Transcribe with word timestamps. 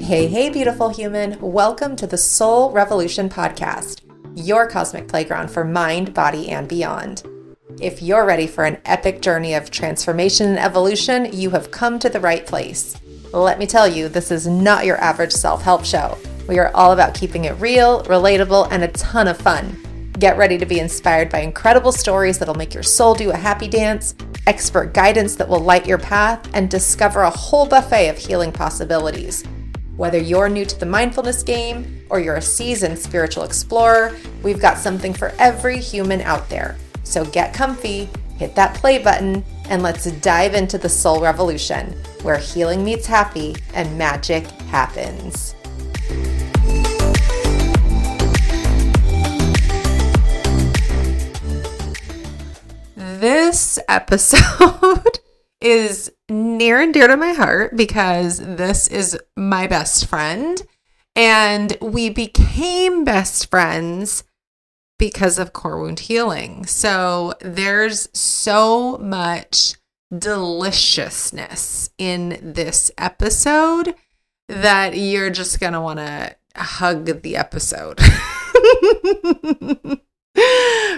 Hey, 0.00 0.28
hey, 0.28 0.48
beautiful 0.48 0.88
human. 0.88 1.38
Welcome 1.40 1.94
to 1.96 2.06
the 2.06 2.16
Soul 2.16 2.70
Revolution 2.72 3.28
Podcast, 3.28 4.00
your 4.34 4.66
cosmic 4.66 5.08
playground 5.08 5.50
for 5.50 5.62
mind, 5.62 6.14
body, 6.14 6.48
and 6.48 6.66
beyond. 6.66 7.22
If 7.82 8.00
you're 8.00 8.24
ready 8.24 8.46
for 8.46 8.64
an 8.64 8.78
epic 8.86 9.20
journey 9.20 9.52
of 9.52 9.70
transformation 9.70 10.48
and 10.48 10.58
evolution, 10.58 11.28
you 11.34 11.50
have 11.50 11.70
come 11.70 11.98
to 11.98 12.08
the 12.08 12.20
right 12.20 12.46
place. 12.46 12.98
Let 13.34 13.58
me 13.58 13.66
tell 13.66 13.86
you, 13.86 14.08
this 14.08 14.30
is 14.30 14.46
not 14.46 14.86
your 14.86 14.96
average 14.96 15.32
self 15.32 15.60
help 15.62 15.84
show. 15.84 16.16
We 16.48 16.58
are 16.58 16.74
all 16.74 16.92
about 16.92 17.12
keeping 17.12 17.44
it 17.44 17.60
real, 17.60 18.02
relatable, 18.04 18.68
and 18.70 18.84
a 18.84 18.88
ton 18.88 19.28
of 19.28 19.36
fun. 19.36 20.12
Get 20.18 20.38
ready 20.38 20.56
to 20.56 20.64
be 20.64 20.80
inspired 20.80 21.28
by 21.28 21.40
incredible 21.40 21.92
stories 21.92 22.38
that'll 22.38 22.54
make 22.54 22.72
your 22.72 22.82
soul 22.82 23.14
do 23.14 23.32
a 23.32 23.36
happy 23.36 23.68
dance, 23.68 24.14
expert 24.46 24.94
guidance 24.94 25.36
that 25.36 25.48
will 25.48 25.60
light 25.60 25.86
your 25.86 25.98
path, 25.98 26.48
and 26.54 26.70
discover 26.70 27.22
a 27.22 27.30
whole 27.30 27.66
buffet 27.66 28.08
of 28.08 28.18
healing 28.18 28.52
possibilities. 28.52 29.44
Whether 29.96 30.18
you're 30.18 30.48
new 30.48 30.64
to 30.64 30.78
the 30.78 30.86
mindfulness 30.86 31.42
game 31.42 32.04
or 32.10 32.20
you're 32.20 32.36
a 32.36 32.42
seasoned 32.42 32.98
spiritual 32.98 33.44
explorer, 33.44 34.16
we've 34.42 34.60
got 34.60 34.78
something 34.78 35.14
for 35.14 35.32
every 35.38 35.78
human 35.78 36.20
out 36.20 36.48
there. 36.48 36.76
So 37.02 37.24
get 37.24 37.54
comfy, 37.54 38.08
hit 38.36 38.54
that 38.56 38.74
play 38.74 38.98
button, 38.98 39.44
and 39.70 39.82
let's 39.82 40.10
dive 40.20 40.54
into 40.54 40.76
the 40.76 40.88
soul 40.88 41.20
revolution, 41.20 41.92
where 42.22 42.36
healing 42.36 42.84
meets 42.84 43.06
happy 43.06 43.56
and 43.74 43.96
magic 43.96 44.46
happens. 44.68 45.54
This 53.20 53.78
episode 53.88 55.20
is 55.62 56.12
near 56.28 56.80
and 56.80 56.92
dear 56.92 57.08
to 57.08 57.16
my 57.16 57.32
heart 57.32 57.74
because 57.74 58.38
this 58.38 58.88
is 58.88 59.18
my 59.34 59.66
best 59.66 60.06
friend. 60.06 60.62
And 61.14 61.78
we 61.80 62.10
became 62.10 63.04
best 63.04 63.48
friends 63.48 64.24
because 64.98 65.38
of 65.38 65.54
core 65.54 65.80
wound 65.80 66.00
healing. 66.00 66.66
So 66.66 67.32
there's 67.40 68.10
so 68.12 68.98
much 68.98 69.76
deliciousness 70.16 71.88
in 71.96 72.38
this 72.42 72.90
episode 72.98 73.94
that 74.48 74.94
you're 74.94 75.30
just 75.30 75.58
going 75.58 75.72
to 75.72 75.80
want 75.80 76.00
to 76.00 76.36
hug 76.54 77.22
the 77.22 77.36
episode. 77.36 77.98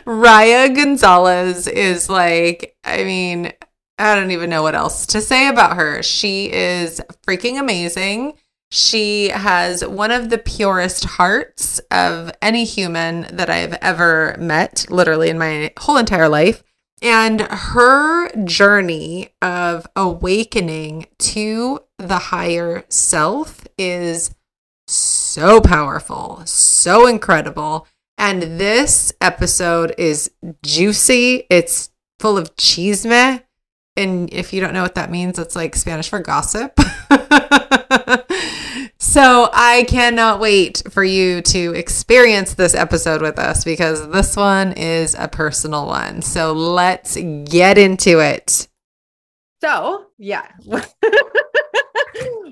Riah 0.05 0.70
Gonzalez 0.70 1.67
is 1.67 2.08
like, 2.08 2.77
I 2.84 3.05
mean, 3.05 3.53
I 3.98 4.14
don't 4.14 4.30
even 4.30 4.50
know 4.50 4.62
what 4.62 4.75
else 4.75 5.06
to 5.06 5.20
say 5.20 5.48
about 5.48 5.77
her. 5.77 6.03
She 6.03 6.53
is 6.53 7.00
freaking 7.27 7.58
amazing. 7.58 8.34
She 8.70 9.28
has 9.28 9.84
one 9.84 10.11
of 10.11 10.30
the 10.30 10.39
purest 10.39 11.05
hearts 11.05 11.80
of 11.91 12.30
any 12.42 12.64
human 12.64 13.22
that 13.36 13.48
I've 13.48 13.75
ever 13.75 14.36
met, 14.39 14.86
literally 14.91 15.30
in 15.30 15.39
my 15.39 15.73
whole 15.78 15.97
entire 15.97 16.28
life. 16.28 16.62
And 17.00 17.41
her 17.41 18.30
journey 18.45 19.30
of 19.41 19.86
awakening 19.97 21.06
to 21.19 21.80
the 21.97 22.19
higher 22.19 22.84
self 22.89 23.67
is 23.78 24.34
so 24.86 25.61
powerful, 25.61 26.42
so 26.45 27.06
incredible. 27.06 27.86
And 28.19 28.42
this 28.42 29.12
episode 29.20 29.94
is 29.97 30.33
juicy. 30.64 31.47
It's 31.48 31.91
full 32.19 32.36
of 32.36 32.55
chisme. 32.56 33.44
And 33.97 34.33
if 34.34 34.52
you 34.52 34.61
don't 34.61 34.74
know 34.74 34.83
what 34.83 34.97
that 34.97 35.11
means, 35.11 35.38
it's 35.38 35.55
like 35.55 35.77
Spanish 35.77 36.08
for 36.08 36.19
gossip. 36.19 36.78
so 38.98 39.48
I 39.52 39.86
cannot 39.89 40.41
wait 40.41 40.83
for 40.91 41.05
you 41.05 41.42
to 41.42 41.74
experience 41.74 42.55
this 42.55 42.74
episode 42.74 43.23
with 43.23 43.39
us 43.39 43.64
because 43.64 44.08
this 44.11 44.36
one 44.36 44.73
is 44.73 45.14
a 45.17 45.28
personal 45.28 45.86
one. 45.86 46.23
So 46.23 46.52
let's 46.52 47.17
get 47.17 47.78
into 47.78 48.18
it. 48.18 48.67
So, 49.61 50.07
yeah. 50.18 50.48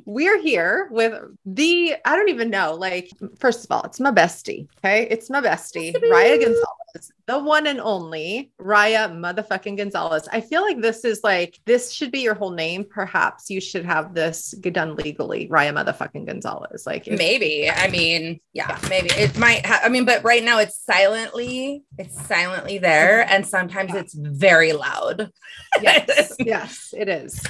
we're 0.07 0.41
here 0.41 0.89
with 0.93 1.21
the 1.45 1.97
I 2.05 2.17
don't 2.17 2.29
even 2.29 2.49
know. 2.49 2.75
Like, 2.75 3.11
first 3.39 3.65
of 3.65 3.73
all, 3.73 3.83
it's 3.83 3.99
my 3.99 4.13
bestie. 4.13 4.69
Okay. 4.79 5.09
It's 5.11 5.29
my 5.29 5.41
bestie, 5.41 6.01
Riah 6.01 6.39
Gonzalez, 6.39 7.13
the 7.27 7.41
one 7.41 7.67
and 7.67 7.81
only 7.81 8.53
Riah 8.57 9.09
motherfucking 9.09 9.77
Gonzalez. 9.77 10.29
I 10.33 10.41
feel 10.41 10.63
like 10.63 10.81
this 10.81 11.05
is 11.05 11.21
like 11.25 11.59
this 11.65 11.91
should 11.91 12.13
be 12.13 12.21
your 12.21 12.35
whole 12.35 12.53
name. 12.53 12.87
Perhaps 12.89 13.51
you 13.51 13.61
should 13.61 13.85
have 13.85 14.15
this 14.15 14.53
done 14.53 14.95
legally, 14.95 15.49
Riah 15.49 15.73
motherfucking 15.73 16.27
Gonzalez. 16.27 16.87
Like 16.87 17.09
maybe. 17.09 17.69
I 17.69 17.89
mean, 17.89 18.41
yeah, 18.53 18.79
maybe 18.89 19.11
it 19.11 19.37
might 19.37 19.67
ha- 19.67 19.81
I 19.83 19.89
mean, 19.89 20.05
but 20.05 20.23
right 20.23 20.45
now 20.45 20.61
it's 20.61 20.79
silently, 20.79 21.83
it's 21.99 22.25
silently 22.27 22.79
there, 22.79 23.25
mm-hmm. 23.25 23.35
and 23.35 23.47
sometimes 23.47 23.93
yeah. 23.93 24.01
it's 24.01 24.15
very 24.15 24.73
loud. 24.73 25.33
yes, 25.83 26.37
yes, 26.39 26.95
it 26.97 27.09
is. 27.09 27.43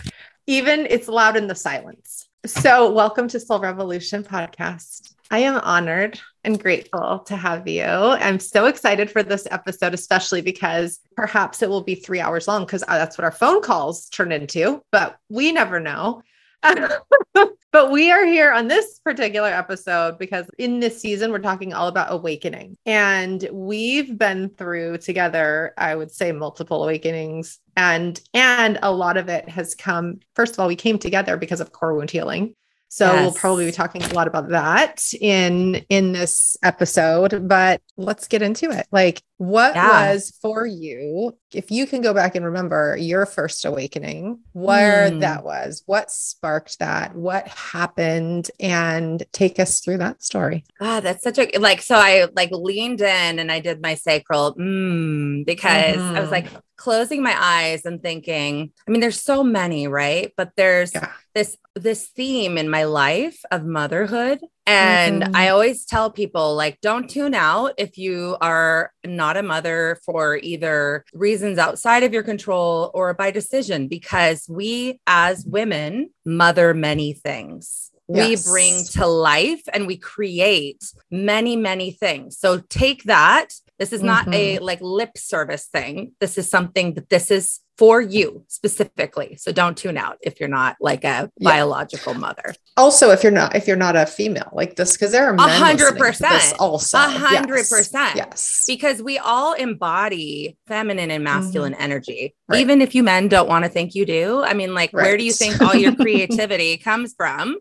Even 0.47 0.87
it's 0.88 1.06
loud 1.06 1.37
in 1.37 1.49
the 1.49 1.55
silence. 1.55 2.25
So, 2.47 2.93
welcome 2.93 3.27
to 3.29 3.41
Soul 3.41 3.59
Revolution 3.59 4.23
podcast. 4.23 5.15
I 5.33 5.41
am 5.41 5.57
honored 5.57 6.21
and 6.45 6.62
grateful 6.62 7.19
to 7.27 7.34
have 7.34 7.67
you. 7.67 7.83
I'm 7.83 8.39
so 8.39 8.67
excited 8.67 9.11
for 9.11 9.25
this 9.25 9.49
episode, 9.51 9.95
especially 9.95 10.43
because 10.43 11.01
perhaps 11.17 11.61
it 11.61 11.69
will 11.69 11.83
be 11.83 11.97
three 11.97 12.21
hours 12.21 12.47
long 12.47 12.65
because 12.65 12.85
uh, 12.85 12.99
that's 12.99 13.19
what 13.19 13.25
our 13.25 13.33
phone 13.33 13.62
calls 13.62 14.09
turn 14.11 14.31
into, 14.31 14.81
but 14.93 15.19
we 15.29 15.51
never 15.51 15.81
know. 15.81 16.23
but 17.72 17.91
we 17.91 18.11
are 18.11 18.25
here 18.25 18.53
on 18.53 18.69
this 18.69 18.99
particular 19.00 19.49
episode 19.49 20.19
because 20.19 20.47
in 20.59 20.81
this 20.81 21.00
season, 21.00 21.31
we're 21.31 21.39
talking 21.39 21.75
all 21.75 21.89
about 21.89 22.12
awakening. 22.12 22.77
And 22.87 23.49
we've 23.53 24.17
been 24.17 24.50
through 24.50 24.99
together, 24.99 25.75
I 25.77 25.94
would 25.94 26.11
say, 26.11 26.33
multiple 26.33 26.83
awakenings. 26.83 27.59
And 27.77 28.21
and 28.33 28.78
a 28.83 28.93
lot 28.93 29.17
of 29.17 29.28
it 29.28 29.49
has 29.49 29.75
come, 29.75 30.21
first 30.34 30.55
of 30.55 30.61
all, 30.61 30.69
we 30.69 30.77
came 30.77 30.99
together 30.99 31.37
because 31.37 31.61
of 31.61 31.72
core 31.72 31.94
wound 31.94 32.11
healing. 32.11 32.55
So 32.88 33.12
yes. 33.12 33.21
we'll 33.21 33.34
probably 33.34 33.67
be 33.67 33.73
talking 33.73 34.03
a 34.03 34.15
lot 34.15 34.28
about 34.28 34.49
that 34.50 35.03
in 35.21 35.84
in 35.88 36.12
this 36.12 36.56
episode, 36.62 37.49
but 37.49 37.83
let's 37.97 38.28
get 38.28 38.43
into 38.43 38.71
it. 38.71 38.87
Like 38.93 39.23
what 39.39 39.75
yeah. 39.75 40.13
was 40.13 40.33
for 40.41 40.67
you 40.67 41.37
if 41.57 41.71
you 41.71 41.87
can 41.87 42.03
go 42.03 42.13
back 42.13 42.35
and 42.35 42.45
remember 42.45 42.97
your 42.97 43.25
first 43.25 43.65
awakening, 43.65 44.41
where 44.53 45.11
mm. 45.11 45.21
that 45.21 45.45
was, 45.45 45.83
what 45.87 46.11
sparked 46.11 46.79
that, 46.81 47.15
what 47.15 47.49
happened 47.49 48.51
and 48.61 49.23
take 49.33 49.59
us 49.59 49.81
through 49.81 49.99
that 49.99 50.23
story. 50.23 50.65
Ah, 50.81 51.01
that's 51.01 51.23
such 51.23 51.39
a 51.39 51.59
like 51.59 51.81
so 51.81 51.97
I 51.97 52.29
like 52.35 52.51
leaned 52.51 53.01
in 53.01 53.39
and 53.39 53.51
I 53.51 53.61
did 53.61 53.81
my 53.81 53.95
sacral 53.95 54.55
mm, 54.55 55.47
because 55.47 55.97
mm-hmm. 55.97 56.17
I 56.17 56.21
was 56.21 56.31
like 56.31 56.47
mm-hmm. 56.47 56.59
closing 56.77 57.23
my 57.23 57.35
eyes 57.39 57.87
and 57.87 58.03
thinking, 58.03 58.73
I 58.87 58.91
mean 58.91 59.01
there's 59.01 59.23
so 59.23 59.43
many, 59.43 59.89
right? 59.89 60.33
But 60.37 60.53
there's 60.57 60.93
yeah. 60.93 61.13
this 61.35 61.57
this 61.75 62.09
theme 62.09 62.59
in 62.59 62.69
my 62.69 62.85
life 62.85 63.41
of 63.51 63.65
motherhood. 63.65 64.41
And 64.66 65.22
mm-hmm. 65.22 65.37
I 65.37 65.50
always 65.50 65.84
tell 65.84 66.10
people, 66.10 66.56
like, 66.56 66.81
don't 66.81 67.09
tune 67.09 67.34
out 67.34 67.75
if 67.78 67.97
you 67.97 68.37
are 68.41 68.93
not 69.04 69.37
a 69.37 69.43
mother 69.43 70.00
for 70.04 70.38
either 70.38 71.04
reasons 71.15 71.56
outside 71.59 72.03
of 72.03 72.12
your 72.12 72.25
control 72.25 72.91
or 72.93 73.15
by 73.15 73.31
decision, 73.31 73.87
because 73.87 74.44
we 74.49 75.00
as 75.06 75.44
women 75.47 76.10
mother 76.25 76.75
many 76.75 77.12
things. 77.12 77.93
Yes. 78.09 78.47
We 78.47 78.53
bring 78.53 78.84
to 78.93 79.06
life 79.06 79.62
and 79.72 79.87
we 79.87 79.97
create 79.97 80.84
many, 81.10 81.56
many 81.56 81.91
things. 81.91 82.38
So 82.38 82.59
take 82.69 83.05
that. 83.05 83.49
This 83.78 83.93
is 83.93 84.03
not 84.03 84.26
mm-hmm. 84.26 84.34
a 84.34 84.59
like 84.60 84.81
lip 84.81 85.19
service 85.19 85.66
thing. 85.66 86.12
This 86.21 86.38
is 86.38 86.49
something 86.49 86.94
that 86.94 87.09
this 87.09 87.31
is 87.31 87.60
for 87.78 88.00
you 88.00 88.42
specifically. 88.48 89.37
So 89.37 89.53
don't 89.53 89.76
tune 89.76 89.98
out 89.98 90.16
if 90.22 90.41
you're 90.41 90.48
not 90.48 90.76
like 90.81 91.04
a 91.04 91.06
yeah. 91.06 91.28
biological 91.38 92.14
mother. 92.14 92.55
Also, 92.76 93.11
if 93.11 93.23
you're 93.23 93.32
not 93.32 93.55
if 93.55 93.67
you're 93.67 93.76
not 93.76 93.96
a 93.96 94.06
female 94.06 94.50
like 94.52 94.76
this, 94.76 94.93
because 94.93 95.12
there 95.12 95.28
are 95.28 95.34
a 95.34 95.40
hundred 95.40 95.96
percent 95.96 96.55
also 96.58 96.99
a 96.99 97.02
hundred 97.02 97.69
percent 97.69 98.17
yes 98.17 98.64
because 98.67 99.02
we 99.02 99.19
all 99.19 99.52
embody 99.55 100.56
feminine 100.67 101.11
and 101.11 101.23
masculine 101.23 101.73
mm-hmm. 101.73 101.82
energy. 101.82 102.34
Right. 102.49 102.61
Even 102.61 102.81
if 102.81 102.94
you 102.94 103.02
men 103.02 103.28
don't 103.28 103.49
want 103.49 103.64
to 103.64 103.70
think 103.70 103.94
you 103.94 104.06
do, 104.06 104.43
I 104.43 104.55
mean, 104.55 104.75
like, 104.75 104.93
right. 104.93 105.05
where 105.05 105.17
do 105.17 105.25
you 105.25 105.32
think 105.32 105.61
all 105.61 105.75
your 105.75 105.94
creativity 105.96 106.76
comes 106.76 107.14
from? 107.14 107.56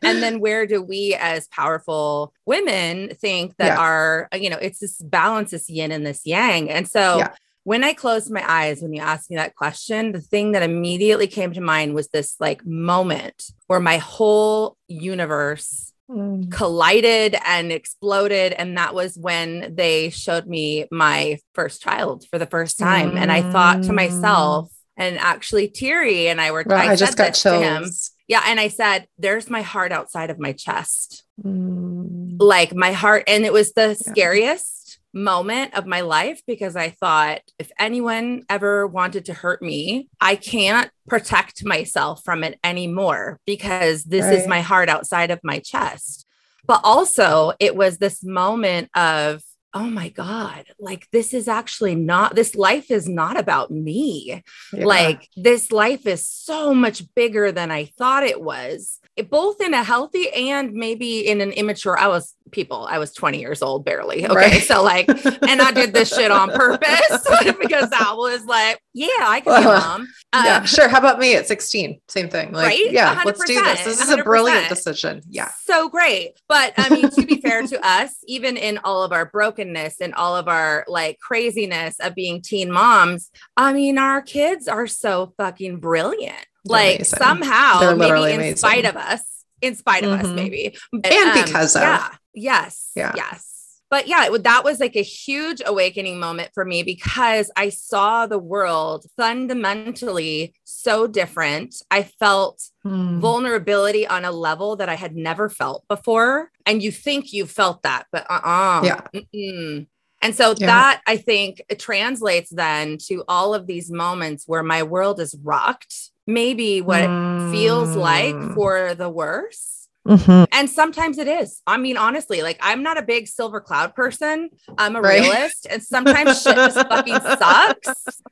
and 0.00 0.22
then 0.22 0.38
where 0.40 0.64
do 0.64 0.80
we 0.80 1.16
as 1.18 1.48
powerful 1.48 2.32
women 2.46 3.08
think 3.16 3.56
that 3.56 3.66
yeah. 3.66 3.78
our 3.78 4.28
you 4.32 4.48
know 4.48 4.58
it's 4.58 4.78
this 4.78 5.02
balance 5.02 5.50
this 5.50 5.68
yin 5.68 5.90
and 5.90 6.06
this 6.06 6.22
yang 6.24 6.70
and 6.70 6.86
so 6.86 7.18
yeah 7.18 7.34
when 7.68 7.84
I 7.84 7.92
closed 7.92 8.32
my 8.32 8.42
eyes, 8.50 8.80
when 8.80 8.94
you 8.94 9.02
asked 9.02 9.28
me 9.28 9.36
that 9.36 9.54
question, 9.54 10.12
the 10.12 10.22
thing 10.22 10.52
that 10.52 10.62
immediately 10.62 11.26
came 11.26 11.52
to 11.52 11.60
mind 11.60 11.94
was 11.94 12.08
this 12.08 12.34
like 12.40 12.64
moment 12.64 13.44
where 13.66 13.78
my 13.78 13.98
whole 13.98 14.78
universe 14.86 15.92
mm. 16.10 16.50
collided 16.50 17.36
and 17.44 17.70
exploded. 17.70 18.54
And 18.54 18.78
that 18.78 18.94
was 18.94 19.18
when 19.18 19.74
they 19.74 20.08
showed 20.08 20.46
me 20.46 20.86
my 20.90 21.40
first 21.52 21.82
child 21.82 22.24
for 22.30 22.38
the 22.38 22.46
first 22.46 22.78
time. 22.78 23.10
Mm. 23.10 23.18
And 23.18 23.30
I 23.30 23.42
thought 23.42 23.82
to 23.82 23.92
myself, 23.92 24.72
and 24.96 25.18
actually 25.18 25.68
teary 25.68 26.28
and 26.28 26.40
I 26.40 26.52
were 26.52 26.64
well, 26.66 26.78
I, 26.78 26.92
I 26.92 26.96
just 26.96 27.18
got 27.18 27.34
chills. 27.34 28.12
Yeah. 28.28 28.44
And 28.46 28.58
I 28.58 28.68
said, 28.68 29.08
there's 29.18 29.50
my 29.50 29.60
heart 29.60 29.92
outside 29.92 30.30
of 30.30 30.38
my 30.38 30.52
chest. 30.52 31.22
Mm. 31.44 32.36
Like 32.40 32.74
my 32.74 32.92
heart. 32.92 33.24
And 33.26 33.44
it 33.44 33.52
was 33.52 33.74
the 33.74 33.88
yeah. 33.88 34.12
scariest 34.12 34.77
moment 35.12 35.74
of 35.74 35.86
my 35.86 36.02
life 36.02 36.42
because 36.46 36.76
I 36.76 36.90
thought 36.90 37.40
if 37.58 37.70
anyone 37.78 38.42
ever 38.48 38.86
wanted 38.86 39.24
to 39.26 39.34
hurt 39.34 39.62
me, 39.62 40.08
I 40.20 40.36
can't 40.36 40.90
protect 41.08 41.64
myself 41.64 42.22
from 42.24 42.44
it 42.44 42.58
anymore 42.62 43.40
because 43.46 44.04
this 44.04 44.24
right. 44.24 44.34
is 44.34 44.46
my 44.46 44.60
heart 44.60 44.88
outside 44.88 45.30
of 45.30 45.40
my 45.42 45.58
chest. 45.60 46.26
But 46.66 46.80
also, 46.84 47.52
it 47.58 47.74
was 47.74 47.98
this 47.98 48.22
moment 48.22 48.90
of 48.94 49.42
oh 49.74 49.88
my 49.90 50.08
God, 50.08 50.64
like 50.80 51.06
this 51.12 51.34
is 51.34 51.46
actually 51.46 51.94
not, 51.94 52.34
this 52.34 52.54
life 52.54 52.90
is 52.90 53.08
not 53.08 53.38
about 53.38 53.70
me. 53.70 54.42
Yeah. 54.72 54.84
Like 54.84 55.28
this 55.36 55.70
life 55.70 56.06
is 56.06 56.26
so 56.26 56.74
much 56.74 57.02
bigger 57.14 57.52
than 57.52 57.70
I 57.70 57.84
thought 57.84 58.22
it 58.22 58.40
was, 58.40 58.98
both 59.22 59.60
in 59.60 59.74
a 59.74 59.82
healthy 59.82 60.30
and 60.30 60.72
maybe 60.72 61.26
in 61.26 61.40
an 61.40 61.52
immature. 61.52 61.98
I 61.98 62.08
was 62.08 62.34
people. 62.50 62.86
I 62.88 62.98
was 62.98 63.12
20 63.12 63.40
years 63.40 63.62
old, 63.62 63.84
barely. 63.84 64.24
Okay. 64.24 64.34
Right. 64.34 64.62
So, 64.62 64.82
like, 64.82 65.08
and 65.48 65.60
I 65.60 65.70
did 65.72 65.92
this 65.92 66.14
shit 66.14 66.30
on 66.30 66.50
purpose 66.50 67.26
because 67.60 67.90
I 67.92 68.14
was 68.14 68.44
like, 68.44 68.80
yeah, 68.94 69.06
I 69.20 69.40
can 69.40 69.62
be 69.62 69.66
mom. 69.66 70.08
Uh, 70.32 70.42
yeah, 70.44 70.64
sure. 70.64 70.88
How 70.88 70.98
about 70.98 71.18
me 71.18 71.34
at 71.34 71.46
16? 71.46 72.00
Same 72.08 72.28
thing. 72.28 72.52
Like, 72.52 72.66
right? 72.66 72.90
yeah, 72.90 73.22
let 73.24 73.34
us 73.34 73.46
do 73.46 73.62
this. 73.62 73.84
This 73.84 74.00
is 74.00 74.10
100%. 74.10 74.20
a 74.20 74.24
brilliant 74.24 74.68
decision. 74.68 75.22
Yeah. 75.28 75.50
So 75.64 75.88
great. 75.88 76.40
But 76.48 76.74
I 76.76 76.88
mean, 76.88 77.10
to 77.10 77.26
be 77.26 77.40
fair 77.40 77.66
to 77.66 77.86
us, 77.86 78.16
even 78.26 78.56
in 78.56 78.78
all 78.84 79.02
of 79.02 79.12
our 79.12 79.26
brokenness 79.26 80.00
and 80.00 80.14
all 80.14 80.36
of 80.36 80.48
our 80.48 80.84
like 80.88 81.18
craziness 81.20 81.98
of 82.00 82.14
being 82.14 82.42
teen 82.42 82.70
moms, 82.70 83.30
I 83.56 83.72
mean, 83.72 83.98
our 83.98 84.20
kids 84.20 84.68
are 84.68 84.86
so 84.86 85.34
fucking 85.36 85.80
brilliant. 85.80 86.46
Like, 86.64 86.96
amazing. 86.96 87.18
somehow, 87.18 87.94
maybe 87.96 88.32
in 88.32 88.40
amazing. 88.40 88.56
spite 88.56 88.84
of 88.84 88.96
us, 88.96 89.22
in 89.60 89.74
spite 89.74 90.04
of 90.04 90.10
mm-hmm. 90.10 90.26
us, 90.26 90.32
maybe. 90.32 90.76
But, 90.92 91.12
and 91.12 91.30
um, 91.30 91.44
because 91.44 91.76
of. 91.76 91.82
Yeah. 91.82 92.10
Yes. 92.34 92.90
Yeah. 92.94 93.12
Yes. 93.16 93.48
But 93.90 94.06
yeah, 94.06 94.26
it, 94.26 94.42
that 94.44 94.64
was 94.64 94.80
like 94.80 94.96
a 94.96 95.02
huge 95.02 95.62
awakening 95.64 96.18
moment 96.20 96.50
for 96.52 96.64
me 96.64 96.82
because 96.82 97.50
I 97.56 97.70
saw 97.70 98.26
the 98.26 98.38
world 98.38 99.06
fundamentally 99.16 100.54
so 100.64 101.06
different. 101.06 101.76
I 101.90 102.02
felt 102.02 102.62
hmm. 102.82 103.18
vulnerability 103.20 104.06
on 104.06 104.24
a 104.24 104.32
level 104.32 104.76
that 104.76 104.90
I 104.90 104.94
had 104.94 105.16
never 105.16 105.48
felt 105.48 105.84
before. 105.88 106.50
And 106.66 106.82
you 106.82 106.92
think 106.92 107.32
you 107.32 107.46
felt 107.46 107.82
that, 107.82 108.06
but 108.12 108.26
uh 108.30 108.40
uh-uh. 108.44 108.80
uh 108.80 108.82
Yeah. 108.84 109.00
Mm-mm. 109.14 109.86
And 110.20 110.34
so 110.34 110.54
yeah. 110.56 110.66
that 110.66 111.02
I 111.06 111.16
think 111.16 111.62
translates 111.78 112.50
then 112.50 112.98
to 113.06 113.24
all 113.28 113.54
of 113.54 113.66
these 113.66 113.90
moments 113.90 114.44
where 114.46 114.64
my 114.64 114.82
world 114.82 115.20
is 115.20 115.34
rocked, 115.42 116.10
maybe 116.28 116.82
what 116.82 117.00
mm. 117.00 117.48
it 117.48 117.52
feels 117.52 117.96
like 117.96 118.34
hmm. 118.34 118.52
for 118.52 118.94
the 118.94 119.08
worse 119.08 119.77
Mm-hmm. 120.08 120.44
And 120.52 120.70
sometimes 120.70 121.18
it 121.18 121.28
is. 121.28 121.60
I 121.66 121.76
mean, 121.76 121.98
honestly, 121.98 122.40
like 122.42 122.58
I'm 122.62 122.82
not 122.82 122.96
a 122.96 123.02
big 123.02 123.28
silver 123.28 123.60
cloud 123.60 123.94
person. 123.94 124.48
I'm 124.78 124.96
a 124.96 125.02
right. 125.02 125.20
realist, 125.20 125.66
and 125.68 125.82
sometimes 125.82 126.42
shit 126.42 126.56
just 126.56 126.76
fucking 126.88 127.20
sucks. 127.20 128.22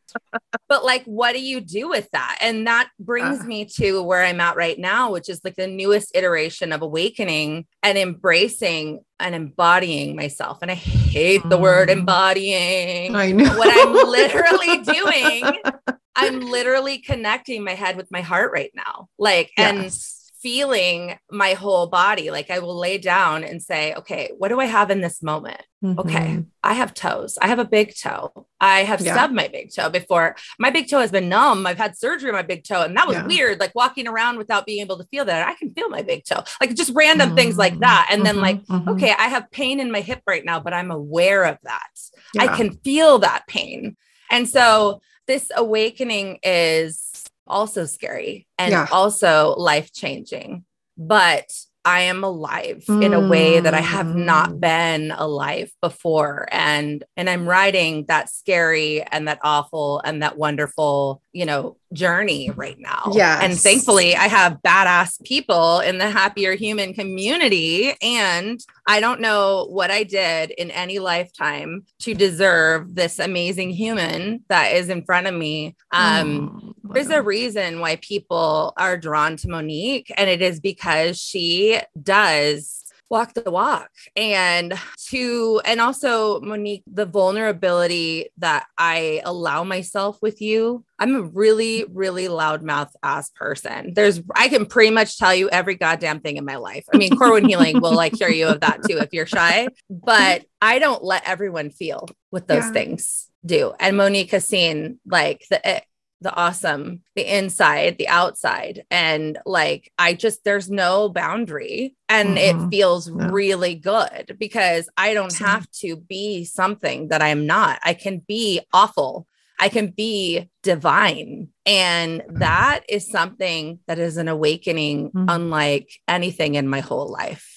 But 0.69 0.84
like, 0.84 1.05
what 1.05 1.34
do 1.34 1.43
you 1.43 1.61
do 1.61 1.88
with 1.88 2.11
that? 2.12 2.38
And 2.40 2.67
that 2.67 2.88
brings 2.99 3.40
uh. 3.40 3.44
me 3.44 3.67
to 3.76 4.02
where 4.02 4.25
I'm 4.25 4.40
at 4.40 4.56
right 4.56 4.78
now, 4.78 5.12
which 5.12 5.28
is 5.28 5.40
like 5.44 5.56
the 5.56 5.67
newest 5.67 6.17
iteration 6.17 6.73
of 6.73 6.81
awakening 6.81 7.67
and 7.82 7.99
embracing 7.99 9.05
and 9.20 9.34
embodying 9.34 10.17
myself. 10.17 10.58
And 10.62 10.70
I 10.70 10.75
hate 10.75 11.46
the 11.49 11.58
word 11.58 11.88
mm. 11.88 11.99
embodying. 11.99 13.14
I 13.14 13.32
know. 13.32 13.56
What 13.56 13.69
I'm 13.70 13.93
literally 13.93 14.78
doing, 14.82 15.99
I'm 16.14 16.40
literally 16.40 16.99
connecting 16.99 17.64
my 17.64 17.75
head 17.75 17.96
with 17.96 18.11
my 18.11 18.23
heart 18.23 18.50
right 18.52 18.73
now. 18.75 19.08
Like, 19.19 19.52
yes. 19.56 19.75
and 19.75 20.15
feeling 20.46 21.19
my 21.28 21.54
whole 21.54 21.88
body. 21.88 22.31
Like 22.31 22.52
I 22.52 22.60
will 22.60 22.78
lay 22.78 22.98
down 22.98 23.43
and 23.43 23.60
say, 23.60 23.94
okay, 23.94 24.31
what 24.38 24.46
do 24.46 24.60
I 24.60 24.66
have 24.66 24.93
in 24.93 25.00
this 25.00 25.20
moment? 25.20 25.60
Mm-hmm. 25.82 25.98
Okay, 25.98 26.44
I 26.62 26.75
have 26.75 26.94
toes. 26.94 27.37
I 27.43 27.48
have 27.48 27.58
a 27.58 27.64
big 27.64 27.96
toe. 27.96 28.46
I 28.60 28.84
have 28.84 29.00
yeah. 29.00 29.14
stubbed 29.14 29.34
my 29.34 29.48
big 29.48 29.75
toe 29.75 29.90
before. 29.90 30.37
My 30.60 30.70
big 30.70 30.88
toe 30.88 31.00
has 31.00 31.10
been 31.10 31.28
numb. 31.28 31.66
I've 31.66 31.78
had 31.78 31.98
surgery 31.98 32.31
on 32.31 32.37
my 32.37 32.43
big 32.43 32.62
toe. 32.62 32.82
And 32.82 32.96
that 32.96 33.08
was 33.08 33.16
yeah. 33.16 33.26
weird, 33.26 33.58
like 33.58 33.75
walking 33.75 34.06
around 34.06 34.38
without 34.38 34.66
being 34.66 34.82
able 34.82 34.98
to 34.98 35.04
feel 35.06 35.25
that. 35.25 35.48
I 35.48 35.54
can 35.54 35.75
feel 35.75 35.88
my 35.88 36.02
big 36.02 36.25
toe, 36.25 36.44
like 36.60 36.76
just 36.76 36.92
random 36.94 37.31
mm-hmm. 37.31 37.38
things 37.38 37.58
like 37.58 37.72
mm-hmm. 37.72 37.81
that. 37.81 38.06
And 38.12 38.22
mm-hmm. 38.22 38.26
then, 38.26 38.40
like, 38.40 38.64
mm-hmm. 38.66 38.88
okay, 38.90 39.14
I 39.19 39.26
have 39.26 39.50
pain 39.50 39.81
in 39.81 39.90
my 39.90 40.00
hip 40.00 40.22
right 40.28 40.44
now, 40.44 40.60
but 40.60 40.72
I'm 40.72 40.92
aware 40.92 41.42
of 41.42 41.58
that. 41.64 41.88
Yeah. 42.34 42.44
I 42.44 42.56
can 42.56 42.70
feel 42.84 43.19
that 43.19 43.49
pain. 43.49 43.96
And 44.31 44.49
so, 44.49 45.00
this 45.26 45.50
awakening 45.56 46.38
is 46.44 47.25
also 47.46 47.84
scary 47.87 48.46
and 48.58 48.72
yeah. 48.72 48.87
also 48.90 49.54
life 49.56 49.93
changing. 49.93 50.64
But 50.98 51.50
I 51.87 52.00
am 52.00 52.25
alive 52.25 52.82
mm. 52.88 53.04
in 53.04 53.14
a 53.14 53.28
way 53.28 53.60
that 53.60 53.72
I 53.72 53.81
have 53.81 54.12
not 54.12 54.50
mm. 54.50 54.60
been 54.60 55.12
alive 55.12 55.70
before. 55.81 56.48
And 56.50 57.04
and 57.16 57.31
I'm 57.31 57.48
riding 57.48 58.06
that 58.06 58.28
scary 58.28 59.02
and 59.02 59.28
that 59.28 59.38
awful 59.44 60.02
and 60.04 60.20
that 60.20 60.37
wonderful, 60.37 61.22
you 61.32 61.46
know, 61.46 61.76
journey 61.93 62.50
right 62.50 62.76
now. 62.76 63.12
Yeah. 63.12 63.38
And 63.40 63.54
thankfully 63.54 64.16
I 64.16 64.26
have 64.26 64.58
badass 64.66 65.22
people 65.22 65.78
in 65.78 65.99
the 65.99 66.10
happier 66.10 66.56
human 66.56 66.92
community. 66.92 67.94
And 68.02 68.60
I 68.88 68.99
don't 68.99 69.20
know 69.20 69.69
what 69.70 69.92
I 69.92 70.02
did 70.02 70.50
in 70.50 70.72
any 70.72 70.99
lifetime 70.99 71.84
to 72.00 72.14
deserve 72.14 72.96
this 72.96 73.20
amazing 73.20 73.70
human 73.70 74.44
that 74.49 74.72
is 74.72 74.88
in 74.88 75.04
front 75.04 75.28
of 75.28 75.34
me. 75.34 75.76
Um, 75.92 76.62
oh, 76.66 76.75
there's 76.92 77.10
a 77.10 77.22
reason 77.22 77.80
why 77.80 77.96
people 77.96 78.72
are 78.76 78.96
drawn 78.96 79.36
to 79.38 79.48
Monique, 79.48 80.12
and 80.16 80.28
it 80.28 80.42
is 80.42 80.60
because 80.60 81.18
she 81.20 81.80
does 82.00 82.86
walk 83.08 83.34
the 83.34 83.50
walk. 83.50 83.90
And 84.16 84.74
to 85.08 85.60
and 85.64 85.80
also 85.80 86.40
monique 86.40 86.82
the 86.86 87.06
vulnerability 87.06 88.30
that 88.38 88.66
i 88.76 89.20
allow 89.24 89.62
myself 89.62 90.18
with 90.20 90.42
you 90.42 90.84
i'm 90.98 91.14
a 91.14 91.22
really 91.22 91.84
really 91.92 92.26
loudmouth 92.26 92.90
ass 93.02 93.30
person. 93.30 93.94
There's 93.94 94.20
i 94.34 94.48
can 94.48 94.66
pretty 94.66 94.90
much 94.90 95.18
tell 95.18 95.34
you 95.34 95.48
every 95.50 95.76
goddamn 95.76 96.20
thing 96.20 96.36
in 96.36 96.44
my 96.44 96.56
life. 96.56 96.84
I 96.92 96.96
mean 96.96 97.16
core 97.16 97.32
wound 97.32 97.46
healing 97.46 97.80
will 97.80 97.94
like 97.94 98.16
hear 98.16 98.28
you 98.28 98.48
of 98.48 98.60
that 98.60 98.82
too 98.88 98.98
if 98.98 99.12
you're 99.12 99.26
shy. 99.26 99.68
But 99.88 100.44
i 100.60 100.78
don't 100.78 101.04
let 101.04 101.28
everyone 101.28 101.70
feel 101.70 102.08
what 102.30 102.48
those 102.48 102.64
yeah. 102.64 102.72
things 102.72 103.30
do. 103.44 103.72
And 103.78 103.96
monique 103.96 104.32
has 104.32 104.46
seen 104.46 104.98
like 105.06 105.44
the 105.50 105.82
the 106.26 106.34
awesome, 106.34 107.02
the 107.14 107.23
inside, 107.38 107.99
the 107.99 108.08
outside. 108.08 108.84
And 108.90 109.38
like, 109.46 109.93
I 109.96 110.12
just, 110.12 110.43
there's 110.43 110.68
no 110.68 111.09
boundary. 111.09 111.95
And 112.09 112.37
mm-hmm. 112.37 112.64
it 112.64 112.71
feels 112.71 113.09
yeah. 113.09 113.30
really 113.30 113.76
good 113.76 114.35
because 114.37 114.88
I 114.97 115.14
don't 115.14 115.38
have 115.38 115.71
to 115.83 115.95
be 115.95 116.45
something 116.45 117.09
that 117.09 117.23
I'm 117.23 117.47
not. 117.47 117.78
I 117.85 117.95
can 117.95 118.18
be 118.26 118.61
awful. 118.73 119.28
I 119.61 119.68
can 119.68 119.90
be 119.90 120.50
divine. 120.64 121.50
And 121.64 122.25
that 122.28 122.80
is 122.88 123.09
something 123.09 123.78
that 123.87 124.00
is 124.00 124.16
an 124.16 124.26
awakening, 124.26 125.12
mm-hmm. 125.12 125.26
unlike 125.28 125.92
anything 126.09 126.56
in 126.56 126.66
my 126.66 126.80
whole 126.80 127.06
life. 127.09 127.52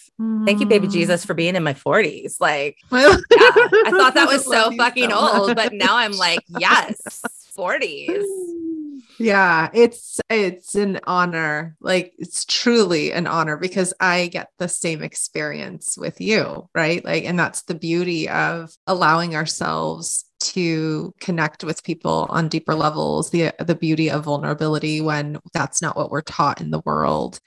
Thank 0.46 0.60
you, 0.60 0.66
baby 0.66 0.88
mm. 0.88 0.92
Jesus, 0.92 1.24
for 1.24 1.34
being 1.34 1.56
in 1.56 1.64
my 1.64 1.74
40s. 1.74 2.42
Like, 2.42 2.78
yeah, 2.92 3.00
I 3.00 3.90
thought 3.90 4.16
that 4.16 4.28
was 4.28 4.44
so 4.44 4.70
fucking 4.76 5.12
so 5.12 5.18
old, 5.18 5.56
but 5.56 5.72
now 5.72 5.96
I'm 5.96 6.12
like, 6.12 6.42
yes, 6.50 7.22
40s. 7.60 8.24
Yeah, 9.20 9.70
it's 9.74 10.22
it's 10.30 10.75
an 10.75 11.01
honor. 11.06 11.75
Like 11.82 12.13
it's 12.18 12.46
truly 12.46 13.12
an 13.12 13.28
honor 13.28 13.58
because 13.58 13.94
I 14.00 14.28
get 14.28 14.48
the 14.60 14.70
same 14.70 15.04
experience 15.04 15.98
with 15.98 16.22
you, 16.22 16.70
right? 16.74 17.04
Like 17.04 17.25
and 17.25 17.38
that's 17.38 17.63
the 17.63 17.75
beauty 17.75 18.30
of 18.30 18.74
allowing 18.88 19.36
ourselves 19.36 20.24
to 20.39 21.13
connect 21.20 21.66
with 21.66 21.84
people 21.84 22.28
on 22.30 22.48
deeper 22.48 22.75
levels, 22.75 23.32
the 23.32 23.54
the 23.60 23.75
beauty 23.75 24.10
of 24.10 24.24
vulnerability 24.24 25.01
when 25.01 25.38
that's 25.54 25.82
not 25.82 25.98
what 25.98 26.12
we're 26.12 26.22
taught 26.22 26.62
in 26.62 26.72
the 26.72 26.82
world 26.86 27.42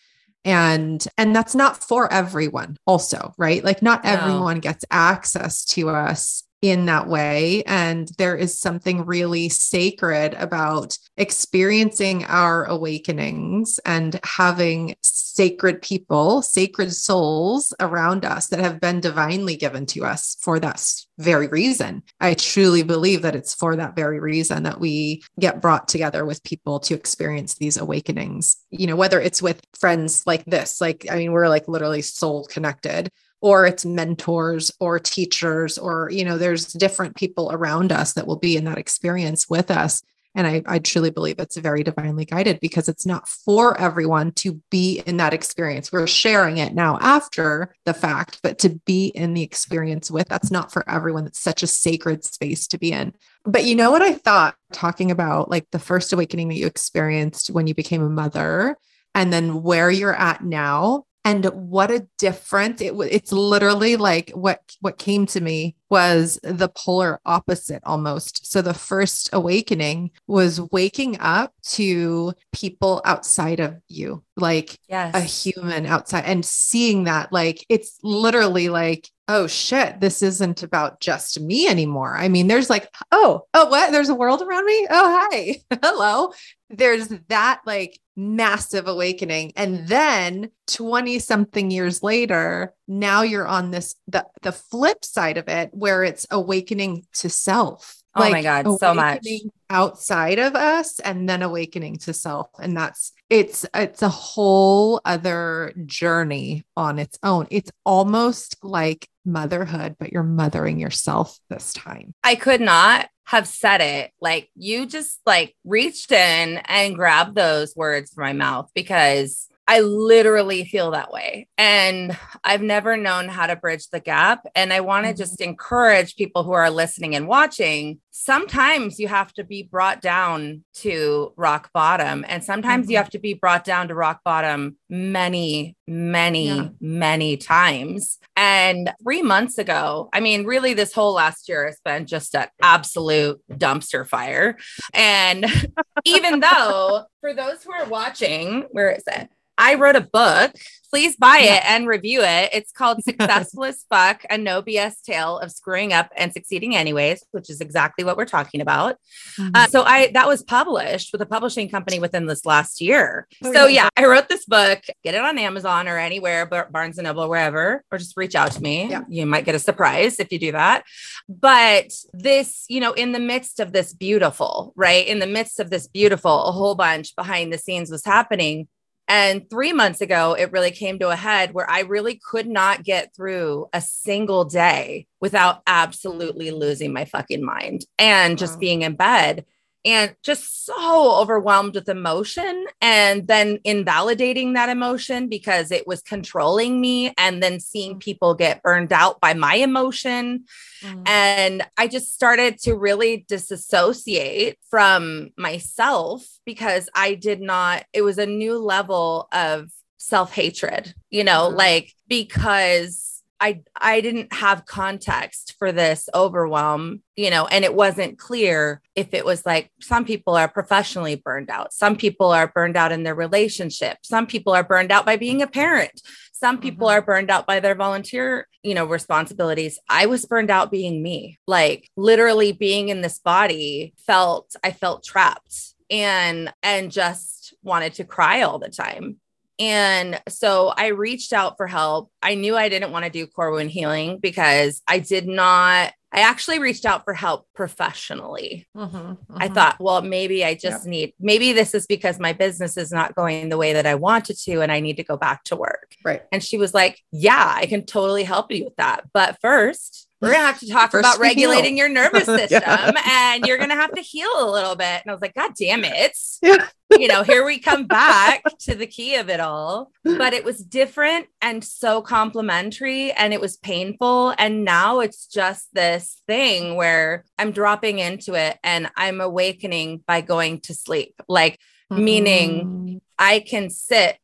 and 0.44 1.06
and 1.16 1.34
that's 1.36 1.54
not 1.54 1.82
for 1.82 2.12
everyone 2.12 2.76
also 2.84 3.32
right 3.38 3.62
like 3.64 3.80
not 3.80 4.02
no. 4.04 4.10
everyone 4.10 4.58
gets 4.58 4.84
access 4.90 5.64
to 5.64 5.88
us 5.88 6.42
in 6.62 6.86
that 6.86 7.08
way. 7.08 7.64
And 7.64 8.08
there 8.18 8.36
is 8.36 8.58
something 8.58 9.04
really 9.04 9.48
sacred 9.48 10.34
about 10.34 10.96
experiencing 11.16 12.24
our 12.26 12.64
awakenings 12.64 13.80
and 13.84 14.18
having 14.24 14.94
sacred 15.02 15.82
people, 15.82 16.40
sacred 16.40 16.92
souls 16.92 17.74
around 17.80 18.24
us 18.24 18.46
that 18.48 18.60
have 18.60 18.80
been 18.80 19.00
divinely 19.00 19.56
given 19.56 19.86
to 19.86 20.04
us 20.04 20.36
for 20.40 20.60
that 20.60 20.82
very 21.18 21.48
reason. 21.48 22.02
I 22.20 22.34
truly 22.34 22.82
believe 22.84 23.22
that 23.22 23.34
it's 23.34 23.54
for 23.54 23.74
that 23.76 23.96
very 23.96 24.20
reason 24.20 24.62
that 24.62 24.80
we 24.80 25.22
get 25.40 25.60
brought 25.60 25.88
together 25.88 26.24
with 26.24 26.44
people 26.44 26.78
to 26.80 26.94
experience 26.94 27.54
these 27.54 27.76
awakenings. 27.76 28.56
You 28.70 28.86
know, 28.86 28.96
whether 28.96 29.20
it's 29.20 29.42
with 29.42 29.60
friends 29.78 30.22
like 30.26 30.44
this, 30.44 30.80
like, 30.80 31.06
I 31.10 31.16
mean, 31.16 31.32
we're 31.32 31.48
like 31.48 31.66
literally 31.66 32.02
soul 32.02 32.44
connected 32.44 33.10
or 33.42 33.66
it's 33.66 33.84
mentors 33.84 34.70
or 34.80 34.98
teachers 34.98 35.76
or 35.76 36.08
you 36.10 36.24
know 36.24 36.38
there's 36.38 36.72
different 36.72 37.16
people 37.16 37.52
around 37.52 37.92
us 37.92 38.14
that 38.14 38.26
will 38.26 38.38
be 38.38 38.56
in 38.56 38.64
that 38.64 38.78
experience 38.78 39.50
with 39.50 39.70
us 39.70 40.02
And 40.34 40.46
I, 40.46 40.62
I 40.66 40.78
truly 40.78 41.10
believe 41.10 41.38
it's 41.38 41.56
very 41.56 41.82
divinely 41.82 42.24
guided 42.24 42.58
because 42.60 42.88
it's 42.88 43.04
not 43.04 43.28
for 43.28 43.78
everyone 43.78 44.32
to 44.32 44.62
be 44.70 45.02
in 45.06 45.18
that 45.18 45.34
experience. 45.34 45.92
We're 45.92 46.06
sharing 46.06 46.56
it 46.56 46.74
now 46.74 46.98
after 47.00 47.74
the 47.84 47.92
fact, 47.92 48.40
but 48.42 48.58
to 48.60 48.80
be 48.86 49.08
in 49.08 49.34
the 49.34 49.42
experience 49.42 50.10
with, 50.10 50.28
that's 50.28 50.50
not 50.50 50.72
for 50.72 50.88
everyone. 50.88 51.26
It's 51.26 51.40
such 51.40 51.62
a 51.62 51.66
sacred 51.66 52.24
space 52.24 52.66
to 52.68 52.78
be 52.78 52.92
in. 52.92 53.12
But 53.44 53.64
you 53.64 53.74
know 53.74 53.90
what 53.90 54.02
I 54.02 54.14
thought 54.14 54.54
talking 54.72 55.10
about 55.10 55.50
like 55.50 55.66
the 55.70 55.78
first 55.78 56.12
awakening 56.12 56.48
that 56.48 56.56
you 56.56 56.66
experienced 56.66 57.50
when 57.50 57.66
you 57.66 57.74
became 57.74 58.02
a 58.02 58.08
mother 58.08 58.78
and 59.14 59.32
then 59.32 59.62
where 59.62 59.90
you're 59.90 60.14
at 60.14 60.42
now 60.42 61.04
and 61.24 61.44
what 61.46 61.90
a 61.90 62.06
difference 62.18 62.80
it 62.80 62.96
was, 62.96 63.08
it's 63.10 63.32
literally 63.32 63.96
like 63.96 64.30
what 64.30 64.60
what 64.80 64.98
came 64.98 65.26
to 65.26 65.40
me 65.40 65.76
was 65.88 66.40
the 66.42 66.68
polar 66.68 67.20
opposite 67.24 67.82
almost. 67.84 68.50
So 68.50 68.60
the 68.60 68.74
first 68.74 69.30
awakening 69.32 70.10
was 70.26 70.60
waking 70.72 71.18
up 71.20 71.52
to 71.74 72.32
people 72.52 73.02
outside 73.04 73.60
of 73.60 73.76
you 73.88 74.24
like 74.36 74.78
yes. 74.88 75.14
a 75.14 75.20
human 75.20 75.86
outside 75.86 76.24
and 76.24 76.44
seeing 76.44 77.04
that 77.04 77.32
like 77.32 77.64
it's 77.68 77.98
literally 78.02 78.68
like 78.68 79.08
oh 79.28 79.46
shit 79.46 80.00
this 80.00 80.22
isn't 80.22 80.62
about 80.62 80.98
just 80.98 81.38
me 81.40 81.68
anymore. 81.68 82.16
I 82.16 82.28
mean 82.28 82.48
there's 82.48 82.70
like 82.70 82.88
oh 83.12 83.42
oh 83.54 83.66
what? 83.66 83.92
There's 83.92 84.08
a 84.08 84.14
world 84.14 84.42
around 84.42 84.64
me? 84.64 84.86
Oh 84.90 85.28
hi. 85.30 85.60
Hello. 85.82 86.32
There's 86.70 87.08
that 87.28 87.60
like 87.66 88.00
massive 88.16 88.88
awakening. 88.88 89.52
And 89.56 89.88
then 89.88 90.50
20 90.68 91.18
something 91.18 91.70
years 91.70 92.02
later 92.02 92.74
now 92.86 93.22
you're 93.22 93.46
on 93.46 93.70
this 93.70 93.94
the 94.06 94.26
the 94.42 94.52
flip 94.52 95.04
side 95.04 95.38
of 95.38 95.48
it 95.48 95.70
where 95.72 96.04
it's 96.04 96.26
awakening 96.30 97.06
to 97.14 97.28
self. 97.28 97.98
Oh 98.14 98.20
like 98.20 98.32
my 98.32 98.42
god 98.42 98.78
so 98.78 98.92
much. 98.92 99.26
outside 99.70 100.38
of 100.38 100.54
us 100.54 101.00
and 101.00 101.26
then 101.26 101.42
awakening 101.42 101.96
to 101.98 102.12
self. 102.12 102.48
And 102.60 102.76
that's 102.76 103.12
it's 103.30 103.64
it's 103.74 104.02
a 104.02 104.08
whole 104.10 105.00
other 105.04 105.72
journey 105.86 106.64
on 106.76 106.98
its 106.98 107.18
own. 107.22 107.46
It's 107.50 107.70
almost 107.86 108.56
like 108.62 109.08
motherhood 109.24 109.96
but 109.98 110.12
you're 110.12 110.22
mothering 110.22 110.78
yourself 110.78 111.38
this 111.48 111.72
time. 111.72 112.12
I 112.22 112.34
could 112.34 112.60
not 112.60 113.08
have 113.24 113.46
said 113.46 113.80
it 113.80 114.10
like 114.20 114.50
you 114.56 114.86
just 114.86 115.20
like 115.24 115.54
reached 115.64 116.12
in 116.12 116.58
and 116.66 116.94
grabbed 116.94 117.34
those 117.34 117.74
words 117.76 118.12
from 118.12 118.24
my 118.24 118.32
mouth 118.32 118.70
because 118.74 119.48
I 119.68 119.80
literally 119.80 120.64
feel 120.64 120.90
that 120.90 121.12
way. 121.12 121.46
And 121.56 122.16
I've 122.42 122.62
never 122.62 122.96
known 122.96 123.28
how 123.28 123.46
to 123.46 123.54
bridge 123.54 123.88
the 123.88 124.00
gap. 124.00 124.44
And 124.56 124.72
I 124.72 124.80
want 124.80 125.04
to 125.06 125.12
mm-hmm. 125.12 125.18
just 125.18 125.40
encourage 125.40 126.16
people 126.16 126.42
who 126.42 126.52
are 126.52 126.70
listening 126.70 127.14
and 127.14 127.28
watching. 127.28 128.00
Sometimes 128.10 128.98
you 128.98 129.06
have 129.08 129.32
to 129.34 129.44
be 129.44 129.62
brought 129.62 130.00
down 130.00 130.64
to 130.74 131.32
rock 131.36 131.70
bottom, 131.72 132.24
and 132.28 132.44
sometimes 132.44 132.84
mm-hmm. 132.84 132.90
you 132.92 132.96
have 132.98 133.10
to 133.10 133.18
be 133.18 133.34
brought 133.34 133.64
down 133.64 133.88
to 133.88 133.94
rock 133.94 134.20
bottom 134.24 134.76
many, 134.90 135.76
many, 135.86 136.48
yeah. 136.48 136.68
many 136.80 137.36
times. 137.36 138.18
And 138.36 138.92
three 139.02 139.22
months 139.22 139.58
ago, 139.58 140.10
I 140.12 140.20
mean, 140.20 140.44
really, 140.44 140.74
this 140.74 140.92
whole 140.92 141.14
last 141.14 141.48
year 141.48 141.66
has 141.66 141.80
been 141.84 142.06
just 142.06 142.34
an 142.34 142.48
absolute 142.60 143.40
dumpster 143.50 144.06
fire. 144.06 144.58
And 144.92 145.46
even 146.04 146.40
though, 146.40 147.04
for 147.20 147.32
those 147.32 147.62
who 147.62 147.72
are 147.72 147.86
watching, 147.86 148.66
where 148.72 148.90
is 148.90 149.04
it? 149.06 149.30
I 149.62 149.74
wrote 149.74 149.94
a 149.94 150.00
book. 150.00 150.52
Please 150.90 151.16
buy 151.16 151.38
yeah. 151.38 151.54
it 151.54 151.62
and 151.66 151.86
review 151.86 152.20
it. 152.20 152.50
It's 152.52 152.72
called 152.72 153.02
Successful 153.04 153.64
as 153.64 153.84
Fuck, 153.88 154.26
a 154.28 154.36
no 154.36 154.60
BS 154.60 155.00
tale 155.02 155.38
of 155.38 155.52
screwing 155.52 155.92
up 155.92 156.10
and 156.16 156.32
succeeding 156.32 156.74
anyways, 156.76 157.24
which 157.30 157.48
is 157.48 157.60
exactly 157.60 158.04
what 158.04 158.16
we're 158.16 158.26
talking 158.26 158.60
about. 158.60 158.96
Mm-hmm. 159.38 159.50
Uh, 159.54 159.66
so 159.68 159.84
I 159.84 160.10
that 160.14 160.26
was 160.26 160.42
published 160.42 161.10
with 161.12 161.22
a 161.22 161.26
publishing 161.26 161.70
company 161.70 162.00
within 162.00 162.26
this 162.26 162.44
last 162.44 162.80
year. 162.80 163.28
Oh, 163.42 163.52
so 163.52 163.66
yeah. 163.66 163.84
yeah, 163.84 163.88
I 163.96 164.06
wrote 164.06 164.28
this 164.28 164.44
book. 164.44 164.80
Get 165.04 165.14
it 165.14 165.22
on 165.22 165.38
Amazon 165.38 165.88
or 165.88 165.96
anywhere, 165.96 166.44
Barnes 166.44 166.98
and 166.98 167.06
Noble, 167.06 167.28
wherever, 167.28 167.84
or 167.90 167.98
just 167.98 168.16
reach 168.16 168.34
out 168.34 168.50
to 168.52 168.60
me. 168.60 168.90
Yeah. 168.90 169.04
You 169.08 169.24
might 169.26 169.44
get 169.44 169.54
a 169.54 169.60
surprise 169.60 170.18
if 170.18 170.32
you 170.32 170.40
do 170.40 170.52
that. 170.52 170.84
But 171.28 171.92
this, 172.12 172.66
you 172.68 172.80
know, 172.80 172.92
in 172.92 173.12
the 173.12 173.20
midst 173.20 173.60
of 173.60 173.72
this 173.72 173.94
beautiful, 173.94 174.74
right? 174.76 175.06
In 175.06 175.20
the 175.20 175.26
midst 175.26 175.60
of 175.60 175.70
this 175.70 175.86
beautiful, 175.86 176.44
a 176.44 176.52
whole 176.52 176.74
bunch 176.74 177.14
behind 177.14 177.52
the 177.52 177.58
scenes 177.58 177.90
was 177.90 178.04
happening 178.04 178.68
and 179.14 179.50
three 179.50 179.74
months 179.74 180.00
ago, 180.00 180.32
it 180.32 180.52
really 180.52 180.70
came 180.70 180.98
to 181.00 181.10
a 181.10 181.16
head 181.16 181.52
where 181.52 181.68
I 181.68 181.80
really 181.80 182.18
could 182.30 182.46
not 182.46 182.82
get 182.82 183.14
through 183.14 183.66
a 183.74 183.82
single 183.82 184.46
day 184.46 185.06
without 185.20 185.60
absolutely 185.66 186.50
losing 186.50 186.94
my 186.94 187.04
fucking 187.04 187.44
mind 187.44 187.84
and 187.98 188.38
just 188.38 188.54
wow. 188.54 188.60
being 188.60 188.80
in 188.80 188.96
bed 188.96 189.44
and 189.84 190.14
just 190.22 190.64
so 190.64 191.20
overwhelmed 191.20 191.74
with 191.74 191.88
emotion 191.88 192.66
and 192.80 193.26
then 193.26 193.58
invalidating 193.64 194.52
that 194.52 194.68
emotion 194.68 195.28
because 195.28 195.70
it 195.70 195.86
was 195.86 196.02
controlling 196.02 196.80
me 196.80 197.12
and 197.18 197.42
then 197.42 197.58
seeing 197.58 197.96
mm. 197.96 198.00
people 198.00 198.34
get 198.34 198.62
burned 198.62 198.92
out 198.92 199.20
by 199.20 199.34
my 199.34 199.56
emotion 199.56 200.44
mm. 200.82 201.08
and 201.08 201.62
i 201.76 201.86
just 201.86 202.14
started 202.14 202.58
to 202.58 202.76
really 202.76 203.24
disassociate 203.28 204.56
from 204.70 205.30
myself 205.36 206.24
because 206.44 206.88
i 206.94 207.14
did 207.14 207.40
not 207.40 207.84
it 207.92 208.02
was 208.02 208.18
a 208.18 208.26
new 208.26 208.58
level 208.58 209.28
of 209.32 209.70
self-hatred 209.98 210.94
you 211.10 211.24
know 211.24 211.50
mm. 211.50 211.56
like 211.56 211.92
because 212.08 213.11
I 213.42 213.60
I 213.76 214.00
didn't 214.00 214.32
have 214.32 214.66
context 214.66 215.56
for 215.58 215.72
this 215.72 216.08
overwhelm, 216.14 217.02
you 217.16 217.28
know, 217.28 217.46
and 217.46 217.64
it 217.64 217.74
wasn't 217.74 218.16
clear 218.16 218.80
if 218.94 219.12
it 219.12 219.24
was 219.24 219.44
like 219.44 219.72
some 219.80 220.04
people 220.04 220.36
are 220.36 220.46
professionally 220.46 221.16
burned 221.16 221.50
out, 221.50 221.72
some 221.72 221.96
people 221.96 222.30
are 222.30 222.46
burned 222.46 222.76
out 222.76 222.92
in 222.92 223.02
their 223.02 223.16
relationship, 223.16 223.98
some 224.04 224.28
people 224.28 224.52
are 224.52 224.62
burned 224.62 224.92
out 224.92 225.04
by 225.04 225.16
being 225.16 225.42
a 225.42 225.48
parent, 225.48 226.00
some 226.32 226.60
people 226.60 226.86
mm-hmm. 226.86 226.98
are 226.98 227.02
burned 227.02 227.32
out 227.32 227.44
by 227.44 227.58
their 227.58 227.74
volunteer, 227.74 228.46
you 228.62 228.74
know, 228.74 228.84
responsibilities. 228.84 229.80
I 229.88 230.06
was 230.06 230.24
burned 230.24 230.50
out 230.50 230.70
being 230.70 231.02
me. 231.02 231.40
Like 231.48 231.90
literally 231.96 232.52
being 232.52 232.90
in 232.90 233.00
this 233.00 233.18
body 233.18 233.92
felt 234.06 234.54
I 234.62 234.70
felt 234.70 235.02
trapped 235.02 235.74
and 235.90 236.52
and 236.62 236.92
just 236.92 237.54
wanted 237.64 237.94
to 237.94 238.04
cry 238.04 238.42
all 238.42 238.60
the 238.60 238.70
time 238.70 239.16
and 239.58 240.20
so 240.28 240.68
I 240.68 240.88
reached 240.88 241.32
out 241.32 241.56
for 241.56 241.66
help. 241.66 242.10
I 242.22 242.34
knew 242.34 242.56
I 242.56 242.68
didn't 242.68 242.92
want 242.92 243.04
to 243.04 243.10
do 243.10 243.26
core 243.26 243.52
wound 243.52 243.70
healing 243.70 244.18
because 244.18 244.82
I 244.88 244.98
did 244.98 245.26
not. 245.26 245.92
I 246.14 246.20
actually 246.20 246.58
reached 246.58 246.84
out 246.84 247.04
for 247.04 247.14
help 247.14 247.46
professionally. 247.54 248.66
Mm-hmm, 248.76 248.96
mm-hmm. 248.96 249.34
I 249.34 249.48
thought, 249.48 249.76
well, 249.80 250.02
maybe 250.02 250.44
I 250.44 250.54
just 250.54 250.86
need, 250.86 251.14
maybe 251.18 251.54
this 251.54 251.74
is 251.74 251.86
because 251.86 252.18
my 252.18 252.34
business 252.34 252.76
is 252.76 252.92
not 252.92 253.14
going 253.14 253.48
the 253.48 253.56
way 253.56 253.72
that 253.72 253.86
I 253.86 253.94
wanted 253.94 254.36
to 254.40 254.60
and 254.60 254.70
I 254.70 254.80
need 254.80 254.98
to 254.98 255.04
go 255.04 255.16
back 255.16 255.42
to 255.44 255.56
work. 255.56 255.94
Right. 256.04 256.22
And 256.30 256.44
she 256.44 256.58
was 256.58 256.74
like, 256.74 257.00
yeah, 257.12 257.54
I 257.56 257.64
can 257.64 257.86
totally 257.86 258.24
help 258.24 258.52
you 258.52 258.64
with 258.64 258.76
that. 258.76 259.04
But 259.14 259.38
first, 259.40 260.06
we're 260.22 260.32
gonna 260.32 260.46
have 260.46 260.60
to 260.60 260.68
talk 260.68 260.94
about 260.94 261.18
regulating 261.18 261.76
your 261.76 261.88
nervous 261.88 262.24
system 262.26 262.62
yeah. 262.62 263.34
and 263.34 263.44
you're 263.44 263.58
gonna 263.58 263.74
have 263.74 263.92
to 263.92 264.00
heal 264.00 264.30
a 264.38 264.48
little 264.48 264.76
bit. 264.76 265.02
And 265.02 265.10
I 265.10 265.12
was 265.12 265.20
like, 265.20 265.34
God 265.34 265.52
damn 265.58 265.84
it. 265.84 266.16
Yeah. 266.40 266.68
you 266.98 267.08
know, 267.08 267.24
here 267.24 267.44
we 267.44 267.58
come 267.58 267.86
back 267.86 268.44
to 268.60 268.76
the 268.76 268.86
key 268.86 269.16
of 269.16 269.28
it 269.28 269.40
all. 269.40 269.90
But 270.04 270.32
it 270.32 270.44
was 270.44 270.58
different 270.58 271.26
and 271.40 271.64
so 271.64 272.02
complimentary 272.02 273.10
and 273.12 273.32
it 273.32 273.40
was 273.40 273.56
painful. 273.56 274.34
And 274.38 274.64
now 274.64 275.00
it's 275.00 275.26
just 275.26 275.68
this 275.72 276.22
thing 276.28 276.76
where 276.76 277.24
I'm 277.38 277.50
dropping 277.50 277.98
into 277.98 278.34
it 278.34 278.58
and 278.62 278.90
I'm 278.96 279.20
awakening 279.20 280.04
by 280.06 280.20
going 280.20 280.60
to 280.60 280.74
sleep. 280.74 281.20
Like, 281.28 281.58
mm-hmm. 281.90 282.04
meaning 282.04 283.00
I 283.18 283.40
can 283.40 283.70
sit 283.70 284.18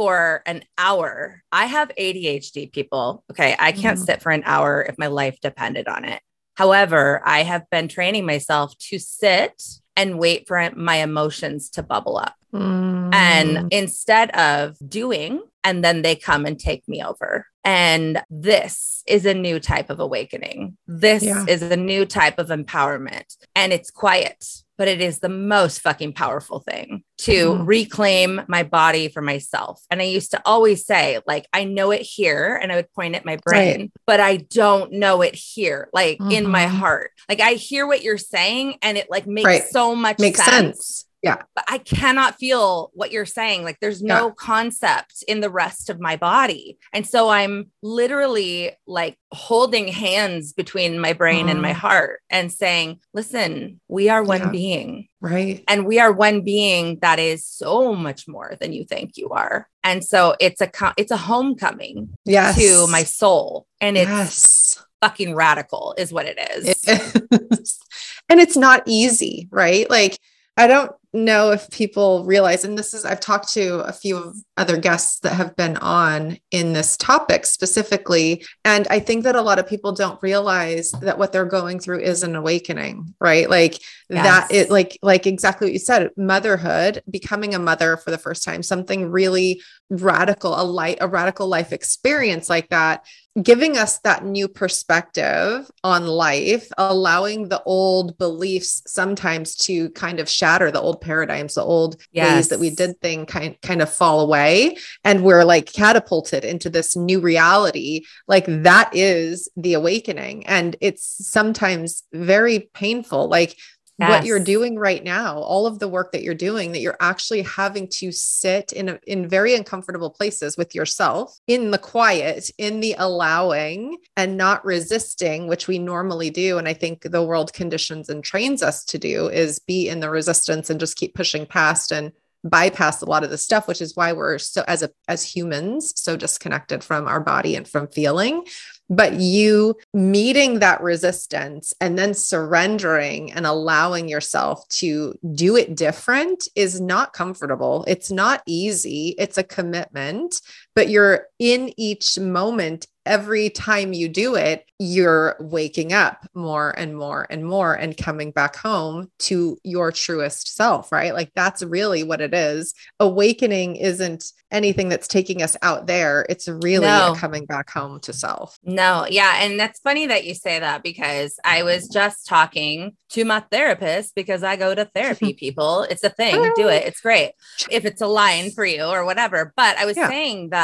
for 0.00 0.42
an 0.46 0.62
hour. 0.78 1.42
I 1.52 1.66
have 1.66 1.90
ADHD 1.98 2.72
people. 2.72 3.22
Okay. 3.30 3.54
I 3.58 3.70
can't 3.72 3.98
mm-hmm. 3.98 4.06
sit 4.06 4.22
for 4.22 4.32
an 4.32 4.42
hour 4.46 4.82
if 4.88 4.96
my 4.96 5.08
life 5.08 5.38
depended 5.42 5.88
on 5.88 6.06
it. 6.06 6.22
However, 6.54 7.20
I 7.22 7.42
have 7.42 7.68
been 7.68 7.86
training 7.86 8.24
myself 8.24 8.74
to 8.88 8.98
sit 8.98 9.62
and 9.96 10.18
wait 10.18 10.48
for 10.48 10.70
my 10.74 10.96
emotions 10.96 11.68
to 11.72 11.82
bubble 11.82 12.16
up. 12.16 12.34
Mm. 12.54 13.12
And 13.12 13.70
instead 13.74 14.30
of 14.30 14.78
doing, 14.88 15.42
and 15.64 15.84
then 15.84 16.02
they 16.02 16.16
come 16.16 16.46
and 16.46 16.58
take 16.58 16.88
me 16.88 17.02
over. 17.02 17.46
And 17.64 18.22
this 18.30 19.02
is 19.06 19.26
a 19.26 19.34
new 19.34 19.60
type 19.60 19.90
of 19.90 20.00
awakening. 20.00 20.76
This 20.86 21.22
yeah. 21.22 21.44
is 21.46 21.62
a 21.62 21.76
new 21.76 22.06
type 22.06 22.38
of 22.38 22.48
empowerment. 22.48 23.36
And 23.54 23.72
it's 23.72 23.90
quiet 23.90 24.44
but 24.80 24.88
it 24.88 25.02
is 25.02 25.18
the 25.18 25.28
most 25.28 25.82
fucking 25.82 26.14
powerful 26.14 26.60
thing 26.60 27.04
to 27.18 27.50
mm. 27.50 27.66
reclaim 27.66 28.40
my 28.48 28.62
body 28.62 29.08
for 29.08 29.20
myself. 29.20 29.82
And 29.90 30.00
I 30.00 30.04
used 30.04 30.30
to 30.30 30.40
always 30.46 30.86
say, 30.86 31.18
like, 31.26 31.46
I 31.52 31.64
know 31.64 31.90
it 31.90 32.00
here, 32.00 32.56
and 32.56 32.72
I 32.72 32.76
would 32.76 32.90
point 32.94 33.14
at 33.14 33.26
my 33.26 33.36
brain, 33.44 33.78
right. 33.78 33.92
but 34.06 34.20
I 34.20 34.38
don't 34.38 34.92
know 34.92 35.20
it 35.20 35.34
here, 35.34 35.90
like 35.92 36.16
mm-hmm. 36.16 36.30
in 36.30 36.48
my 36.48 36.64
mm-hmm. 36.64 36.76
heart. 36.76 37.10
Like, 37.28 37.40
I 37.40 37.52
hear 37.52 37.86
what 37.86 38.02
you're 38.02 38.16
saying, 38.16 38.76
and 38.80 38.96
it 38.96 39.10
like 39.10 39.26
makes 39.26 39.44
right. 39.44 39.64
so 39.64 39.94
much 39.94 40.18
makes 40.18 40.42
sense. 40.42 40.78
sense. 40.78 41.04
Yeah. 41.22 41.42
But 41.54 41.64
I 41.68 41.78
cannot 41.78 42.36
feel 42.36 42.90
what 42.94 43.12
you're 43.12 43.26
saying. 43.26 43.62
Like 43.62 43.78
there's 43.80 44.02
no 44.02 44.28
yeah. 44.28 44.34
concept 44.36 45.22
in 45.28 45.40
the 45.40 45.50
rest 45.50 45.90
of 45.90 46.00
my 46.00 46.16
body. 46.16 46.78
And 46.92 47.06
so 47.06 47.28
I'm 47.28 47.70
literally 47.82 48.72
like 48.86 49.18
holding 49.32 49.88
hands 49.88 50.52
between 50.52 50.98
my 50.98 51.12
brain 51.12 51.46
mm. 51.46 51.50
and 51.50 51.62
my 51.62 51.72
mm. 51.72 51.76
heart 51.76 52.20
and 52.30 52.50
saying, 52.50 53.00
listen, 53.12 53.80
we 53.88 54.08
are 54.08 54.22
one 54.22 54.40
yeah. 54.40 54.50
being. 54.50 55.08
Right. 55.20 55.62
And 55.68 55.84
we 55.84 55.98
are 55.98 56.12
one 56.12 56.40
being 56.40 56.98
that 57.00 57.18
is 57.18 57.46
so 57.46 57.94
much 57.94 58.26
more 58.26 58.56
than 58.58 58.72
you 58.72 58.84
think 58.84 59.16
you 59.16 59.30
are. 59.30 59.68
And 59.84 60.02
so 60.02 60.34
it's 60.40 60.62
a 60.62 60.70
it's 60.96 61.10
a 61.10 61.16
homecoming 61.16 62.10
yes. 62.24 62.56
to 62.56 62.86
my 62.90 63.04
soul. 63.04 63.66
And 63.82 63.98
it's 63.98 64.08
yes. 64.08 64.84
fucking 65.02 65.34
radical 65.34 65.94
is 65.98 66.12
what 66.12 66.26
it 66.26 66.38
is. 66.56 66.68
It 66.86 67.50
is. 67.52 67.78
and 68.30 68.40
it's 68.40 68.56
not 68.56 68.82
easy, 68.86 69.48
right? 69.50 69.88
Like 69.90 70.18
I 70.56 70.66
don't 70.66 70.92
know 71.12 71.50
if 71.50 71.68
people 71.70 72.24
realize, 72.24 72.64
and 72.64 72.78
this 72.78 72.94
is, 72.94 73.04
I've 73.04 73.20
talked 73.20 73.52
to 73.54 73.80
a 73.80 73.92
few 73.92 74.16
of 74.16 74.36
other 74.56 74.76
guests 74.76 75.20
that 75.20 75.34
have 75.34 75.56
been 75.56 75.76
on 75.78 76.38
in 76.50 76.72
this 76.72 76.96
topic 76.96 77.46
specifically. 77.46 78.44
And 78.64 78.86
I 78.90 79.00
think 79.00 79.24
that 79.24 79.36
a 79.36 79.42
lot 79.42 79.58
of 79.58 79.66
people 79.66 79.92
don't 79.92 80.22
realize 80.22 80.92
that 81.02 81.18
what 81.18 81.32
they're 81.32 81.44
going 81.44 81.80
through 81.80 82.00
is 82.00 82.22
an 82.22 82.36
awakening, 82.36 83.14
right? 83.20 83.50
Like 83.50 83.80
yes. 84.08 84.24
that 84.24 84.54
it 84.54 84.70
like, 84.70 84.98
like 85.02 85.26
exactly 85.26 85.66
what 85.66 85.72
you 85.72 85.78
said, 85.78 86.10
motherhood, 86.16 87.02
becoming 87.10 87.54
a 87.54 87.58
mother 87.58 87.96
for 87.96 88.10
the 88.10 88.18
first 88.18 88.44
time, 88.44 88.62
something 88.62 89.10
really 89.10 89.62
radical, 89.90 90.58
a 90.60 90.62
light, 90.62 90.98
a 91.00 91.08
radical 91.08 91.46
life 91.46 91.72
experience 91.72 92.48
like 92.48 92.68
that 92.68 93.04
giving 93.42 93.78
us 93.78 93.98
that 94.00 94.24
new 94.24 94.48
perspective 94.48 95.70
on 95.84 96.06
life, 96.06 96.68
allowing 96.76 97.48
the 97.48 97.62
old 97.62 98.18
beliefs 98.18 98.82
sometimes 98.86 99.54
to 99.54 99.88
kind 99.90 100.18
of 100.18 100.28
shatter 100.28 100.70
the 100.70 100.80
old 100.80 101.00
paradigms, 101.00 101.54
the 101.54 101.62
old 101.62 102.00
yes. 102.12 102.34
ways 102.34 102.48
that 102.48 102.58
we 102.58 102.70
did 102.70 103.00
things 103.00 103.30
kind, 103.30 103.56
kind 103.62 103.82
of 103.82 103.92
fall 103.92 104.20
away. 104.20 104.76
And 105.04 105.22
we're 105.22 105.44
like 105.44 105.72
catapulted 105.72 106.44
into 106.44 106.68
this 106.68 106.96
new 106.96 107.20
reality. 107.20 108.02
Like 108.26 108.46
that 108.46 108.90
is 108.94 109.48
the 109.56 109.74
awakening. 109.74 110.46
And 110.46 110.74
it's 110.80 111.04
sometimes 111.28 112.02
very 112.12 112.70
painful. 112.74 113.28
Like 113.28 113.56
yes. 114.00 114.10
what 114.10 114.24
you're 114.24 114.40
doing 114.40 114.78
right 114.78 115.02
now, 115.04 115.38
all 115.38 115.66
of 115.66 115.78
the 115.78 115.88
work 115.88 116.12
that 116.12 116.22
you're 116.22 116.34
doing, 116.34 116.72
that 116.72 116.80
you're 116.80 116.96
actually 117.00 117.42
having 117.42 117.88
to 117.88 118.10
sit 118.12 118.72
in 118.72 118.88
a, 118.88 119.00
in 119.06 119.28
very 119.28 119.54
uncomfortable 119.54 120.10
places 120.10 120.56
with 120.56 120.74
yourself, 120.74 121.38
in 121.46 121.70
the 121.70 121.78
quiet, 121.78 122.50
in 122.58 122.80
the 122.80 122.94
allowing, 122.98 123.98
and 124.16 124.36
not 124.36 124.64
resisting, 124.64 125.46
which 125.46 125.68
we 125.68 125.78
normally 125.78 126.30
do. 126.30 126.58
And 126.58 126.66
I 126.66 126.74
think 126.74 127.02
the 127.02 127.22
world 127.22 127.52
conditions 127.52 128.08
and 128.08 128.24
trains 128.24 128.62
us 128.62 128.84
to 128.86 128.98
do 128.98 129.28
is 129.28 129.58
be 129.58 129.88
in 129.88 130.00
the 130.00 130.10
resistance 130.10 130.70
and 130.70 130.80
just 130.80 130.96
keep 130.96 131.14
pushing 131.14 131.46
past 131.46 131.92
and 131.92 132.12
bypass 132.42 133.02
a 133.02 133.06
lot 133.06 133.22
of 133.22 133.28
the 133.28 133.36
stuff 133.36 133.68
which 133.68 133.82
is 133.82 133.94
why 133.94 134.14
we're 134.14 134.38
so 134.38 134.64
as 134.66 134.82
a 134.82 134.88
as 135.08 135.22
humans 135.22 135.92
so 135.96 136.16
disconnected 136.16 136.82
from 136.82 137.06
our 137.06 137.20
body 137.20 137.54
and 137.54 137.68
from 137.68 137.86
feeling 137.88 138.42
but 138.90 139.14
you 139.14 139.76
meeting 139.94 140.58
that 140.58 140.82
resistance 140.82 141.72
and 141.80 141.96
then 141.96 142.12
surrendering 142.12 143.32
and 143.32 143.46
allowing 143.46 144.08
yourself 144.08 144.68
to 144.68 145.14
do 145.32 145.56
it 145.56 145.76
different 145.76 146.48
is 146.56 146.80
not 146.80 147.12
comfortable. 147.12 147.84
It's 147.86 148.10
not 148.10 148.42
easy. 148.46 149.14
It's 149.16 149.38
a 149.38 149.44
commitment, 149.44 150.40
but 150.74 150.88
you're 150.88 151.26
in 151.38 151.72
each 151.76 152.18
moment 152.18 152.86
every 153.06 153.50
time 153.50 153.92
you 153.92 154.08
do 154.08 154.34
it, 154.34 154.64
you're 154.78 155.36
waking 155.40 155.92
up 155.92 156.26
more 156.34 156.70
and 156.78 156.96
more 156.96 157.26
and 157.28 157.44
more 157.44 157.74
and 157.74 157.96
coming 157.96 158.30
back 158.30 158.56
home 158.56 159.10
to 159.18 159.58
your 159.64 159.90
truest 159.90 160.54
self, 160.54 160.92
right? 160.92 161.12
Like 161.12 161.32
that's 161.34 161.62
really 161.62 162.02
what 162.02 162.20
it 162.20 162.32
is. 162.34 162.72
Awakening 162.98 163.76
isn't 163.76 164.32
anything 164.50 164.88
that's 164.88 165.08
taking 165.08 165.42
us 165.42 165.56
out 165.62 165.86
there. 165.86 166.26
It's 166.28 166.48
really 166.48 166.86
no. 166.86 167.14
coming 167.16 167.46
back 167.46 167.70
home 167.70 168.00
to 168.00 168.12
self. 168.12 168.58
No, 168.64 169.06
yeah. 169.08 169.44
And 169.44 169.58
that's 169.58 169.80
funny 169.80 170.06
that 170.06 170.24
you 170.24 170.34
say 170.34 170.58
that 170.58 170.82
because 170.82 171.38
I 171.44 171.62
was 171.62 171.88
just 171.88 172.26
talking 172.26 172.96
to 173.10 173.24
my 173.24 173.40
therapist 173.50 174.14
because 174.14 174.42
I 174.42 174.56
go 174.56 174.74
to 174.74 174.84
therapy, 174.86 175.32
people. 175.38 175.82
It's 175.82 176.04
a 176.04 176.10
thing, 176.10 176.52
do 176.56 176.68
it. 176.68 176.84
It's 176.86 177.00
great 177.00 177.32
if 177.70 177.84
it's 177.84 178.00
aligned 178.00 178.54
for 178.54 178.64
you 178.64 178.84
or 178.84 179.04
whatever. 179.04 179.52
But 179.56 179.76
I 179.78 179.84
was 179.84 179.96
yeah. 179.96 180.08
saying 180.08 180.50
that 180.50 180.59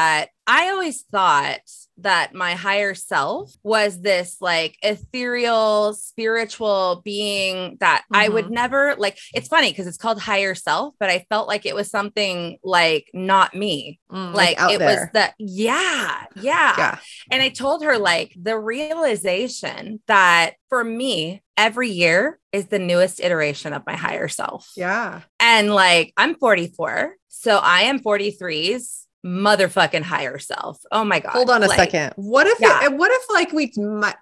I 0.46 0.70
always 0.70 1.02
thought 1.10 1.60
that 1.98 2.34
my 2.34 2.54
higher 2.54 2.94
self 2.94 3.52
was 3.62 4.00
this 4.00 4.36
like 4.40 4.76
ethereal 4.82 5.94
spiritual 5.94 7.00
being 7.04 7.78
that 7.80 8.02
mm-hmm. 8.02 8.16
I 8.16 8.28
would 8.28 8.46
mm-hmm. 8.46 8.54
never 8.54 8.94
like 8.96 9.18
it's 9.34 9.48
funny 9.48 9.70
because 9.70 9.86
it's 9.86 9.96
called 9.96 10.20
higher 10.20 10.54
self 10.54 10.94
but 11.00 11.10
I 11.10 11.24
felt 11.30 11.48
like 11.48 11.64
it 11.64 11.74
was 11.74 11.90
something 11.90 12.58
like 12.62 13.08
not 13.14 13.54
me 13.54 13.98
mm, 14.10 14.34
like, 14.34 14.60
like 14.60 14.74
it 14.74 14.78
there. 14.78 14.88
was 14.88 15.08
the 15.14 15.32
yeah, 15.38 16.24
yeah 16.40 16.74
yeah 16.78 16.98
and 17.30 17.42
I 17.42 17.48
told 17.48 17.82
her 17.82 17.98
like 17.98 18.36
the 18.40 18.58
realization 18.58 20.00
that 20.06 20.54
for 20.68 20.84
me 20.84 21.42
every 21.56 21.90
year 21.90 22.38
is 22.52 22.66
the 22.66 22.78
newest 22.78 23.20
iteration 23.20 23.72
of 23.72 23.86
my 23.86 23.96
higher 23.96 24.28
self 24.28 24.70
yeah 24.76 25.22
and 25.40 25.74
like 25.74 26.12
I'm 26.16 26.34
44 26.34 27.16
so 27.28 27.56
I 27.56 27.82
am 27.82 28.00
43's 28.00 29.05
motherfucking 29.26 30.02
higher 30.02 30.38
self. 30.38 30.80
Oh 30.92 31.04
my 31.04 31.18
god. 31.18 31.32
Hold 31.32 31.50
on 31.50 31.64
a 31.64 31.66
like, 31.66 31.78
second. 31.78 32.12
What 32.14 32.46
if 32.46 32.60
yeah. 32.60 32.84
it, 32.84 32.92
what 32.92 33.10
if 33.10 33.22
like 33.30 33.52
we 33.52 33.72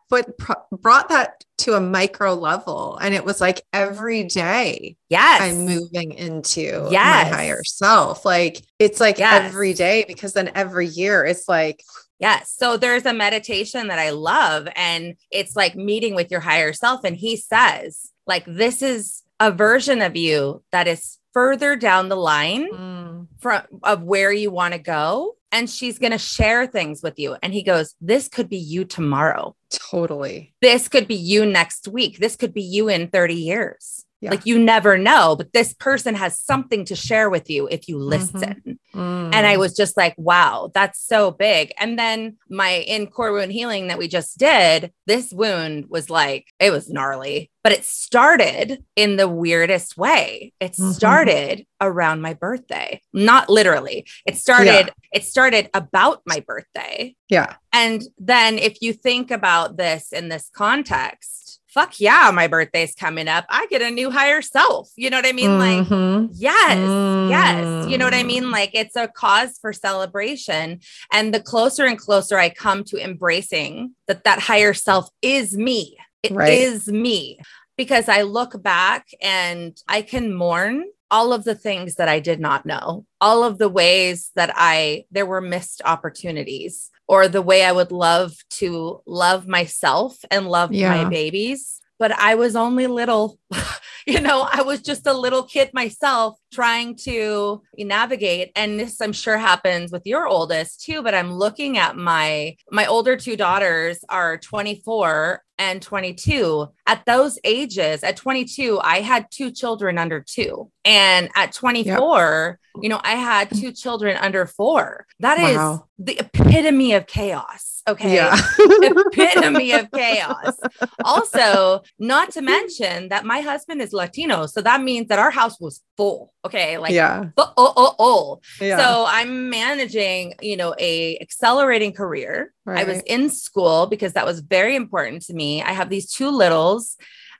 put 0.08 0.26
brought 0.72 1.10
that 1.10 1.44
to 1.58 1.74
a 1.74 1.80
micro 1.80 2.34
level 2.34 2.98
and 3.00 3.14
it 3.14 3.24
was 3.24 3.40
like 3.40 3.62
every 3.72 4.24
day 4.24 4.96
yes 5.08 5.40
I'm 5.40 5.66
moving 5.66 6.12
into 6.12 6.88
yes. 6.90 7.30
my 7.30 7.36
higher 7.36 7.62
self. 7.64 8.24
Like 8.24 8.62
it's 8.78 8.98
like 8.98 9.18
yes. 9.18 9.44
every 9.44 9.74
day 9.74 10.04
because 10.08 10.32
then 10.32 10.50
every 10.54 10.86
year 10.86 11.24
it's 11.24 11.48
like 11.48 11.82
Yes. 12.20 12.54
So 12.56 12.76
there's 12.76 13.06
a 13.06 13.12
meditation 13.12 13.88
that 13.88 13.98
I 13.98 14.10
love 14.10 14.68
and 14.76 15.16
it's 15.30 15.56
like 15.56 15.74
meeting 15.74 16.14
with 16.14 16.30
your 16.30 16.40
higher 16.40 16.72
self 16.72 17.04
and 17.04 17.16
he 17.16 17.36
says 17.36 18.10
like 18.26 18.44
this 18.46 18.80
is 18.80 19.22
a 19.40 19.50
version 19.50 20.00
of 20.00 20.16
you 20.16 20.62
that 20.72 20.88
is 20.88 21.18
further 21.34 21.76
down 21.76 22.08
the 22.08 22.16
line 22.16 22.72
mm. 22.72 23.26
from 23.38 23.62
of 23.82 24.02
where 24.02 24.32
you 24.32 24.50
want 24.50 24.72
to 24.72 24.80
go 24.80 25.36
and 25.52 25.68
she's 25.68 25.98
going 25.98 26.12
to 26.12 26.18
share 26.18 26.66
things 26.66 27.02
with 27.02 27.18
you. 27.18 27.36
And 27.42 27.52
he 27.52 27.62
goes 27.62 27.94
this 28.00 28.28
could 28.28 28.48
be 28.48 28.56
you 28.56 28.84
tomorrow. 28.84 29.54
Totally. 29.70 30.54
This 30.62 30.88
could 30.88 31.06
be 31.06 31.14
you 31.14 31.44
next 31.44 31.86
week. 31.88 32.18
This 32.18 32.36
could 32.36 32.54
be 32.54 32.62
you 32.62 32.88
in 32.88 33.08
30 33.08 33.34
years 33.34 34.03
yeah. 34.20 34.30
like 34.30 34.46
you 34.46 34.58
never 34.58 34.96
know 34.96 35.36
but 35.36 35.52
this 35.52 35.74
person 35.74 36.14
has 36.14 36.38
something 36.38 36.84
to 36.84 36.96
share 36.96 37.28
with 37.30 37.50
you 37.50 37.68
if 37.68 37.88
you 37.88 37.96
mm-hmm. 37.96 38.08
listen 38.08 38.62
mm-hmm. 38.66 38.98
mm. 38.98 39.34
and 39.34 39.46
i 39.46 39.56
was 39.56 39.74
just 39.74 39.96
like 39.96 40.14
wow 40.16 40.70
that's 40.74 41.00
so 41.00 41.30
big 41.30 41.72
and 41.78 41.98
then 41.98 42.36
my 42.48 42.70
in 42.70 43.06
core 43.06 43.32
wound 43.32 43.52
healing 43.52 43.88
that 43.88 43.98
we 43.98 44.08
just 44.08 44.38
did 44.38 44.92
this 45.06 45.32
wound 45.32 45.86
was 45.88 46.10
like 46.10 46.46
it 46.58 46.70
was 46.70 46.88
gnarly 46.88 47.50
but 47.64 47.72
it 47.72 47.86
started 47.86 48.84
in 48.94 49.16
the 49.16 49.26
weirdest 49.26 49.96
way. 49.96 50.52
It 50.60 50.72
mm-hmm. 50.72 50.90
started 50.90 51.66
around 51.80 52.20
my 52.20 52.34
birthday. 52.34 53.00
Not 53.14 53.48
literally. 53.48 54.06
It 54.26 54.36
started 54.36 54.86
yeah. 54.86 54.90
it 55.14 55.24
started 55.24 55.70
about 55.72 56.20
my 56.26 56.40
birthday. 56.40 57.16
Yeah. 57.30 57.54
And 57.72 58.02
then 58.18 58.58
if 58.58 58.82
you 58.82 58.92
think 58.92 59.30
about 59.30 59.78
this 59.78 60.12
in 60.12 60.28
this 60.28 60.50
context, 60.54 61.43
fuck 61.74 61.98
yeah, 61.98 62.30
my 62.32 62.46
birthday's 62.46 62.94
coming 62.94 63.26
up. 63.26 63.44
I 63.48 63.66
get 63.66 63.82
a 63.82 63.90
new 63.90 64.10
higher 64.10 64.40
self. 64.40 64.90
You 64.96 65.10
know 65.10 65.18
what 65.18 65.26
I 65.26 65.32
mean? 65.32 65.50
Mm-hmm. 65.50 66.22
Like, 66.22 66.30
yes, 66.32 66.78
mm. 66.78 67.28
yes. 67.28 67.88
You 67.88 67.98
know 67.98 68.04
what 68.04 68.14
I 68.14 68.22
mean? 68.22 68.52
Like, 68.52 68.70
it's 68.74 68.94
a 68.94 69.08
cause 69.08 69.58
for 69.60 69.72
celebration. 69.72 70.80
And 71.12 71.34
the 71.34 71.40
closer 71.40 71.84
and 71.84 71.98
closer 71.98 72.38
I 72.38 72.48
come 72.48 72.84
to 72.84 73.02
embracing 73.02 73.94
that 74.06 74.22
that 74.24 74.38
higher 74.38 74.72
self 74.72 75.10
is 75.20 75.56
me, 75.56 75.98
it 76.22 76.32
right. 76.32 76.52
is 76.52 76.86
me 76.88 77.40
because 77.76 78.08
I 78.08 78.22
look 78.22 78.62
back 78.62 79.08
and 79.20 79.76
I 79.88 80.02
can 80.02 80.32
mourn 80.32 80.84
all 81.10 81.32
of 81.32 81.44
the 81.44 81.54
things 81.54 81.96
that 81.96 82.08
I 82.08 82.20
did 82.20 82.40
not 82.40 82.64
know, 82.64 83.04
all 83.20 83.44
of 83.44 83.58
the 83.58 83.68
ways 83.68 84.30
that 84.36 84.52
I, 84.54 85.04
there 85.10 85.26
were 85.26 85.40
missed 85.40 85.82
opportunities, 85.84 86.90
or 87.06 87.28
the 87.28 87.42
way 87.42 87.64
I 87.64 87.72
would 87.72 87.92
love 87.92 88.34
to 88.50 89.02
love 89.06 89.46
myself 89.46 90.18
and 90.30 90.48
love 90.48 90.72
yeah. 90.72 90.90
my 90.90 91.08
babies. 91.08 91.80
But 91.98 92.12
I 92.12 92.34
was 92.34 92.56
only 92.56 92.86
little. 92.86 93.38
you 94.06 94.20
know, 94.20 94.46
I 94.50 94.62
was 94.62 94.82
just 94.82 95.06
a 95.06 95.12
little 95.14 95.44
kid 95.44 95.70
myself 95.72 96.38
trying 96.52 96.96
to 96.96 97.62
navigate. 97.78 98.52
And 98.54 98.78
this 98.78 99.00
I'm 99.00 99.12
sure 99.12 99.38
happens 99.38 99.92
with 99.92 100.02
your 100.04 100.26
oldest 100.26 100.82
too, 100.82 101.02
but 101.02 101.14
I'm 101.14 101.32
looking 101.32 101.78
at 101.78 101.96
my 101.96 102.56
my 102.70 102.86
older 102.86 103.16
two 103.16 103.36
daughters 103.36 104.04
are 104.08 104.36
24 104.38 105.42
and 105.58 105.80
22. 105.80 106.68
At 106.86 107.06
those 107.06 107.38
ages, 107.44 108.02
at 108.02 108.16
22, 108.16 108.80
I 108.82 109.00
had 109.00 109.26
two 109.30 109.50
children 109.50 109.96
under 109.98 110.20
two. 110.20 110.70
And 110.84 111.30
at 111.34 111.52
24, 111.52 112.58
yep 112.60 112.60
You 112.80 112.88
know, 112.88 113.00
I 113.04 113.12
had 113.12 113.50
two 113.54 113.72
children 113.72 114.16
under 114.16 114.46
four. 114.46 115.06
That 115.20 115.38
wow. 115.38 115.74
is 115.98 116.06
the 116.06 116.18
epitome 116.18 116.92
of 116.94 117.06
chaos. 117.06 117.82
Okay. 117.86 118.14
Yeah. 118.14 118.36
epitome 118.58 119.72
of 119.72 119.90
chaos. 119.92 120.58
Also, 121.04 121.82
not 121.98 122.30
to 122.32 122.40
mention 122.40 123.10
that 123.10 123.26
my 123.26 123.40
husband 123.40 123.82
is 123.82 123.92
Latino. 123.92 124.46
So 124.46 124.62
that 124.62 124.82
means 124.82 125.08
that 125.08 125.18
our 125.18 125.30
house 125.30 125.60
was 125.60 125.82
full. 125.96 126.32
Okay. 126.44 126.78
Like, 126.78 126.92
yeah. 126.92 127.26
oh, 127.36 127.52
oh, 127.56 127.94
oh. 127.98 128.40
Yeah. 128.60 128.78
So 128.78 129.04
I'm 129.06 129.50
managing, 129.50 130.34
you 130.40 130.56
know, 130.56 130.74
a 130.78 131.18
accelerating 131.18 131.92
career. 131.92 132.54
Right. 132.64 132.80
I 132.80 132.84
was 132.90 133.02
in 133.02 133.28
school 133.28 133.86
because 133.86 134.14
that 134.14 134.24
was 134.24 134.40
very 134.40 134.74
important 134.74 135.22
to 135.26 135.34
me. 135.34 135.62
I 135.62 135.72
have 135.72 135.90
these 135.90 136.10
two 136.10 136.30
littles 136.30 136.96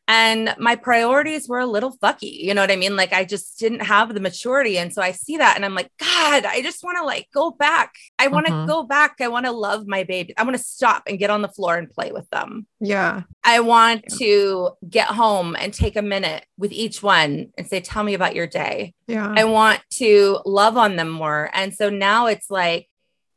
and 0.07 0.55
my 0.59 0.77
priorities 0.77 1.49
were 1.49 1.61
a 1.61 1.67
little 1.67 1.97
fucky. 1.97 2.43
You 2.43 2.53
know 2.53 2.61
what 2.61 2.71
I 2.71 2.77
mean? 2.77 2.95
Like 2.95 3.13
I 3.13 3.25
just 3.25 3.59
didn't 3.59 3.81
have 3.81 4.13
the 4.13 4.21
maturity. 4.21 4.77
And 4.77 4.93
so 4.93 5.01
I 5.01 5.13
see 5.13 5.39
that 5.39 5.57
and 5.57 5.65
I'm 5.65 5.75
like, 5.75 5.91
God, 5.99 6.45
I 6.45 6.61
just 6.61 6.85
want 6.85 6.99
to 6.99 7.05
like 7.05 7.29
go 7.33 7.51
back. 7.51 7.95
I 8.19 8.29
want 8.29 8.47
to 8.47 8.53
mm-hmm. 8.53 8.67
go 8.67 8.83
back. 8.83 9.17
I 9.21 9.29
want 9.29 9.47
to 9.47 9.53
love 9.53 9.87
my 9.87 10.05
baby. 10.05 10.35
I 10.37 10.43
want 10.43 10.57
to 10.57 10.63
stop 10.63 11.05
and 11.07 11.19
get 11.19 11.31
on 11.31 11.41
the 11.41 11.49
floor 11.49 11.77
and 11.77 11.89
play 11.89 12.13
with 12.13 12.29
them. 12.29 12.67
Yeah. 12.81 13.23
I 13.43 13.61
want 13.61 14.05
yeah. 14.11 14.17
to 14.19 14.71
get 14.89 15.09
home 15.09 15.57
and 15.59 15.73
take 15.73 15.97
a 15.97 16.03
minute 16.03 16.45
with 16.59 16.73
each 16.73 17.03
one 17.03 17.53
and 17.57 17.67
say, 17.67 17.81
Tell 17.81 18.03
me 18.03 18.15
about 18.15 18.35
your 18.35 18.47
day. 18.47 18.95
Yeah. 19.07 19.33
I 19.35 19.45
want 19.45 19.81
to 19.93 20.41
love 20.45 20.77
on 20.77 20.97
them 20.97 21.09
more. 21.09 21.51
And 21.55 21.73
so 21.73 21.89
now 21.89 22.27
it's 22.27 22.51
like, 22.51 22.89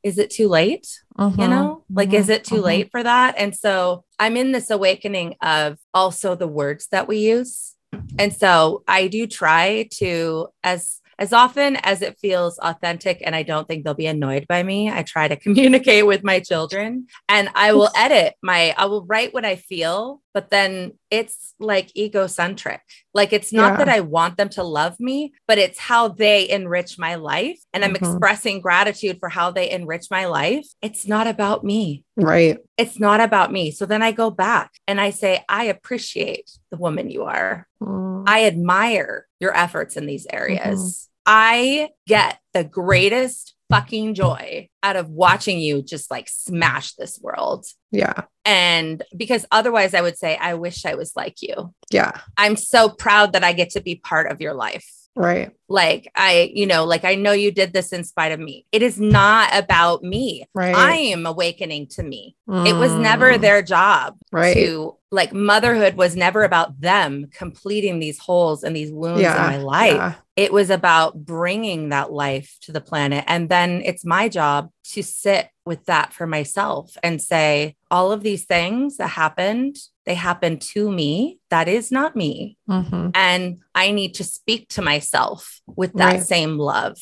is 0.03 0.17
it 0.17 0.29
too 0.29 0.47
late? 0.47 1.01
Mm-hmm. 1.17 1.41
You 1.41 1.47
know, 1.47 1.83
like, 1.91 2.09
mm-hmm. 2.09 2.17
is 2.17 2.29
it 2.29 2.43
too 2.43 2.55
mm-hmm. 2.55 2.65
late 2.65 2.91
for 2.91 3.01
that? 3.01 3.35
And 3.37 3.55
so 3.55 4.03
I'm 4.19 4.37
in 4.37 4.51
this 4.51 4.69
awakening 4.69 5.35
of 5.41 5.77
also 5.93 6.35
the 6.35 6.47
words 6.47 6.87
that 6.91 7.07
we 7.07 7.17
use. 7.17 7.73
And 8.19 8.33
so 8.33 8.83
I 8.87 9.07
do 9.07 9.27
try 9.27 9.87
to, 9.93 10.47
as 10.63 11.01
as 11.19 11.33
often 11.33 11.77
as 11.77 12.01
it 12.01 12.17
feels 12.19 12.59
authentic 12.59 13.21
and 13.25 13.35
I 13.35 13.43
don't 13.43 13.67
think 13.67 13.83
they'll 13.83 13.93
be 13.93 14.07
annoyed 14.07 14.47
by 14.47 14.63
me, 14.63 14.89
I 14.89 15.03
try 15.03 15.27
to 15.27 15.35
communicate 15.47 16.05
with 16.05 16.23
my 16.23 16.39
children 16.39 17.07
and 17.27 17.49
I 17.55 17.73
will 17.73 17.89
edit 17.95 18.35
my, 18.41 18.73
I 18.77 18.85
will 18.85 19.05
write 19.05 19.33
what 19.33 19.45
I 19.45 19.55
feel, 19.55 20.21
but 20.33 20.49
then 20.49 20.93
it's 21.09 21.55
like 21.59 21.95
egocentric. 21.97 22.81
Like 23.13 23.33
it's 23.33 23.51
not 23.51 23.73
yeah. 23.73 23.77
that 23.77 23.89
I 23.89 24.01
want 24.01 24.37
them 24.37 24.49
to 24.49 24.63
love 24.63 24.99
me, 24.99 25.33
but 25.47 25.57
it's 25.57 25.79
how 25.79 26.09
they 26.09 26.47
enrich 26.49 26.99
my 26.99 27.15
life. 27.15 27.59
And 27.73 27.83
I'm 27.83 27.93
mm-hmm. 27.93 28.05
expressing 28.05 28.61
gratitude 28.61 29.17
for 29.19 29.29
how 29.29 29.49
they 29.51 29.71
enrich 29.71 30.11
my 30.11 30.25
life. 30.25 30.67
It's 30.81 31.07
not 31.07 31.25
about 31.25 31.63
me. 31.63 32.03
Right. 32.15 32.59
It's 32.77 32.99
not 32.99 33.21
about 33.21 33.51
me. 33.51 33.71
So 33.71 33.85
then 33.85 34.03
I 34.03 34.11
go 34.11 34.29
back 34.29 34.73
and 34.87 35.01
I 35.01 35.09
say, 35.09 35.43
I 35.49 35.65
appreciate 35.65 36.51
the 36.69 36.77
woman 36.77 37.09
you 37.09 37.23
are. 37.23 37.67
Mm. 37.81 38.25
I 38.27 38.45
admire 38.45 39.26
your 39.39 39.55
efforts 39.55 39.97
in 39.97 40.05
these 40.05 40.27
areas. 40.31 40.79
Mm-hmm. 40.79 41.07
I 41.29 41.89
get 42.07 42.39
the 42.53 42.63
greatest 42.63 43.55
fucking 43.69 44.13
joy 44.13 44.69
out 44.81 44.95
of 44.95 45.09
watching 45.09 45.59
you 45.59 45.81
just 45.81 46.09
like 46.09 46.29
smash 46.29 46.93
this 46.93 47.19
world. 47.21 47.65
Yeah. 47.91 48.23
And 48.45 49.03
because 49.15 49.45
otherwise, 49.51 49.93
I 49.93 50.01
would 50.01 50.17
say, 50.17 50.37
I 50.37 50.53
wish 50.53 50.85
I 50.85 50.95
was 50.95 51.13
like 51.15 51.41
you. 51.41 51.73
Yeah. 51.91 52.13
I'm 52.37 52.55
so 52.55 52.87
proud 52.87 53.33
that 53.33 53.43
I 53.43 53.51
get 53.51 53.71
to 53.71 53.81
be 53.81 53.95
part 53.95 54.31
of 54.31 54.39
your 54.39 54.53
life. 54.53 54.89
Right. 55.17 55.51
Like 55.67 56.09
I, 56.15 56.51
you 56.53 56.67
know, 56.67 56.85
like 56.85 57.03
I 57.03 57.15
know 57.15 57.31
you 57.31 57.51
did 57.51 57.73
this 57.73 57.91
in 57.91 58.03
spite 58.03 58.31
of 58.31 58.39
me. 58.39 58.65
It 58.71 58.83
is 58.83 58.99
not 58.99 59.49
about 59.53 60.03
me. 60.03 60.45
Right. 60.53 60.75
I 60.75 60.95
am 60.95 61.25
awakening 61.25 61.87
to 61.87 62.03
me. 62.03 62.35
Mm. 62.47 62.67
It 62.67 62.73
was 62.73 62.93
never 62.93 63.33
mm. 63.33 63.41
their 63.41 63.61
job 63.63 64.15
right. 64.31 64.53
to 64.53 64.95
like 65.11 65.33
motherhood 65.33 65.95
was 65.95 66.15
never 66.15 66.43
about 66.43 66.79
them 66.79 67.27
completing 67.33 67.99
these 67.99 68.19
holes 68.19 68.63
and 68.63 68.75
these 68.75 68.91
wounds 68.91 69.21
yeah. 69.21 69.35
in 69.35 69.51
my 69.51 69.57
life. 69.57 69.95
Yeah. 69.95 70.13
It 70.35 70.53
was 70.53 70.69
about 70.69 71.25
bringing 71.25 71.89
that 71.89 72.11
life 72.11 72.55
to 72.61 72.71
the 72.71 72.81
planet. 72.81 73.23
And 73.27 73.49
then 73.49 73.81
it's 73.83 74.05
my 74.05 74.29
job 74.29 74.69
to 74.91 75.01
sit 75.01 75.49
with 75.67 75.85
that 75.85 76.13
for 76.13 76.25
myself 76.25 76.97
and 77.03 77.21
say, 77.21 77.75
all 77.91 78.11
of 78.11 78.23
these 78.23 78.45
things 78.45 78.97
that 78.97 79.09
happened, 79.09 79.77
they 80.05 80.15
happened 80.15 80.61
to 80.61 80.91
me. 80.91 81.39
That 81.49 81.67
is 81.67 81.91
not 81.91 82.15
me. 82.15 82.57
Mm-hmm. 82.69 83.09
And 83.13 83.59
I 83.75 83.91
need 83.91 84.15
to 84.15 84.23
speak 84.23 84.69
to 84.69 84.81
myself 84.81 85.61
with 85.67 85.93
that 85.93 86.13
right. 86.13 86.23
same 86.23 86.57
love. 86.57 86.97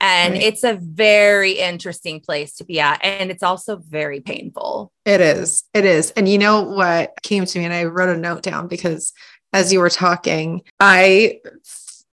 And 0.00 0.34
right. 0.34 0.42
it's 0.42 0.64
a 0.64 0.74
very 0.74 1.52
interesting 1.52 2.20
place 2.20 2.54
to 2.56 2.64
be 2.64 2.80
at. 2.80 3.00
And 3.02 3.30
it's 3.30 3.42
also 3.42 3.76
very 3.76 4.20
painful. 4.20 4.92
It 5.04 5.20
is. 5.20 5.62
It 5.72 5.84
is. 5.84 6.10
And 6.12 6.28
you 6.28 6.38
know 6.38 6.62
what 6.62 7.14
came 7.22 7.46
to 7.46 7.58
me? 7.58 7.64
And 7.64 7.72
I 7.72 7.84
wrote 7.84 8.14
a 8.14 8.18
note 8.18 8.42
down 8.42 8.68
because 8.68 9.12
as 9.52 9.72
you 9.72 9.80
were 9.80 9.90
talking, 9.90 10.62
I 10.80 11.40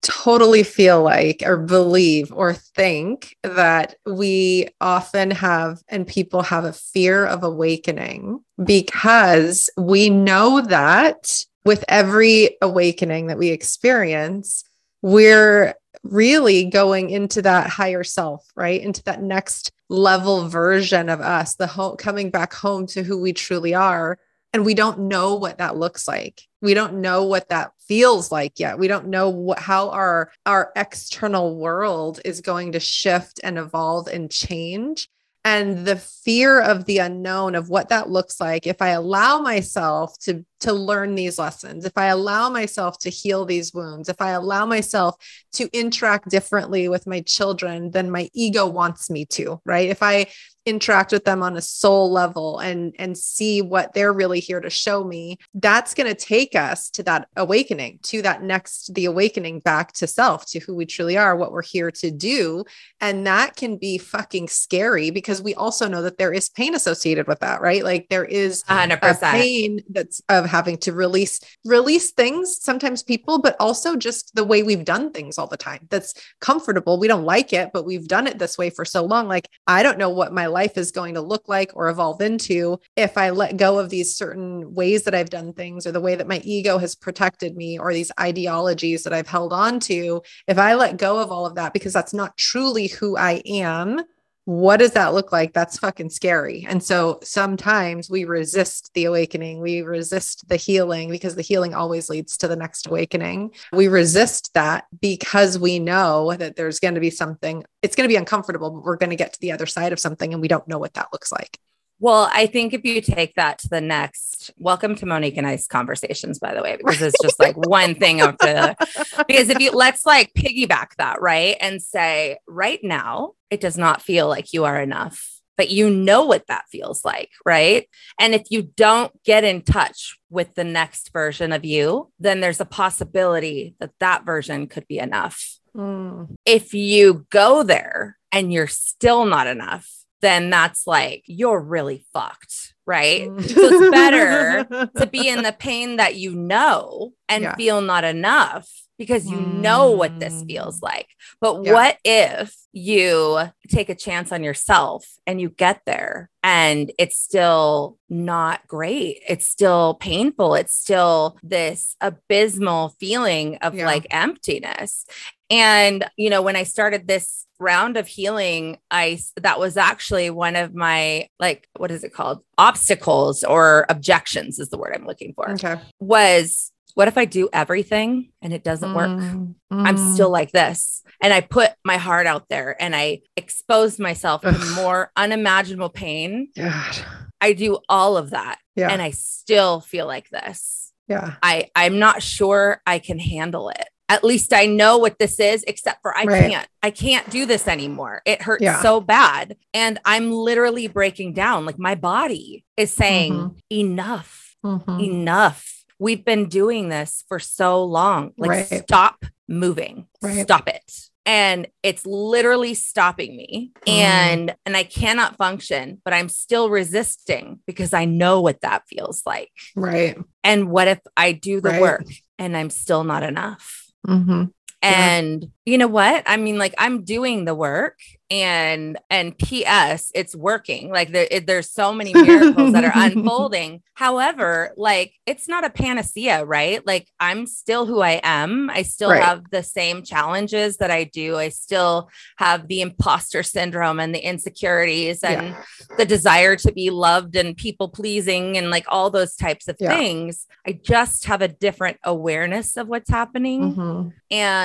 totally 0.07 0.63
feel 0.63 1.03
like 1.03 1.43
or 1.45 1.57
believe 1.57 2.31
or 2.31 2.53
think 2.53 3.35
that 3.43 3.95
we 4.05 4.69
often 4.79 5.29
have 5.31 5.81
and 5.89 6.07
people 6.07 6.41
have 6.41 6.63
a 6.63 6.71
fear 6.71 7.25
of 7.25 7.43
awakening 7.43 8.39
because 8.63 9.69
we 9.75 10.09
know 10.09 10.61
that 10.61 11.43
with 11.65 11.83
every 11.89 12.55
awakening 12.61 13.27
that 13.27 13.37
we 13.37 13.49
experience, 13.49 14.63
we're 15.01 15.75
really 16.03 16.63
going 16.63 17.09
into 17.09 17.41
that 17.41 17.69
higher 17.69 18.05
self, 18.05 18.49
right? 18.55 18.81
Into 18.81 19.03
that 19.03 19.21
next 19.21 19.73
level 19.89 20.47
version 20.47 21.09
of 21.09 21.19
us, 21.19 21.55
the 21.55 21.67
whole 21.67 21.97
coming 21.97 22.29
back 22.29 22.53
home 22.53 22.87
to 22.87 23.03
who 23.03 23.19
we 23.19 23.33
truly 23.33 23.73
are. 23.73 24.17
And 24.53 24.65
we 24.65 24.73
don't 24.73 24.99
know 24.99 25.35
what 25.35 25.57
that 25.57 25.75
looks 25.75 26.07
like. 26.07 26.46
We 26.61 26.73
don't 26.73 27.01
know 27.01 27.23
what 27.23 27.49
that 27.49 27.71
feels 27.87 28.31
like 28.31 28.59
yet. 28.59 28.79
We 28.79 28.87
don't 28.87 29.07
know 29.07 29.53
how 29.57 29.89
our 29.89 30.31
our 30.45 30.71
external 30.75 31.55
world 31.55 32.19
is 32.25 32.41
going 32.41 32.73
to 32.73 32.79
shift 32.79 33.39
and 33.43 33.57
evolve 33.57 34.07
and 34.07 34.29
change 34.31 35.09
and 35.47 35.85
the 35.85 35.95
fear 35.95 36.59
of 36.59 36.83
the 36.83 36.97
unknown 36.97 37.55
of 37.55 37.69
what 37.69 37.87
that 37.87 38.09
looks 38.09 38.41
like 38.41 38.67
if 38.67 38.81
i 38.81 38.89
allow 38.89 39.39
myself 39.39 40.17
to 40.19 40.45
to 40.59 40.73
learn 40.73 41.15
these 41.15 41.39
lessons 41.39 41.85
if 41.85 41.93
i 41.95 42.07
allow 42.07 42.49
myself 42.49 42.99
to 42.99 43.09
heal 43.09 43.45
these 43.45 43.73
wounds 43.73 44.09
if 44.09 44.19
i 44.19 44.31
allow 44.31 44.65
myself 44.65 45.15
to 45.53 45.69
interact 45.71 46.29
differently 46.29 46.89
with 46.89 47.07
my 47.07 47.21
children 47.21 47.91
than 47.91 48.11
my 48.11 48.29
ego 48.33 48.65
wants 48.67 49.09
me 49.09 49.25
to 49.25 49.61
right 49.65 49.89
if 49.89 50.03
i 50.03 50.25
interact 50.67 51.13
with 51.13 51.23
them 51.23 51.41
on 51.41 51.55
a 51.55 51.61
soul 51.61 52.11
level 52.11 52.59
and 52.59 52.93
and 52.99 53.17
see 53.17 53.61
what 53.61 53.93
they're 53.93 54.13
really 54.13 54.41
here 54.41 54.59
to 54.59 54.69
show 54.69 55.03
me 55.03 55.37
that's 55.53 55.93
going 55.93 56.07
to 56.07 56.15
take 56.15 56.55
us 56.55 56.89
to 56.89 57.03
that 57.03 57.29
awakening 57.37 57.99
to 58.03 58.21
that 58.21 58.43
next 58.43 58.93
the 58.93 59.05
awakening 59.05 59.59
back 59.59 59.93
to 59.93 60.05
self 60.05 60.45
to 60.45 60.59
who 60.59 60.75
we 60.75 60.85
truly 60.85 61.17
are 61.17 61.35
what 61.35 61.51
we're 61.51 61.61
here 61.61 61.91
to 61.91 62.11
do. 62.11 62.65
And 62.99 63.25
that 63.27 63.55
can 63.55 63.77
be 63.77 63.97
fucking 63.97 64.49
scary 64.49 65.09
because 65.09 65.41
we 65.41 65.53
also 65.55 65.87
know 65.87 66.01
that 66.01 66.17
there 66.17 66.33
is 66.33 66.49
pain 66.49 66.75
associated 66.75 67.27
with 67.27 67.39
that 67.39 67.61
right? 67.61 67.83
Like 67.83 68.07
there 68.09 68.25
is 68.25 68.63
100% 68.65 69.31
pain 69.31 69.79
that's 69.89 70.21
of 70.29 70.45
having 70.45 70.77
to 70.79 70.91
release 70.91 71.39
release 71.63 72.11
things 72.11 72.57
sometimes 72.61 73.03
people 73.03 73.39
but 73.39 73.55
also 73.59 73.95
just 73.95 74.35
the 74.35 74.43
way 74.43 74.63
we've 74.63 74.85
done 74.85 75.11
things 75.11 75.37
all 75.37 75.47
the 75.47 75.57
time 75.57 75.87
that's 75.89 76.13
comfortable. 76.41 76.99
We 76.99 77.07
don't 77.07 77.23
like 77.23 77.53
it 77.53 77.71
but 77.73 77.85
we've 77.85 78.07
done 78.07 78.27
it 78.27 78.39
this 78.39 78.57
way 78.57 78.69
for 78.69 78.83
so 78.83 79.05
long. 79.05 79.27
Like 79.27 79.47
i 79.67 79.83
don't 79.83 79.97
know 79.97 80.09
what 80.09 80.33
my 80.33 80.47
life 80.57 80.75
is 80.75 80.91
going 80.91 81.13
to 81.13 81.21
look 81.21 81.47
like 81.47 81.71
or 81.75 81.87
evolve 81.87 82.19
into 82.19 82.79
if 82.95 83.15
I 83.15 83.29
let 83.29 83.57
go 83.57 83.77
of 83.77 83.91
these 83.91 84.15
certain 84.15 84.73
ways 84.73 85.03
that 85.03 85.13
I've 85.13 85.29
done 85.29 85.53
things 85.53 85.85
or 85.85 85.91
the 85.91 86.01
way 86.01 86.15
that 86.15 86.27
my 86.27 86.41
ego 86.43 86.79
has 86.79 86.95
protected 86.95 87.55
me 87.55 87.77
or 87.77 87.93
these 87.93 88.11
ideologies 88.19 89.03
that 89.03 89.13
I've 89.13 89.27
held 89.27 89.53
on 89.53 89.79
to. 89.81 90.23
If 90.47 90.57
I 90.57 90.73
let 90.73 90.97
go 90.97 91.19
of 91.19 91.31
all 91.31 91.45
of 91.45 91.55
that 91.55 91.73
because 91.73 91.93
that's 91.93 92.13
not 92.13 92.37
truly 92.37 92.87
who 92.87 93.15
I 93.17 93.33
am, 93.45 94.01
what 94.47 94.77
does 94.77 94.91
that 94.91 95.13
look 95.13 95.33
like? 95.33 95.51
That's 95.51 95.77
fucking 95.77 96.09
scary. 96.09 96.65
And 96.69 96.81
so 96.81 97.19
sometimes 97.21 98.09
we 98.09 98.23
resist 98.23 98.91
the 98.93 99.03
awakening. 99.03 99.59
We 99.59 99.81
resist 99.81 100.47
the 100.47 100.55
healing 100.55 101.09
because 101.09 101.35
the 101.35 101.41
healing 101.41 101.73
always 101.73 102.09
leads 102.09 102.37
to 102.37 102.47
the 102.47 102.55
next 102.55 102.87
awakening. 102.87 103.51
We 103.73 103.89
resist 103.89 104.53
that 104.53 104.85
because 105.01 105.59
we 105.59 105.79
know 105.79 106.33
that 106.33 106.55
there's 106.55 106.79
going 106.79 106.93
to 106.93 107.01
be 107.01 107.09
something, 107.09 107.65
it's 107.81 107.97
going 107.97 108.07
to 108.07 108.13
be 108.13 108.15
uncomfortable, 108.15 108.71
but 108.71 108.83
we're 108.85 108.95
going 108.95 109.09
to 109.09 109.17
get 109.17 109.33
to 109.33 109.39
the 109.41 109.51
other 109.51 109.65
side 109.65 109.91
of 109.91 109.99
something 109.99 110.31
and 110.31 110.41
we 110.41 110.47
don't 110.47 110.65
know 110.65 110.77
what 110.77 110.93
that 110.93 111.09
looks 111.11 111.29
like. 111.29 111.59
Well, 111.99 112.29
I 112.31 112.45
think 112.45 112.73
if 112.73 112.85
you 112.85 113.01
take 113.01 113.33
that 113.35 113.57
to 113.59 113.69
the 113.69 113.81
next, 113.81 114.51
welcome 114.57 114.93
to 114.97 115.07
Monique 115.07 115.35
and 115.35 115.47
I's 115.47 115.65
conversations, 115.65 116.37
by 116.37 116.53
the 116.53 116.61
way, 116.61 116.77
because 116.77 117.01
it's 117.01 117.19
just 117.23 117.39
like 117.39 117.57
one 117.57 117.95
thing 117.95 118.21
after 118.21 118.45
the, 118.45 119.23
because 119.27 119.49
if 119.49 119.59
you 119.59 119.71
let's 119.71 120.05
like 120.05 120.31
piggyback 120.35 120.89
that, 120.99 121.19
right? 121.21 121.57
And 121.59 121.81
say, 121.81 122.37
right 122.47 122.79
now, 122.83 123.31
it 123.49 123.61
does 123.61 123.79
not 123.79 124.03
feel 124.03 124.27
like 124.27 124.53
you 124.53 124.65
are 124.65 124.79
enough, 124.79 125.41
but 125.57 125.71
you 125.71 125.89
know 125.89 126.23
what 126.23 126.45
that 126.49 126.65
feels 126.71 127.03
like, 127.03 127.31
right? 127.43 127.89
And 128.19 128.35
if 128.35 128.43
you 128.51 128.61
don't 128.61 129.11
get 129.23 129.43
in 129.43 129.63
touch 129.63 130.19
with 130.29 130.53
the 130.53 130.63
next 130.63 131.11
version 131.11 131.51
of 131.51 131.65
you, 131.65 132.11
then 132.19 132.41
there's 132.41 132.61
a 132.61 132.65
possibility 132.65 133.73
that 133.79 133.93
that 133.99 134.23
version 134.23 134.67
could 134.67 134.87
be 134.87 134.99
enough. 134.99 135.57
Mm. 135.75 136.35
If 136.45 136.75
you 136.75 137.25
go 137.31 137.63
there 137.63 138.19
and 138.31 138.53
you're 138.53 138.67
still 138.67 139.25
not 139.25 139.47
enough, 139.47 139.91
then 140.21 140.49
that's 140.49 140.87
like 140.87 141.23
you're 141.25 141.59
really 141.59 142.05
fucked, 142.13 142.73
right? 142.85 143.29
Mm. 143.29 143.47
so 143.47 143.61
it's 143.61 143.91
better 143.91 144.87
to 144.97 145.07
be 145.07 145.27
in 145.27 145.43
the 145.43 145.51
pain 145.59 145.97
that 145.97 146.15
you 146.15 146.35
know 146.35 147.13
and 147.29 147.43
yeah. 147.43 147.55
feel 147.55 147.81
not 147.81 148.03
enough 148.03 148.69
because 148.97 149.27
you 149.27 149.37
mm. 149.37 149.59
know 149.59 149.91
what 149.91 150.19
this 150.19 150.43
feels 150.43 150.79
mm. 150.79 150.83
like. 150.83 151.07
But 151.39 151.63
yeah. 151.63 151.73
what 151.73 151.97
if 152.03 152.55
you 152.73 153.39
take 153.69 153.89
a 153.89 153.95
chance 153.95 154.31
on 154.31 154.43
yourself 154.43 155.05
and 155.25 155.39
you 155.39 155.49
get 155.49 155.81
there 155.85 156.29
and 156.43 156.91
it's 156.97 157.17
still 157.17 157.97
not 158.09 158.67
great? 158.67 159.21
It's 159.27 159.47
still 159.47 159.95
painful. 159.95 160.55
It's 160.55 160.73
still 160.73 161.37
this 161.43 161.95
abysmal 162.01 162.95
feeling 162.99 163.57
of 163.57 163.75
yeah. 163.75 163.85
like 163.85 164.07
emptiness. 164.09 165.05
And, 165.49 166.05
you 166.17 166.29
know, 166.29 166.41
when 166.41 166.55
I 166.55 166.63
started 166.63 167.07
this 167.07 167.45
round 167.59 167.97
of 167.97 168.07
healing, 168.07 168.77
I 168.91 169.19
that 169.41 169.59
was 169.59 169.77
actually 169.77 170.29
one 170.29 170.55
of 170.55 170.75
my 170.75 171.29
like 171.39 171.67
what 171.77 171.91
is 171.91 172.03
it 172.03 172.13
called? 172.13 172.43
Obstacles 172.57 173.43
or 173.43 173.85
objections 173.89 174.59
is 174.59 174.69
the 174.69 174.77
word 174.77 174.93
I'm 174.95 175.05
looking 175.05 175.33
for. 175.33 175.51
Okay. 175.51 175.79
Was 175.99 176.71
what 176.93 177.07
if 177.07 177.17
I 177.17 177.25
do 177.25 177.47
everything 177.53 178.31
and 178.41 178.53
it 178.53 178.63
doesn't 178.63 178.93
work? 178.93 179.09
Mm, 179.09 179.53
I'm 179.71 179.97
still 179.97 180.31
like 180.31 180.51
this. 180.51 181.03
And 181.21 181.31
I 181.31 181.41
put 181.41 181.71
my 181.85 181.97
heart 181.97 182.25
out 182.25 182.45
there 182.49 182.75
and 182.79 182.95
I 182.95 183.21
exposed 183.35 183.99
myself 183.99 184.41
to 184.41 184.73
more 184.75 185.11
unimaginable 185.15 185.89
pain. 185.89 186.49
God. 186.55 186.97
I 187.39 187.53
do 187.53 187.79
all 187.87 188.17
of 188.17 188.31
that. 188.31 188.57
Yeah. 188.75 188.89
And 188.89 188.99
I 188.99 189.11
still 189.11 189.79
feel 189.79 190.07
like 190.07 190.29
this. 190.29 190.91
Yeah. 191.07 191.35
I, 191.43 191.69
I'm 191.75 191.99
not 191.99 192.23
sure 192.23 192.81
I 192.87 192.97
can 192.97 193.19
handle 193.19 193.69
it 193.69 193.87
at 194.09 194.23
least 194.23 194.53
I 194.53 194.65
know 194.65 194.97
what 194.97 195.19
this 195.19 195.39
is, 195.39 195.63
except 195.67 196.01
for 196.01 196.17
I 196.17 196.23
right. 196.23 196.49
can't, 196.49 196.67
I 196.81 196.91
can't 196.91 197.29
do 197.29 197.45
this 197.45 197.67
anymore. 197.67 198.21
It 198.25 198.41
hurts 198.41 198.63
yeah. 198.63 198.81
so 198.81 199.01
bad. 199.01 199.57
And 199.73 199.99
I'm 200.05 200.31
literally 200.31 200.87
breaking 200.87 201.33
down. 201.33 201.65
Like 201.65 201.77
my 201.77 201.95
body 201.95 202.63
is 202.77 202.93
saying, 202.93 203.33
mm-hmm. 203.33 203.57
enough, 203.69 204.55
mm-hmm. 204.65 204.99
enough. 204.99 205.83
We've 205.99 206.23
been 206.23 206.47
doing 206.47 206.89
this 206.89 207.25
for 207.27 207.39
so 207.39 207.83
long. 207.83 208.31
Like, 208.37 208.49
right. 208.49 208.83
stop 208.83 209.25
moving, 209.47 210.07
right. 210.21 210.43
stop 210.43 210.69
it. 210.69 210.91
And 211.25 211.67
it's 211.83 212.05
literally 212.05 212.73
stopping 212.73 213.35
me. 213.35 213.73
Mm. 213.85 213.91
And 213.91 214.55
and 214.65 214.77
I 214.77 214.83
cannot 214.83 215.35
function, 215.35 216.01
but 216.05 216.13
I'm 216.13 216.29
still 216.29 216.69
resisting 216.69 217.59
because 217.67 217.93
I 217.93 218.05
know 218.05 218.39
what 218.39 218.61
that 218.61 218.83
feels 218.87 219.23
like. 219.25 219.51
Right. 219.75 220.17
And 220.45 220.69
what 220.69 220.87
if 220.87 220.99
I 221.17 221.33
do 221.33 221.59
the 221.59 221.79
work 221.81 222.05
and 222.39 222.55
I'm 222.55 222.69
still 222.69 223.03
not 223.03 223.23
enough? 223.23 223.86
Mm-hmm. 224.07 224.56
And 224.81 225.43
yeah. 225.43 225.49
you 225.65 225.77
know 225.77 225.87
what? 225.87 226.23
I 226.25 226.37
mean, 226.37 226.57
like 226.57 226.75
I'm 226.77 227.03
doing 227.03 227.45
the 227.45 227.55
work 227.55 227.97
and 228.29 228.97
and 229.09 229.37
ps 229.37 230.11
it's 230.13 230.35
working 230.35 230.89
like 230.89 231.11
there, 231.11 231.27
it, 231.31 231.47
there's 231.47 231.71
so 231.71 231.93
many 231.93 232.13
miracles 232.13 232.73
that 232.73 232.83
are 232.83 232.91
unfolding 232.95 233.81
however 233.93 234.73
like 234.75 235.13
it's 235.25 235.47
not 235.47 235.63
a 235.63 235.69
panacea 235.69 236.43
right 236.43 236.85
like 236.85 237.07
i'm 237.21 237.45
still 237.45 237.85
who 237.85 238.01
i 238.01 238.19
am 238.23 238.69
i 238.69 238.81
still 238.81 239.11
right. 239.11 239.23
have 239.23 239.43
the 239.51 239.63
same 239.63 240.03
challenges 240.03 240.75
that 240.77 240.91
i 240.91 241.05
do 241.05 241.37
i 241.37 241.47
still 241.47 242.09
have 242.35 242.67
the 242.67 242.81
imposter 242.81 243.43
syndrome 243.43 243.99
and 243.99 244.13
the 244.13 244.19
insecurities 244.19 245.23
and 245.23 245.47
yeah. 245.47 245.63
the 245.97 246.05
desire 246.05 246.57
to 246.57 246.73
be 246.73 246.89
loved 246.89 247.33
and 247.37 247.55
people 247.55 247.87
pleasing 247.87 248.57
and 248.57 248.69
like 248.69 248.85
all 248.89 249.09
those 249.09 249.35
types 249.37 249.69
of 249.69 249.77
yeah. 249.79 249.95
things 249.95 250.47
i 250.67 250.73
just 250.73 251.25
have 251.25 251.41
a 251.41 251.47
different 251.47 251.97
awareness 252.03 252.75
of 252.75 252.89
what's 252.89 253.09
happening 253.09 253.73
mm-hmm. 253.73 254.09
and 254.31 254.56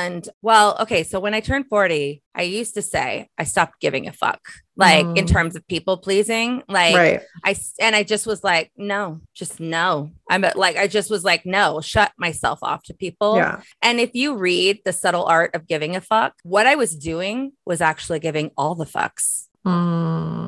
well 0.43 0.77
okay 0.81 1.03
so 1.03 1.21
when 1.21 1.35
i 1.35 1.41
turned 1.41 1.67
40 1.69 2.23
I 2.35 2.43
used 2.43 2.75
to 2.75 2.83
say 2.83 3.29
I 3.37 3.45
stopped 3.45 3.81
giving 3.81 4.09
a 4.09 4.13
fuck, 4.13 4.41
like 4.77 5.05
mm. 5.05 5.19
in 5.19 5.27
terms 5.27 5.55
of 5.55 5.67
people 5.69 5.99
pleasing. 5.99 6.63
Like 6.67 6.95
right. 6.95 7.21
I 7.45 7.57
and 7.79 7.95
I 7.95 8.05
just 8.05 8.27
was 8.27 8.43
like, 8.43 8.73
no, 8.77 9.21
just 9.35 9.61
no. 9.61 10.13
I'm 10.31 10.45
like, 10.55 10.77
I 10.77 10.87
just 10.87 11.11
was 11.11 11.25
like, 11.25 11.45
no, 11.45 11.81
shut 11.81 12.13
myself 12.17 12.61
off 12.63 12.85
to 12.85 12.95
people. 12.95 13.37
Yeah. 13.37 13.61
And 13.83 14.01
if 14.01 14.15
you 14.15 14.37
read 14.37 14.81
the 14.85 14.93
subtle 14.93 15.25
art 15.25 15.55
of 15.55 15.67
giving 15.67 15.95
a 15.95 16.01
fuck, 16.01 16.35
what 16.43 16.67
I 16.67 16.75
was 16.75 16.97
doing 16.97 17.53
was 17.67 17.81
actually 17.81 18.21
giving 18.21 18.51
all 18.57 18.75
the 18.75 18.87
fucks. 18.87 19.49
Mm. 19.67 20.42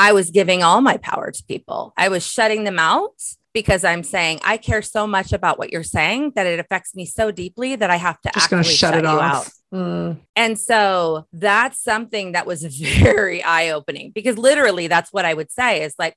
I 0.00 0.12
was 0.12 0.30
giving 0.30 0.62
all 0.62 0.80
my 0.80 0.96
power 0.96 1.30
to 1.30 1.44
people. 1.44 1.92
I 1.94 2.08
was 2.08 2.26
shutting 2.26 2.64
them 2.64 2.78
out 2.78 3.20
because 3.52 3.84
I'm 3.84 4.02
saying 4.02 4.40
I 4.42 4.56
care 4.56 4.80
so 4.80 5.06
much 5.06 5.34
about 5.34 5.58
what 5.58 5.72
you're 5.72 5.82
saying 5.82 6.32
that 6.36 6.46
it 6.46 6.58
affects 6.58 6.94
me 6.94 7.04
so 7.04 7.30
deeply 7.30 7.76
that 7.76 7.90
I 7.90 7.96
have 7.96 8.18
to 8.22 8.30
just 8.32 8.48
to 8.48 8.62
shut, 8.62 8.94
shut 8.94 8.96
it 8.96 9.04
off. 9.04 9.20
Out. 9.46 9.52
Mm. 9.74 10.20
And 10.34 10.58
so 10.58 11.26
that's 11.34 11.82
something 11.82 12.32
that 12.32 12.46
was 12.46 12.64
very 13.02 13.42
eye 13.42 13.70
opening 13.70 14.10
because 14.14 14.38
literally 14.38 14.86
that's 14.86 15.12
what 15.12 15.26
I 15.26 15.34
would 15.34 15.50
say 15.50 15.82
is 15.82 15.94
like, 15.98 16.16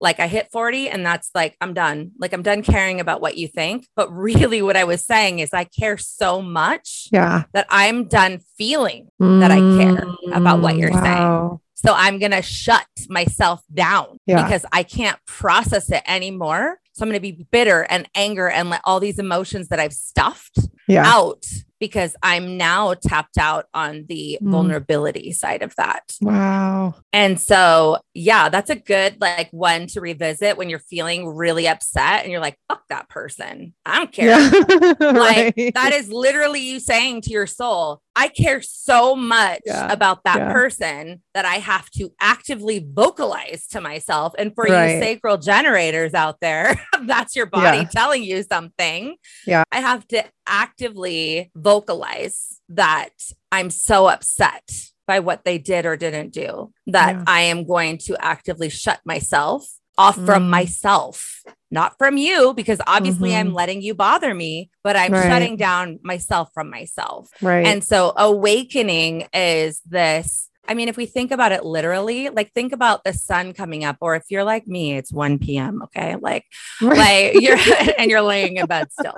like 0.00 0.18
I 0.18 0.26
hit 0.26 0.50
40 0.50 0.88
and 0.88 1.06
that's 1.06 1.30
like, 1.32 1.56
I'm 1.60 1.72
done. 1.72 2.10
Like 2.18 2.32
I'm 2.32 2.42
done 2.42 2.62
caring 2.62 2.98
about 2.98 3.20
what 3.20 3.36
you 3.36 3.46
think. 3.46 3.86
But 3.94 4.12
really, 4.12 4.60
what 4.60 4.76
I 4.76 4.84
was 4.84 5.04
saying 5.04 5.38
is 5.38 5.50
I 5.52 5.64
care 5.64 5.98
so 5.98 6.42
much 6.42 7.08
yeah. 7.12 7.44
that 7.52 7.66
I'm 7.70 8.08
done 8.08 8.40
feeling 8.58 9.08
mm. 9.22 9.38
that 9.38 9.52
I 9.52 9.58
care 9.58 10.36
about 10.36 10.60
what 10.60 10.76
you're 10.76 10.90
wow. 10.90 11.02
saying. 11.02 11.60
So 11.82 11.94
I'm 11.94 12.18
going 12.18 12.32
to 12.32 12.42
shut 12.42 12.86
myself 13.08 13.62
down 13.72 14.18
yeah. 14.26 14.44
because 14.44 14.66
I 14.70 14.82
can't 14.82 15.18
process 15.26 15.90
it 15.90 16.02
anymore. 16.06 16.78
So 16.92 17.04
I'm 17.04 17.08
going 17.08 17.16
to 17.16 17.20
be 17.20 17.46
bitter 17.50 17.86
and 17.88 18.06
anger 18.14 18.50
and 18.50 18.68
let 18.68 18.82
all 18.84 19.00
these 19.00 19.18
emotions 19.18 19.68
that 19.68 19.80
I've 19.80 19.94
stuffed 19.94 20.58
yeah. 20.86 21.06
out 21.06 21.46
because 21.78 22.14
I'm 22.22 22.58
now 22.58 22.92
tapped 22.92 23.38
out 23.38 23.64
on 23.72 24.04
the 24.06 24.38
mm. 24.42 24.50
vulnerability 24.50 25.32
side 25.32 25.62
of 25.62 25.74
that. 25.76 26.02
Wow. 26.20 26.94
And 27.12 27.40
so, 27.40 27.98
yeah, 28.12 28.50
that's 28.50 28.68
a 28.68 28.76
good 28.76 29.18
like 29.18 29.48
one 29.50 29.86
to 29.88 30.02
revisit 30.02 30.58
when 30.58 30.68
you're 30.68 30.78
feeling 30.78 31.26
really 31.26 31.66
upset 31.66 32.22
and 32.22 32.30
you're 32.30 32.40
like, 32.40 32.58
fuck 32.68 32.82
that 32.90 33.08
person. 33.08 33.72
I 33.86 33.96
don't 33.96 34.12
care. 34.12 34.38
Yeah. 34.38 34.94
like 35.00 35.54
right. 35.56 35.74
that 35.74 35.92
is 35.94 36.12
literally 36.12 36.60
you 36.60 36.80
saying 36.80 37.22
to 37.22 37.30
your 37.30 37.46
soul, 37.46 38.02
I 38.16 38.28
care 38.28 38.60
so 38.60 39.14
much 39.14 39.60
yeah. 39.64 39.92
about 39.92 40.24
that 40.24 40.38
yeah. 40.38 40.52
person 40.52 41.22
that 41.34 41.44
I 41.44 41.56
have 41.56 41.88
to 41.90 42.12
actively 42.20 42.84
vocalize 42.86 43.66
to 43.68 43.80
myself. 43.80 44.34
And 44.38 44.54
for 44.54 44.64
right. 44.64 44.94
you 44.94 45.00
sacral 45.00 45.38
generators 45.38 46.12
out 46.12 46.38
there, 46.40 46.80
that's 47.02 47.36
your 47.36 47.46
body 47.46 47.86
telling 47.90 48.22
you 48.22 48.42
something. 48.42 49.16
Yeah. 49.46 49.64
I 49.70 49.80
have 49.80 50.06
to 50.08 50.24
actively 50.46 51.50
vocalize 51.54 52.60
that 52.70 53.10
I'm 53.52 53.70
so 53.70 54.08
upset 54.08 54.68
by 55.06 55.20
what 55.20 55.44
they 55.44 55.58
did 55.58 55.86
or 55.86 55.96
didn't 55.96 56.32
do 56.32 56.72
that 56.86 57.16
yeah. 57.16 57.24
I 57.26 57.40
am 57.42 57.66
going 57.66 57.98
to 57.98 58.16
actively 58.20 58.68
shut 58.68 59.00
myself 59.04 59.68
off 59.98 60.16
mm. 60.16 60.24
from 60.24 60.48
myself, 60.48 61.42
not 61.70 61.96
from 61.98 62.16
you, 62.16 62.54
because 62.54 62.80
obviously 62.86 63.30
mm-hmm. 63.30 63.48
I'm 63.48 63.54
letting 63.54 63.82
you 63.82 63.94
bother 63.94 64.34
me, 64.34 64.70
but 64.82 64.96
I'm 64.96 65.12
right. 65.12 65.24
shutting 65.24 65.56
down 65.56 65.98
myself 66.02 66.50
from 66.52 66.70
myself. 66.70 67.30
Right. 67.40 67.66
And 67.66 67.82
so 67.84 68.12
awakening 68.16 69.28
is 69.32 69.80
this 69.86 70.50
I 70.70 70.74
mean, 70.74 70.88
if 70.88 70.96
we 70.96 71.06
think 71.06 71.32
about 71.32 71.50
it 71.50 71.64
literally, 71.64 72.28
like 72.28 72.52
think 72.52 72.72
about 72.72 73.02
the 73.02 73.12
sun 73.12 73.54
coming 73.54 73.82
up, 73.82 73.96
or 74.00 74.14
if 74.14 74.22
you're 74.28 74.44
like 74.44 74.68
me, 74.68 74.96
it's 74.96 75.12
1 75.12 75.40
p.m. 75.40 75.82
Okay. 75.82 76.14
Like, 76.14 76.44
like 76.80 77.40
you're 77.40 77.58
and 77.98 78.08
you're 78.08 78.22
laying 78.22 78.56
in 78.56 78.66
bed 78.66 78.86
still. 78.92 79.16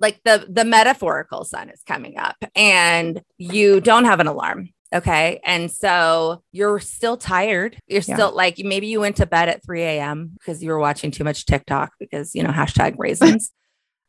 like 0.00 0.18
the 0.24 0.46
the 0.48 0.64
metaphorical 0.64 1.44
sun 1.44 1.68
is 1.68 1.82
coming 1.86 2.16
up 2.16 2.36
and 2.56 3.20
you 3.36 3.82
don't 3.82 4.06
have 4.06 4.20
an 4.20 4.26
alarm. 4.26 4.70
Okay. 4.92 5.40
And 5.44 5.70
so 5.70 6.42
you're 6.52 6.80
still 6.80 7.16
tired. 7.16 7.78
You're 7.86 8.02
yeah. 8.06 8.14
still 8.14 8.34
like 8.34 8.58
maybe 8.58 8.88
you 8.88 9.00
went 9.00 9.16
to 9.16 9.26
bed 9.26 9.48
at 9.48 9.64
3 9.64 9.82
a.m. 9.82 10.32
because 10.38 10.62
you 10.62 10.70
were 10.70 10.78
watching 10.78 11.10
too 11.10 11.24
much 11.24 11.46
TikTok 11.46 11.92
because, 11.98 12.34
you 12.34 12.42
know, 12.42 12.50
hashtag 12.50 12.96
raisins. 12.98 13.50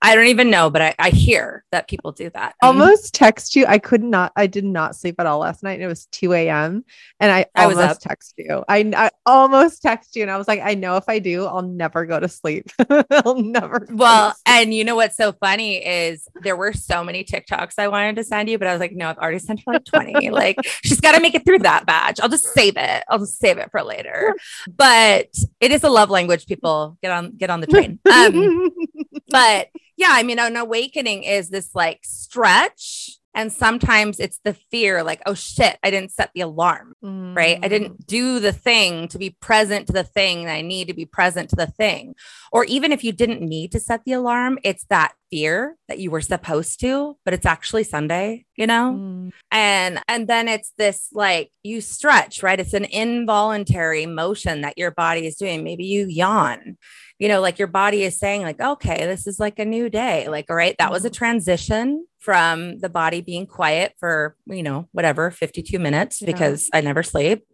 I 0.04 0.16
don't 0.16 0.28
even 0.28 0.50
know, 0.50 0.70
but 0.70 0.82
I, 0.82 0.96
I 1.00 1.10
hear 1.12 1.64
that 1.72 1.88
people 1.88 2.12
do 2.12 2.30
that. 2.32 2.56
Almost 2.62 3.14
text 3.14 3.56
you. 3.56 3.66
I 3.66 3.78
could 3.80 4.04
not, 4.04 4.34
I 4.36 4.48
did 4.48 4.66
not 4.66 4.98
sleep 4.98 5.16
at 5.18 5.26
all 5.26 5.40
last 5.40 5.64
night. 5.64 5.76
And 5.76 5.84
it 5.84 5.88
was 5.88 6.08
2 6.08 6.34
a.m. 6.34 6.84
And 7.22 7.32
I, 7.32 7.46
I 7.56 7.64
almost 7.64 7.78
was 7.78 7.98
text 8.00 8.34
you. 8.38 8.66
I, 8.68 8.80
I 8.98 9.12
almost 9.26 9.82
text 9.82 10.18
you. 10.18 10.24
And 10.24 10.30
I 10.30 10.38
was 10.38 10.46
like, 10.46 10.60
I 10.62 10.76
know 10.76 10.98
if 10.98 11.06
I 11.08 11.20
do, 11.20 11.46
I'll 11.46 11.62
never 11.62 12.06
go 12.06 12.20
to 12.20 12.28
sleep. 12.28 12.70
I'll 12.90 13.42
never. 13.42 13.88
Well, 13.90 14.36
and 14.46 14.74
you 14.74 14.84
know 14.84 14.96
what's 14.96 15.16
so 15.16 15.32
funny 15.32 15.78
is 15.78 16.28
there 16.42 16.58
were 16.58 16.74
so 16.74 17.02
many 17.06 17.24
TikToks 17.24 17.76
I 17.78 17.88
wanted 17.88 18.18
to 18.18 18.26
send 18.26 18.50
you, 18.50 18.58
but 18.58 18.68
I 18.68 18.74
was 18.74 18.82
like, 18.82 18.92
no, 18.92 19.08
I've 19.08 19.18
already 19.18 19.40
sent 19.40 19.62
her 19.66 19.72
like 19.72 19.86
20. 19.86 20.30
like 20.32 20.58
she's 20.84 21.00
got 21.00 21.14
to 21.14 21.22
make 21.22 21.34
it 21.34 21.46
through 21.46 21.60
that 21.60 21.86
batch. 21.86 22.20
I'll 22.20 22.28
just 22.28 22.54
save 22.54 22.76
it. 22.76 23.06
I'll 23.08 23.20
just 23.20 23.40
save 23.40 23.58
it 23.58 23.72
for 23.72 23.82
later. 23.82 24.36
But 24.68 25.30
it 25.62 25.72
is 25.72 25.86
a 25.86 25.90
love 25.90 26.10
language. 26.10 26.46
People 26.46 26.98
get 27.02 27.12
on, 27.12 27.38
get 27.38 27.50
on 27.50 27.62
the 27.62 27.68
train. 27.68 28.00
Um, 28.12 28.70
but 29.30 29.70
yeah, 29.98 30.12
I 30.12 30.24
mean, 30.24 30.40
an 30.40 30.58
awakening 30.58 31.24
is 31.24 31.50
this 31.50 31.70
like 31.74 32.00
stretch. 32.04 33.20
And 33.36 33.52
sometimes 33.52 34.20
it's 34.20 34.40
the 34.44 34.54
fear, 34.54 35.02
like, 35.02 35.20
oh 35.26 35.34
shit, 35.34 35.80
I 35.82 35.90
didn't 35.90 36.12
set 36.12 36.30
the 36.36 36.42
alarm, 36.42 36.94
mm. 37.04 37.36
right? 37.36 37.58
I 37.64 37.68
didn't 37.68 37.94
mm. 37.94 38.06
do 38.06 38.40
the 38.40 38.54
thing 38.54 39.08
to 39.08 39.18
be 39.18 39.32
present 39.32 39.88
to 39.88 39.94
the 39.94 40.04
thing 40.04 40.46
that 40.46 40.54
I 40.54 40.62
need 40.62 40.88
to 40.90 40.94
be 40.94 41.06
present 41.06 41.50
to 41.50 41.56
the 41.56 41.66
thing. 41.66 42.14
Or 42.52 42.64
even 42.66 42.92
if 42.92 43.04
you 43.04 43.12
didn't 43.12 43.42
need 43.42 43.72
to 43.72 43.80
set 43.80 44.06
the 44.06 44.12
alarm, 44.12 44.60
it's 44.64 44.86
that 44.92 45.14
fear 45.32 45.78
that 45.88 45.98
you 45.98 46.12
were 46.12 46.22
supposed 46.22 46.80
to, 46.82 47.18
but 47.26 47.34
it's 47.34 47.48
actually 47.48 47.86
Sunday, 47.86 48.46
you 48.56 48.68
know? 48.68 48.94
Mm. 49.00 49.32
And 49.52 50.00
and 50.08 50.28
then 50.28 50.48
it's 50.48 50.72
this 50.78 51.08
like 51.12 51.52
you 51.64 51.82
stretch, 51.82 52.44
right? 52.44 52.60
It's 52.60 52.74
an 52.74 52.86
involuntary 52.86 54.06
motion 54.06 54.62
that 54.62 54.78
your 54.78 54.92
body 54.92 55.26
is 55.26 55.38
doing. 55.38 55.64
Maybe 55.64 55.86
you 55.86 56.06
yawn 56.06 56.78
you 57.24 57.30
know, 57.30 57.40
like 57.40 57.58
your 57.58 57.70
body 57.70 58.04
is 58.04 58.20
saying, 58.20 58.42
like, 58.42 58.60
okay, 58.60 59.06
this 59.06 59.28
is 59.28 59.40
like 59.40 59.58
a 59.58 59.64
new 59.64 59.90
day. 59.90 60.28
Like, 60.28 60.50
all 60.50 60.58
right, 60.58 60.76
that 60.78 60.92
was 60.92 61.06
a 61.06 61.08
mm-hmm. 61.08 61.16
transition 61.16 62.06
from 62.20 62.80
the 62.80 62.90
body 62.90 63.22
being 63.22 63.48
quiet 63.48 63.94
for, 63.98 64.36
you 64.46 64.62
know, 64.62 64.90
whatever, 64.92 65.32
52 65.32 65.80
minutes 65.80 66.22
because 66.22 66.70
yeah. 66.74 66.80
I 66.80 66.82
never 66.82 67.02
sleep 67.02 67.46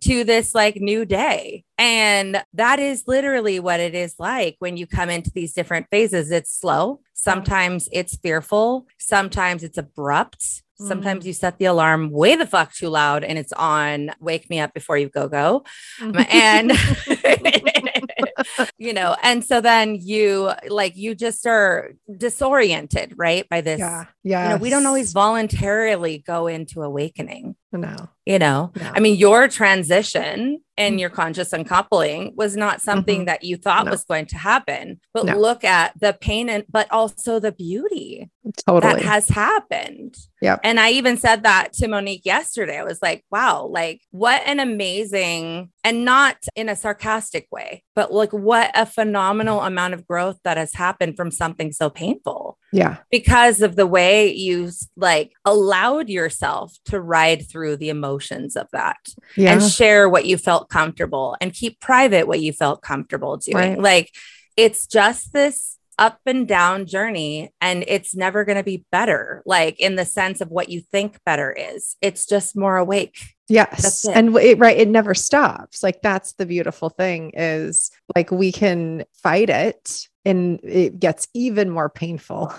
to 0.00 0.24
this 0.24 0.54
like 0.54 0.76
new 0.76 1.04
day. 1.04 1.64
And 1.76 2.42
that 2.54 2.78
is 2.78 3.04
literally 3.06 3.60
what 3.60 3.80
it 3.80 3.94
is 3.94 4.14
like 4.18 4.56
when 4.60 4.78
you 4.78 4.86
come 4.86 5.10
into 5.10 5.30
these 5.30 5.52
different 5.52 5.88
phases. 5.90 6.30
It's 6.30 6.58
slow. 6.58 7.00
Sometimes 7.12 7.86
it's 7.92 8.16
fearful. 8.16 8.86
Sometimes 8.96 9.62
it's 9.62 9.76
abrupt. 9.76 10.62
Sometimes 10.80 11.24
mm. 11.24 11.28
you 11.28 11.32
set 11.32 11.58
the 11.58 11.64
alarm 11.64 12.10
way 12.10 12.36
the 12.36 12.46
fuck 12.46 12.72
too 12.72 12.88
loud 12.88 13.24
and 13.24 13.36
it's 13.36 13.52
on 13.52 14.12
wake 14.20 14.48
me 14.48 14.60
up 14.60 14.72
before 14.74 14.96
you 14.96 15.08
go 15.08 15.28
go. 15.28 15.64
and 16.00 16.72
you 18.78 18.92
know, 18.92 19.16
and 19.22 19.44
so 19.44 19.60
then 19.60 19.96
you 19.96 20.52
like 20.68 20.96
you 20.96 21.14
just 21.14 21.46
are 21.46 21.92
disoriented, 22.16 23.14
right? 23.16 23.48
By 23.48 23.60
this. 23.60 23.78
Yeah. 23.78 24.04
Yeah. 24.24 24.42
You 24.44 24.48
know, 24.50 24.56
we 24.58 24.70
don't 24.70 24.86
always 24.86 25.12
voluntarily 25.12 26.18
go 26.18 26.46
into 26.46 26.82
awakening. 26.82 27.56
No. 27.72 28.08
You 28.24 28.38
know, 28.38 28.72
no. 28.76 28.92
I 28.94 29.00
mean, 29.00 29.16
your 29.16 29.48
transition 29.48 30.60
and 30.78 30.96
mm. 30.96 31.00
your 31.00 31.10
conscious 31.10 31.52
uncoupling 31.52 32.32
was 32.36 32.56
not 32.56 32.80
something 32.80 33.20
mm-hmm. 33.20 33.26
that 33.26 33.42
you 33.42 33.56
thought 33.56 33.84
no. 33.84 33.90
was 33.90 34.04
going 34.04 34.26
to 34.26 34.38
happen. 34.38 35.00
But 35.12 35.26
no. 35.26 35.38
look 35.38 35.64
at 35.64 35.92
the 36.00 36.16
pain 36.18 36.48
and 36.48 36.64
but 36.70 36.86
also 36.90 37.40
the 37.40 37.52
beauty 37.52 38.30
totally. 38.66 38.94
that 38.94 39.02
has 39.02 39.28
happened. 39.28 40.16
Yeah. 40.40 40.58
And 40.62 40.78
I 40.78 40.90
even 40.92 41.16
said 41.16 41.42
that 41.42 41.72
to 41.74 41.88
Monique 41.88 42.24
yesterday. 42.24 42.78
I 42.78 42.84
was 42.84 43.02
like, 43.02 43.24
wow, 43.30 43.66
like 43.66 44.00
what 44.12 44.42
an 44.46 44.60
amazing 44.60 45.70
and 45.84 46.04
not 46.04 46.36
in 46.54 46.68
a 46.68 46.76
sarcastic 46.76 47.48
way, 47.50 47.82
but 47.94 48.12
like 48.12 48.32
what 48.32 48.70
a 48.74 48.86
phenomenal 48.86 49.60
amount 49.60 49.94
of 49.94 50.06
growth 50.06 50.38
that 50.44 50.56
has 50.56 50.74
happened 50.74 51.16
from 51.16 51.30
something 51.30 51.72
so 51.72 51.90
painful. 51.90 52.47
Yeah. 52.72 52.98
Because 53.10 53.62
of 53.62 53.76
the 53.76 53.86
way 53.86 54.32
you 54.32 54.70
like 54.96 55.32
allowed 55.44 56.08
yourself 56.08 56.76
to 56.86 57.00
ride 57.00 57.48
through 57.48 57.76
the 57.76 57.88
emotions 57.88 58.56
of 58.56 58.68
that 58.72 58.98
yeah. 59.36 59.52
and 59.52 59.62
share 59.62 60.08
what 60.08 60.26
you 60.26 60.36
felt 60.36 60.68
comfortable 60.68 61.36
and 61.40 61.52
keep 61.52 61.80
private 61.80 62.28
what 62.28 62.40
you 62.40 62.52
felt 62.52 62.82
comfortable 62.82 63.36
doing. 63.38 63.56
Right. 63.56 63.80
Like 63.80 64.14
it's 64.56 64.86
just 64.86 65.32
this 65.32 65.78
up 65.98 66.20
and 66.26 66.46
down 66.46 66.86
journey 66.86 67.52
and 67.60 67.84
it's 67.88 68.14
never 68.14 68.44
going 68.44 68.56
to 68.56 68.62
be 68.62 68.84
better 68.92 69.42
like 69.44 69.78
in 69.80 69.96
the 69.96 70.04
sense 70.04 70.40
of 70.40 70.48
what 70.48 70.68
you 70.68 70.80
think 70.80 71.18
better 71.24 71.52
is 71.52 71.96
it's 72.00 72.24
just 72.24 72.56
more 72.56 72.76
awake 72.76 73.34
yes 73.48 74.04
it. 74.04 74.12
and 74.16 74.36
it, 74.36 74.58
right 74.58 74.78
it 74.78 74.88
never 74.88 75.12
stops 75.12 75.82
like 75.82 76.00
that's 76.00 76.34
the 76.34 76.46
beautiful 76.46 76.88
thing 76.88 77.32
is 77.34 77.90
like 78.14 78.30
we 78.30 78.52
can 78.52 79.04
fight 79.22 79.50
it 79.50 80.08
and 80.24 80.60
it 80.62 80.98
gets 80.98 81.28
even 81.34 81.70
more 81.70 81.88
painful 81.88 82.52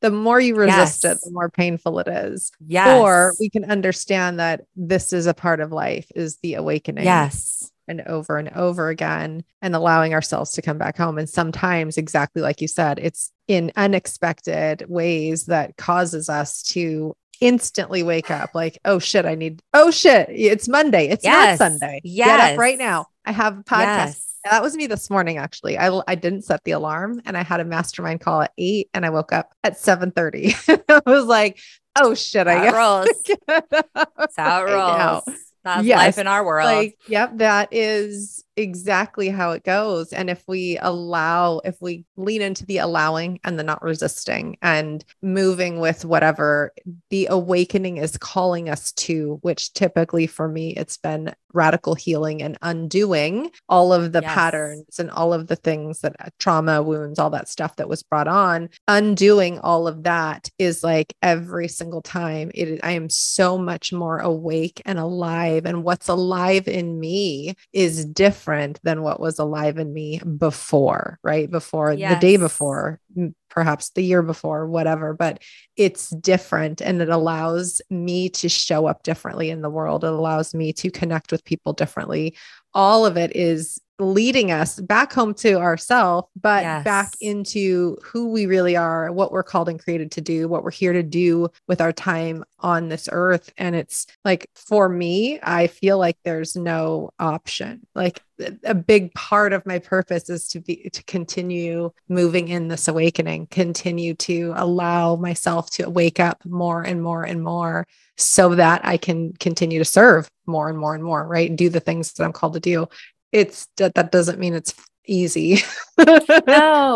the 0.00 0.10
more 0.10 0.40
you 0.40 0.54
resist 0.54 1.04
yes. 1.04 1.16
it 1.16 1.18
the 1.24 1.30
more 1.32 1.50
painful 1.50 1.98
it 1.98 2.08
is 2.08 2.52
yes. 2.66 3.00
or 3.00 3.34
we 3.38 3.50
can 3.50 3.70
understand 3.70 4.38
that 4.40 4.62
this 4.76 5.12
is 5.12 5.26
a 5.26 5.34
part 5.34 5.60
of 5.60 5.72
life 5.72 6.06
is 6.14 6.38
the 6.42 6.54
awakening 6.54 7.04
yes 7.04 7.70
and 7.90 8.00
over 8.02 8.38
and 8.38 8.48
over 8.50 8.88
again 8.88 9.42
and 9.60 9.74
allowing 9.74 10.14
ourselves 10.14 10.52
to 10.52 10.62
come 10.62 10.78
back 10.78 10.96
home. 10.96 11.18
And 11.18 11.28
sometimes, 11.28 11.98
exactly 11.98 12.40
like 12.40 12.60
you 12.60 12.68
said, 12.68 13.00
it's 13.00 13.32
in 13.48 13.72
unexpected 13.76 14.84
ways 14.88 15.46
that 15.46 15.76
causes 15.76 16.28
us 16.28 16.62
to 16.74 17.16
instantly 17.40 18.04
wake 18.04 18.30
up 18.30 18.54
like, 18.54 18.78
oh 18.84 19.00
shit, 19.00 19.26
I 19.26 19.34
need, 19.34 19.60
oh 19.74 19.90
shit, 19.90 20.28
it's 20.30 20.68
Monday. 20.68 21.08
It's 21.08 21.24
yes. 21.24 21.58
not 21.58 21.70
Sunday. 21.70 22.00
Yes. 22.04 22.28
Get 22.28 22.52
up 22.52 22.58
right 22.58 22.78
now. 22.78 23.06
I 23.24 23.32
have 23.32 23.58
a 23.58 23.64
podcast. 23.64 24.06
Yes. 24.06 24.29
That 24.44 24.62
was 24.62 24.74
me 24.74 24.86
this 24.86 25.10
morning, 25.10 25.36
actually. 25.36 25.76
I, 25.76 26.00
I 26.08 26.14
didn't 26.14 26.42
set 26.42 26.64
the 26.64 26.70
alarm 26.72 27.20
and 27.26 27.36
I 27.36 27.42
had 27.42 27.60
a 27.60 27.64
mastermind 27.64 28.20
call 28.20 28.40
at 28.42 28.52
eight 28.56 28.88
and 28.94 29.04
I 29.04 29.10
woke 29.10 29.32
up 29.32 29.52
at 29.64 29.78
7 29.78 30.12
30. 30.12 30.54
I 30.68 31.02
was 31.06 31.26
like, 31.26 31.58
oh 31.96 32.14
shit, 32.14 32.46
I 32.46 32.70
got 32.70 32.74
rolls. 33.06 33.78
That's 34.16 34.36
how 34.36 34.66
it 34.66 34.70
rolls. 34.70 35.24
That's 35.62 35.84
yes. 35.84 35.98
life 35.98 36.18
in 36.18 36.26
our 36.26 36.44
world. 36.44 36.64
Like, 36.66 36.98
yep, 37.06 37.36
that 37.36 37.68
is 37.72 38.44
exactly 38.60 39.28
how 39.28 39.52
it 39.52 39.64
goes. 39.64 40.12
And 40.12 40.30
if 40.30 40.44
we 40.46 40.78
allow, 40.78 41.60
if 41.64 41.80
we 41.80 42.04
lean 42.16 42.42
into 42.42 42.66
the 42.66 42.78
allowing 42.78 43.40
and 43.44 43.58
the 43.58 43.64
not 43.64 43.82
resisting 43.82 44.56
and 44.62 45.04
moving 45.22 45.80
with 45.80 46.04
whatever 46.04 46.72
the 47.10 47.26
awakening 47.30 47.96
is 47.96 48.16
calling 48.18 48.68
us 48.68 48.92
to, 48.92 49.38
which 49.42 49.72
typically 49.72 50.26
for 50.26 50.48
me, 50.48 50.70
it's 50.70 50.96
been 50.96 51.34
radical 51.52 51.94
healing 51.94 52.42
and 52.42 52.56
undoing 52.62 53.50
all 53.68 53.92
of 53.92 54.12
the 54.12 54.20
yes. 54.22 54.34
patterns 54.34 54.98
and 54.98 55.10
all 55.10 55.32
of 55.32 55.48
the 55.48 55.56
things 55.56 56.00
that 56.00 56.14
uh, 56.20 56.28
trauma, 56.38 56.82
wounds, 56.82 57.18
all 57.18 57.30
that 57.30 57.48
stuff 57.48 57.76
that 57.76 57.88
was 57.88 58.02
brought 58.02 58.28
on, 58.28 58.68
undoing 58.88 59.58
all 59.60 59.88
of 59.88 60.04
that 60.04 60.48
is 60.58 60.84
like 60.84 61.14
every 61.22 61.68
single 61.68 62.02
time 62.02 62.50
it 62.54 62.80
I 62.82 62.92
am 62.92 63.08
so 63.08 63.58
much 63.58 63.92
more 63.92 64.18
awake 64.18 64.80
and 64.84 64.98
alive 64.98 65.66
and 65.66 65.82
what's 65.82 66.08
alive 66.08 66.68
in 66.68 67.00
me 67.00 67.54
is 67.72 68.04
different 68.04 68.49
than 68.82 69.02
what 69.02 69.20
was 69.20 69.38
alive 69.38 69.78
in 69.78 69.92
me 69.92 70.20
before, 70.38 71.18
right? 71.22 71.50
Before 71.50 71.92
yes. 71.92 72.14
the 72.14 72.20
day 72.20 72.36
before, 72.36 73.00
perhaps 73.48 73.90
the 73.90 74.02
year 74.02 74.22
before, 74.22 74.66
whatever, 74.66 75.12
but 75.14 75.42
it's 75.76 76.10
different 76.10 76.80
and 76.80 77.02
it 77.02 77.08
allows 77.08 77.80
me 77.90 78.28
to 78.30 78.48
show 78.48 78.86
up 78.86 79.02
differently 79.02 79.50
in 79.50 79.62
the 79.62 79.70
world. 79.70 80.04
It 80.04 80.12
allows 80.12 80.54
me 80.54 80.72
to 80.74 80.90
connect 80.90 81.32
with 81.32 81.44
people 81.44 81.72
differently. 81.72 82.36
All 82.74 83.04
of 83.04 83.16
it 83.16 83.34
is 83.34 83.80
leading 84.00 84.50
us 84.50 84.80
back 84.80 85.12
home 85.12 85.34
to 85.34 85.54
ourselves, 85.54 86.28
but 86.40 86.62
yes. 86.62 86.84
back 86.84 87.12
into 87.20 87.96
who 88.02 88.30
we 88.30 88.46
really 88.46 88.76
are, 88.76 89.12
what 89.12 89.32
we're 89.32 89.42
called 89.42 89.68
and 89.68 89.82
created 89.82 90.10
to 90.12 90.20
do, 90.20 90.48
what 90.48 90.64
we're 90.64 90.70
here 90.70 90.92
to 90.92 91.02
do 91.02 91.48
with 91.68 91.80
our 91.80 91.92
time 91.92 92.44
on 92.60 92.88
this 92.88 93.08
earth. 93.12 93.52
And 93.58 93.74
it's 93.74 94.06
like 94.24 94.48
for 94.54 94.88
me, 94.88 95.38
I 95.42 95.66
feel 95.66 95.98
like 95.98 96.16
there's 96.24 96.56
no 96.56 97.10
option. 97.18 97.86
Like 97.94 98.22
a 98.64 98.74
big 98.74 99.12
part 99.14 99.52
of 99.52 99.66
my 99.66 99.78
purpose 99.78 100.30
is 100.30 100.48
to 100.48 100.60
be 100.60 100.88
to 100.90 101.02
continue 101.04 101.90
moving 102.08 102.48
in 102.48 102.68
this 102.68 102.88
awakening, 102.88 103.46
continue 103.48 104.14
to 104.14 104.52
allow 104.56 105.16
myself 105.16 105.70
to 105.72 105.90
wake 105.90 106.20
up 106.20 106.44
more 106.46 106.82
and 106.82 107.02
more 107.02 107.24
and 107.24 107.42
more 107.42 107.86
so 108.16 108.54
that 108.54 108.84
I 108.84 108.96
can 108.96 109.32
continue 109.34 109.78
to 109.78 109.84
serve 109.84 110.30
more 110.46 110.68
and 110.68 110.78
more 110.78 110.94
and 110.94 111.04
more, 111.04 111.26
right? 111.26 111.54
Do 111.54 111.68
the 111.68 111.80
things 111.80 112.12
that 112.12 112.24
I'm 112.24 112.32
called 112.32 112.54
to 112.54 112.60
do 112.60 112.88
it's 113.32 113.68
that 113.76 113.94
that 113.94 114.12
doesn't 114.12 114.38
mean 114.38 114.54
it's 114.54 114.74
easy. 115.10 115.58
no, 115.98 116.06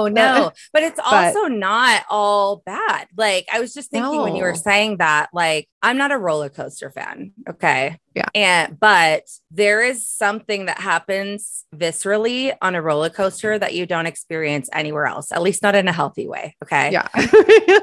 no. 0.08 0.52
But 0.72 0.82
it's 0.82 1.00
also 1.04 1.42
but, 1.42 1.52
not 1.52 2.04
all 2.08 2.62
bad. 2.64 3.08
Like 3.16 3.46
I 3.52 3.60
was 3.60 3.74
just 3.74 3.90
thinking 3.90 4.12
no. 4.12 4.22
when 4.22 4.36
you 4.36 4.44
were 4.44 4.54
saying 4.54 4.98
that, 4.98 5.30
like 5.32 5.68
I'm 5.82 5.98
not 5.98 6.12
a 6.12 6.18
roller 6.18 6.48
coaster 6.48 6.90
fan. 6.90 7.32
Okay. 7.48 7.98
Yeah. 8.14 8.28
And 8.34 8.78
but 8.78 9.28
there 9.50 9.82
is 9.82 10.08
something 10.08 10.66
that 10.66 10.78
happens 10.78 11.64
viscerally 11.74 12.54
on 12.62 12.74
a 12.74 12.82
roller 12.82 13.10
coaster 13.10 13.58
that 13.58 13.74
you 13.74 13.86
don't 13.86 14.06
experience 14.06 14.68
anywhere 14.72 15.06
else, 15.06 15.32
at 15.32 15.42
least 15.42 15.62
not 15.62 15.74
in 15.74 15.88
a 15.88 15.92
healthy 15.92 16.28
way. 16.28 16.56
Okay. 16.62 16.92
Yeah. 16.92 17.08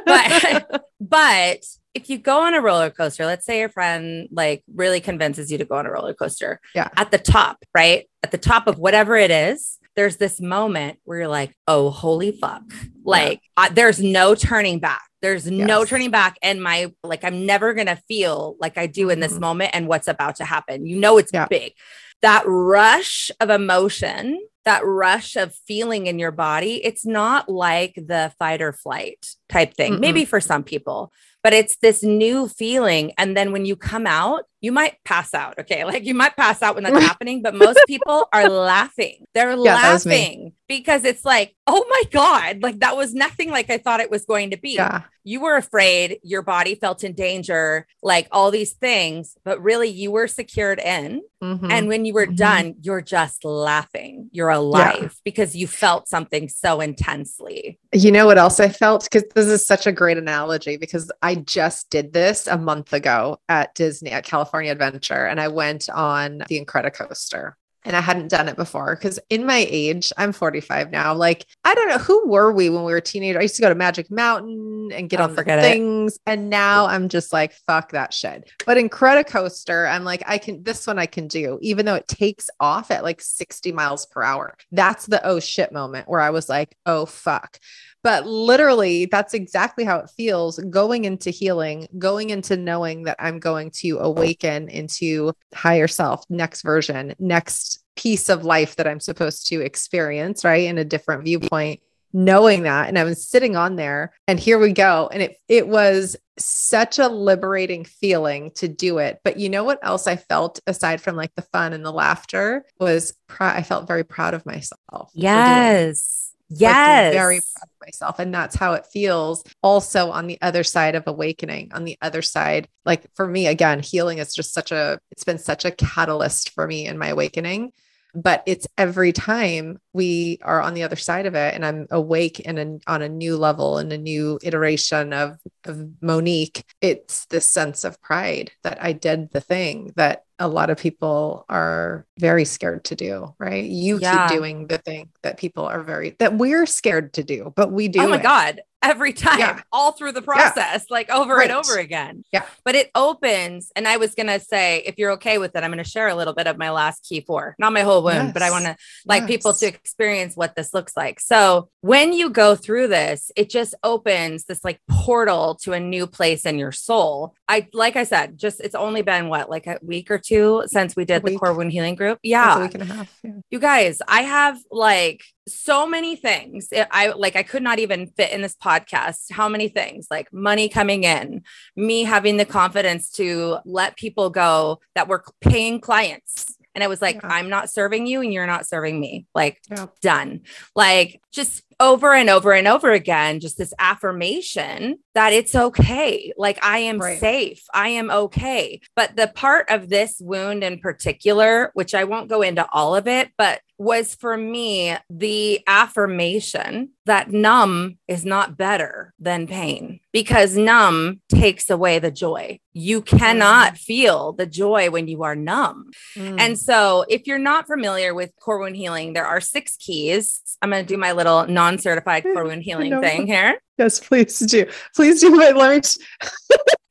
but 0.06 0.86
but 1.02 1.66
if 1.94 2.10
you 2.10 2.18
go 2.18 2.42
on 2.42 2.54
a 2.54 2.62
roller 2.62 2.90
coaster, 2.90 3.26
let's 3.26 3.46
say 3.46 3.60
your 3.60 3.70
friend 3.70 4.28
like 4.32 4.64
really 4.74 5.00
convinces 5.02 5.52
you 5.52 5.58
to 5.58 5.66
go 5.66 5.76
on 5.76 5.86
a 5.86 5.92
roller 5.92 6.14
coaster. 6.14 6.60
Yeah. 6.74 6.90
At 6.96 7.12
the 7.12 7.18
top, 7.18 7.64
right? 7.76 8.08
At 8.24 8.32
the 8.32 8.38
top 8.38 8.68
of 8.68 8.80
whatever 8.80 9.16
it 9.16 9.32
is, 9.32 9.78
there's 9.96 10.18
this 10.18 10.40
moment 10.40 11.00
where 11.04 11.20
you're 11.20 11.28
like, 11.28 11.54
oh, 11.68 11.90
holy 11.90 12.32
fuck. 12.32 12.64
Like, 13.04 13.42
yeah. 13.58 13.64
I, 13.66 13.70
there's 13.70 14.00
no 14.02 14.36
turning 14.36 14.80
back. 14.80 15.04
There's 15.22 15.50
yes. 15.50 15.68
no 15.68 15.84
turning 15.84 16.12
back. 16.12 16.38
And 16.42 16.64
my, 16.64 16.94
like, 17.04 17.24
I'm 17.24 17.46
never 17.46 17.74
going 17.74 17.88
to 17.88 18.02
feel 18.08 18.56
like 18.60 18.78
I 18.78 18.88
do 18.88 19.10
in 19.10 19.20
this 19.20 19.34
mm-hmm. 19.34 19.42
moment 19.42 19.72
and 19.74 19.88
what's 19.88 20.08
about 20.08 20.38
to 20.38 20.46
happen. 20.46 20.86
You 20.86 20.98
know, 20.98 21.18
it's 21.18 21.32
yeah. 21.34 21.48
big. 21.48 21.74
That 22.22 22.44
rush 22.46 23.32
of 23.40 23.50
emotion 23.50 24.40
that 24.66 24.86
rush 24.86 25.36
of 25.36 25.56
feeling 25.68 26.08
in 26.08 26.20
your 26.20 26.32
body, 26.32 26.84
it's 26.84 27.06
not 27.06 27.50
like 27.50 27.96
the 27.96 28.32
fight 28.38 28.62
or 28.62 28.74
flight 28.74 29.26
type 29.50 29.74
thing. 29.74 29.94
Mm-mm. 29.94 30.00
Maybe 30.00 30.26
for 30.26 30.40
some 30.40 30.64
people, 30.64 31.12
but 31.44 31.54
it's 31.54 31.78
this 31.78 32.04
new 32.04 32.48
feeling. 32.48 33.14
And 33.18 33.36
then 33.36 33.52
when 33.52 33.66
you 33.66 33.76
come 33.76 34.06
out, 34.06 34.44
you 34.62 34.72
might 34.72 34.98
pass 35.04 35.34
out. 35.34 35.60
Okay. 35.60 35.82
Like 35.92 36.06
you 36.06 36.14
might 36.14 36.38
pass 36.38 36.62
out 36.62 36.76
when 36.76 36.86
that's 36.86 37.04
happening, 37.04 37.42
but 37.42 37.54
most 37.54 37.80
people 37.86 38.30
are 38.32 38.48
laughing. 38.50 39.26
They're 39.34 39.52
yeah, 39.52 39.58
laughing 39.58 40.54
because 40.70 41.04
it's 41.04 41.26
like, 41.26 41.54
oh 41.68 41.86
my 41.90 42.04
God, 42.12 42.62
like 42.62 42.80
that 42.80 42.96
was 42.96 43.14
nothing 43.14 43.50
like 43.50 43.70
I 43.70 43.78
thought 43.78 44.00
it 44.00 44.10
was 44.10 44.26
going 44.26 44.52
to 44.52 44.58
be. 44.58 44.76
Yeah. 44.76 45.02
You 45.26 45.42
were 45.42 45.58
afraid, 45.58 46.20
your 46.24 46.42
body 46.44 46.76
felt 46.76 47.04
in 47.04 47.14
danger, 47.14 47.86
like 48.02 48.28
all 48.32 48.52
these 48.52 48.72
things, 48.72 49.36
but 49.44 49.62
really 49.62 49.90
you 49.90 50.12
were 50.12 50.28
secured 50.28 50.80
in. 50.80 51.22
Mm-hmm. 51.44 51.70
And 51.70 51.88
when 51.90 52.06
you 52.06 52.14
were 52.14 52.26
mm-hmm. 52.26 52.36
done, 52.36 52.76
you're 52.82 53.02
just 53.02 53.44
laughing. 53.44 54.30
You're 54.32 54.50
alive 54.50 55.02
yeah. 55.02 55.10
because 55.26 55.56
you 55.56 55.68
felt 55.68 56.08
something 56.08 56.48
so 56.48 56.80
intensely. 56.80 57.80
You 57.92 58.12
know 58.12 58.26
what 58.26 58.38
else 58.38 58.60
I 58.60 58.70
felt? 58.70 59.04
Because 59.04 59.24
this 59.36 59.48
is 59.48 59.66
such 59.66 59.86
a 59.86 59.92
great 59.92 60.18
analogy 60.18 60.78
because 60.78 61.12
I 61.22 61.31
just 61.36 61.90
did 61.90 62.14
this 62.14 62.48
a 62.48 62.58
month 62.58 62.94
ago 62.94 63.40
at 63.50 63.76
Disney 63.76 64.12
at 64.12 64.26
California 64.26 64.72
Adventure 64.72 65.26
and 65.26 65.40
I 65.40 65.48
went 65.48 65.90
on 65.90 66.44
the 66.48 66.64
Incredicoaster. 66.64 67.54
and 67.84 67.96
I 67.96 68.02
hadn't 68.02 68.28
done 68.28 68.48
it 68.48 68.56
before 68.56 68.96
because 68.96 69.20
in 69.30 69.46
my 69.46 69.66
age, 69.70 70.14
I'm 70.18 70.34
45 70.34 70.92
now. 70.92 71.14
Like, 71.16 71.46
I 71.64 71.74
don't 71.74 71.90
know 71.90 71.98
who 71.98 72.28
were 72.28 72.52
we 72.52 72.70
when 72.70 72.84
we 72.84 72.94
were 72.94 73.02
teenagers. 73.02 73.40
I 73.40 73.44
used 73.44 73.56
to 73.56 73.62
go 73.62 73.70
to 73.70 73.76
Magic 73.76 74.12
Mountain 74.12 74.92
and 74.94 75.10
get 75.10 75.20
oh, 75.20 75.24
on 75.24 75.36
the 75.36 75.44
things, 75.44 76.16
it. 76.16 76.22
and 76.28 76.50
now 76.50 76.86
I'm 76.86 77.10
just 77.10 77.34
like, 77.34 77.54
fuck 77.68 77.92
that 77.94 78.14
shit. 78.14 78.50
But 78.66 78.78
in 78.78 78.90
Coaster, 78.90 79.88
I'm 79.88 80.04
like, 80.04 80.24
I 80.28 80.38
can 80.38 80.64
this 80.64 80.86
one 80.86 81.00
I 81.00 81.06
can 81.08 81.28
do, 81.28 81.58
even 81.62 81.86
though 81.86 81.96
it 81.96 82.08
takes 82.08 82.50
off 82.60 82.92
at 82.92 83.04
like 83.04 83.22
60 83.22 83.72
miles 83.72 84.06
per 84.06 84.22
hour. 84.22 84.56
That's 84.72 85.08
the 85.08 85.26
oh 85.26 85.40
shit 85.40 85.72
moment 85.72 86.08
where 86.08 86.22
I 86.22 86.30
was 86.30 86.50
like, 86.50 86.78
oh 86.86 87.06
fuck. 87.06 87.60
But 88.04 88.26
literally, 88.26 89.06
that's 89.06 89.34
exactly 89.34 89.84
how 89.84 90.00
it 90.00 90.10
feels 90.10 90.58
going 90.58 91.06
into 91.06 91.30
healing, 91.30 91.88
going 91.98 92.32
into 92.32 92.58
knowing 92.58 93.04
that 93.04 93.18
I'm 93.20 93.40
going 93.40 93.72
to 93.76 94.00
awaken 94.00 94.70
into 94.70 95.34
higher 95.54 95.88
self, 95.88 96.26
next 96.30 96.64
version, 96.64 97.14
next 97.20 97.84
piece 97.96 98.30
of 98.30 98.46
life 98.46 98.76
that 98.78 98.88
I'm 98.88 99.00
supposed 99.00 99.48
to 99.48 99.62
experience, 99.62 100.44
right? 100.44 100.66
In 100.66 100.78
a 100.78 100.86
different 100.86 101.24
viewpoint 101.24 101.82
knowing 102.14 102.64
that. 102.64 102.88
And 102.90 103.00
I 103.00 103.04
was 103.04 103.28
sitting 103.28 103.56
on 103.56 103.76
there 103.76 104.12
and 104.28 104.40
here 104.40 104.60
we 104.60 104.74
go. 104.74 105.10
And 105.12 105.22
it 105.22 105.38
it 105.48 105.68
was 105.68 106.18
such 106.38 107.00
a 107.00 107.08
liberating 107.08 107.86
feeling 107.86 108.52
to 108.56 108.68
do 108.68 108.98
it. 108.98 109.20
But 109.24 109.38
you 109.38 109.50
know 109.50 109.64
what 109.64 109.80
else 109.84 110.08
I 110.08 110.16
felt 110.16 110.60
aside 110.68 111.02
from 111.02 111.16
like 111.16 111.34
the 111.36 111.42
fun 111.44 111.74
and 111.74 111.86
the 111.86 111.92
laughter 111.92 112.66
was 112.80 113.14
pr- 113.28 113.44
I 113.44 113.64
felt 113.64 113.88
very 113.88 114.04
proud 114.04 114.34
of 114.34 114.46
myself 114.46 115.12
yes 115.14 116.21
Yes. 116.54 117.14
Like, 117.14 117.14
very 117.14 117.40
proud 117.40 117.64
of 117.64 117.88
myself. 117.88 118.20
And 118.20 118.34
that's 118.34 118.56
how 118.56 118.74
it 118.74 118.86
feels 118.86 119.44
also 119.64 120.12
on 120.12 120.28
the 120.28 120.38
other 120.42 120.64
side 120.64 120.96
of 120.96 121.04
awakening, 121.08 121.72
on 121.74 121.86
the 121.86 121.98
other 122.02 122.22
side. 122.22 122.68
Like 122.86 123.06
for 123.16 123.26
me, 123.26 123.48
again, 123.48 123.80
healing 123.80 124.18
is 124.18 124.36
just 124.36 124.54
such 124.54 124.72
a, 124.72 125.00
it's 125.12 125.24
been 125.24 125.40
such 125.40 125.64
a 125.66 125.72
catalyst 125.72 126.50
for 126.50 126.68
me 126.68 126.88
in 126.88 126.98
my 126.98 127.08
awakening. 127.08 127.72
But 128.14 128.44
it's 128.46 128.68
every 128.78 129.14
time 129.14 129.80
we 129.94 130.40
are 130.42 130.62
on 130.62 130.74
the 130.74 130.84
other 130.84 130.96
side 130.96 131.26
of 131.26 131.36
it 131.36 131.54
and 131.54 131.66
I'm 131.66 131.88
awake 131.92 132.42
and 132.46 132.82
on 132.88 133.02
a 133.02 133.10
new 133.10 133.38
level 133.38 133.78
and 133.78 133.92
a 133.94 133.98
new 133.98 134.40
iteration 134.42 135.14
of, 135.14 135.38
of 135.66 135.88
Monique, 136.02 136.64
it's 136.82 137.26
this 137.28 137.48
sense 137.48 137.84
of 137.84 138.02
pride 138.02 138.52
that 138.64 138.84
I 138.84 138.94
did 138.94 139.32
the 139.32 139.42
thing 139.42 139.94
that 139.96 140.24
a 140.40 140.48
lot 140.48 140.72
of 140.72 140.78
people 140.78 141.46
are 141.50 142.06
very 142.18 142.46
scared 142.46 142.84
to 142.86 142.96
do, 142.96 143.34
right? 143.38 143.64
You 143.64 144.00
yeah. 144.00 144.28
keep 144.28 144.38
doing 144.38 144.68
the 144.68 144.80
thing 144.80 145.10
that 145.22 145.38
people 145.38 145.66
are 145.66 145.84
very 145.84 146.16
that 146.18 146.36
we're 146.36 146.66
scared 146.66 147.14
to 147.14 147.24
do, 147.24 147.54
but 147.56 147.72
we 147.72 147.88
do. 147.88 148.02
Oh 148.02 148.10
my 148.10 148.18
it. 148.18 148.24
god, 148.24 148.62
every 148.82 149.14
time, 149.14 149.40
yeah. 149.40 149.62
all 149.72 149.92
through 149.92 150.12
the 150.12 150.22
process, 150.22 150.86
yeah. 150.90 150.94
like 150.94 151.10
over 151.10 151.36
right. 151.36 151.50
and 151.50 151.58
over 151.58 151.78
again. 151.78 152.24
Yeah. 152.32 152.46
But 152.64 152.76
it 152.76 152.90
opens, 152.96 153.72
and 153.76 153.88
I 153.88 153.98
was 153.98 154.16
gonna 154.16 154.40
say, 154.40 154.84
if 154.86 154.98
you're 154.98 155.12
okay 155.12 155.38
with 155.38 155.56
it, 155.56 155.64
I'm 155.64 155.72
gonna 155.72 155.84
share 155.84 156.08
a 156.08 156.16
little 156.16 156.34
bit 156.34 156.48
of 156.48 156.58
my 156.58 156.72
last 156.72 157.06
key 157.08 157.22
four, 157.22 157.56
not 157.60 157.74
my 157.74 157.82
whole 157.82 158.04
wound, 158.04 158.28
yes. 158.28 158.34
but 158.34 158.42
I 158.42 158.52
want 158.52 158.66
to 158.66 158.76
like 159.06 159.22
yes. 159.22 159.28
people 159.28 159.54
to 159.54 159.68
experience 159.68 160.36
what 160.36 160.56
this 160.56 160.74
looks 160.74 160.96
like. 160.98 161.20
So 161.20 161.70
when 161.82 162.14
you 162.14 162.30
go 162.30 162.56
through 162.56 162.88
this, 162.88 163.32
it 163.36 163.50
just 163.50 163.76
opens 163.84 164.46
this 164.46 164.64
like 164.64 164.80
portal 164.90 165.56
to 165.64 165.74
a 165.74 165.80
new 165.80 166.08
place 166.08 166.46
in 166.46 166.58
your 166.58 166.72
soul. 166.72 167.34
I 167.48 167.68
like 167.74 167.96
I 167.96 168.04
said, 168.04 168.38
just 168.38 168.62
it's 168.62 168.76
only 168.76 169.02
been 169.02 169.30
what 169.30 169.50
like 169.50 169.68
a 169.68 169.80
week 169.82 170.10
or 170.12 170.18
two 170.18 170.64
since 170.68 170.96
we 170.96 171.06
did 171.06 171.24
the 171.24 171.38
core 171.38 171.54
wound 171.54 171.72
healing 171.72 171.96
group. 171.96 172.20
Yeah. 172.24 172.58
a 172.58 172.62
week 172.62 172.74
and 172.74 172.84
a 172.84 172.86
half. 172.86 173.20
Yeah. 173.24 173.32
You 173.50 173.60
guys, 173.60 174.02
I 174.08 174.24
have 174.24 174.58
like 174.72 175.22
so 175.48 175.88
many 175.88 176.16
things. 176.16 176.70
I 176.92 177.10
like 177.10 177.36
I 177.36 177.44
could 177.44 177.64
not 177.64 177.80
even 177.80 178.08
fit 178.08 178.32
in 178.32 178.42
this 178.42 178.56
podcast. 178.56 179.32
How 179.32 179.50
many 179.50 179.68
things? 179.70 180.08
Like 180.12 180.32
money 180.32 180.70
coming 180.70 181.04
in, 181.04 181.44
me 181.76 182.04
having 182.04 182.38
the 182.38 182.46
confidence 182.46 183.10
to 183.12 183.58
let 183.66 183.98
people 183.98 184.30
go 184.30 184.80
that 184.96 185.08
were 185.08 185.24
paying 185.42 185.80
clients 185.80 186.58
and 186.74 186.84
I 186.84 186.88
was 186.88 187.02
like, 187.02 187.16
yeah. 187.16 187.28
I'm 187.30 187.50
not 187.50 187.70
serving 187.70 188.08
you 188.08 188.22
and 188.22 188.34
you're 188.34 188.48
not 188.48 188.68
serving 188.68 189.00
me. 189.00 189.26
Like, 189.34 189.60
yeah. 189.70 189.88
done. 190.02 190.42
Like, 190.76 191.22
just 191.32 191.64
over 191.80 192.14
and 192.14 192.30
over 192.30 192.54
and 192.54 192.68
over 192.68 192.92
again, 192.92 193.40
just 193.40 193.58
this 193.58 193.74
affirmation 193.80 194.98
that 195.14 195.34
it's 195.34 195.56
okay. 195.56 196.32
Like, 196.38 196.64
I 196.64 196.80
am 196.80 197.00
right. 197.00 197.20
safe. 197.20 197.64
I 197.74 197.90
am 197.90 198.12
okay. 198.12 198.82
But 198.96 199.16
the 199.16 199.28
part 199.28 199.70
of 199.70 199.90
this 199.90 200.18
wound 200.20 200.64
in 200.64 200.80
particular, 200.80 201.72
which 201.74 201.96
I 201.96 202.04
won't 202.04 202.30
go 202.30 202.42
into 202.42 202.68
all 202.72 202.96
of 202.96 203.08
it, 203.08 203.32
but 203.38 203.62
was 203.78 204.14
for 204.14 204.38
me 204.38 204.96
the 205.10 205.62
affirmation 205.66 206.92
that 207.08 207.32
numb 207.32 207.98
is 208.08 208.24
not 208.24 208.56
better 208.56 209.14
than 209.20 209.48
pain 209.48 210.01
because 210.14 210.58
numb 210.58 211.22
takes 211.30 211.70
away 211.70 212.00
the 212.00 212.12
joy. 212.12 212.60
You 212.74 213.02
cannot 213.02 213.74
mm. 213.74 213.78
feel 213.78 214.34
the 214.34 214.46
joy 214.46 214.90
when 214.90 215.08
you 215.08 215.24
are 215.24 215.36
numb. 215.36 215.92
Mm. 216.16 216.40
And 216.40 216.60
so, 216.60 217.06
if 217.10 217.28
you're 217.28 217.40
not 217.40 217.68
familiar 217.68 218.14
with 218.14 218.32
core 218.40 218.60
wound 218.60 218.76
healing, 218.76 219.14
there 219.14 219.26
are 219.26 219.42
six 219.42 219.78
keys. 219.78 220.42
I'm 220.62 220.70
going 220.70 220.86
to 220.86 220.94
do 220.94 220.98
my 220.98 221.12
little 221.14 221.48
non 221.48 221.78
certified 221.78 222.24
core 222.24 222.46
wound 222.46 222.64
healing 222.64 223.00
thing 223.02 223.28
here. 223.28 223.62
Yes, 223.78 224.00
please 224.00 224.40
do. 224.40 224.66
Please 224.96 225.22
do. 225.22 225.38
Wait, 225.38 225.56
let 225.56 225.84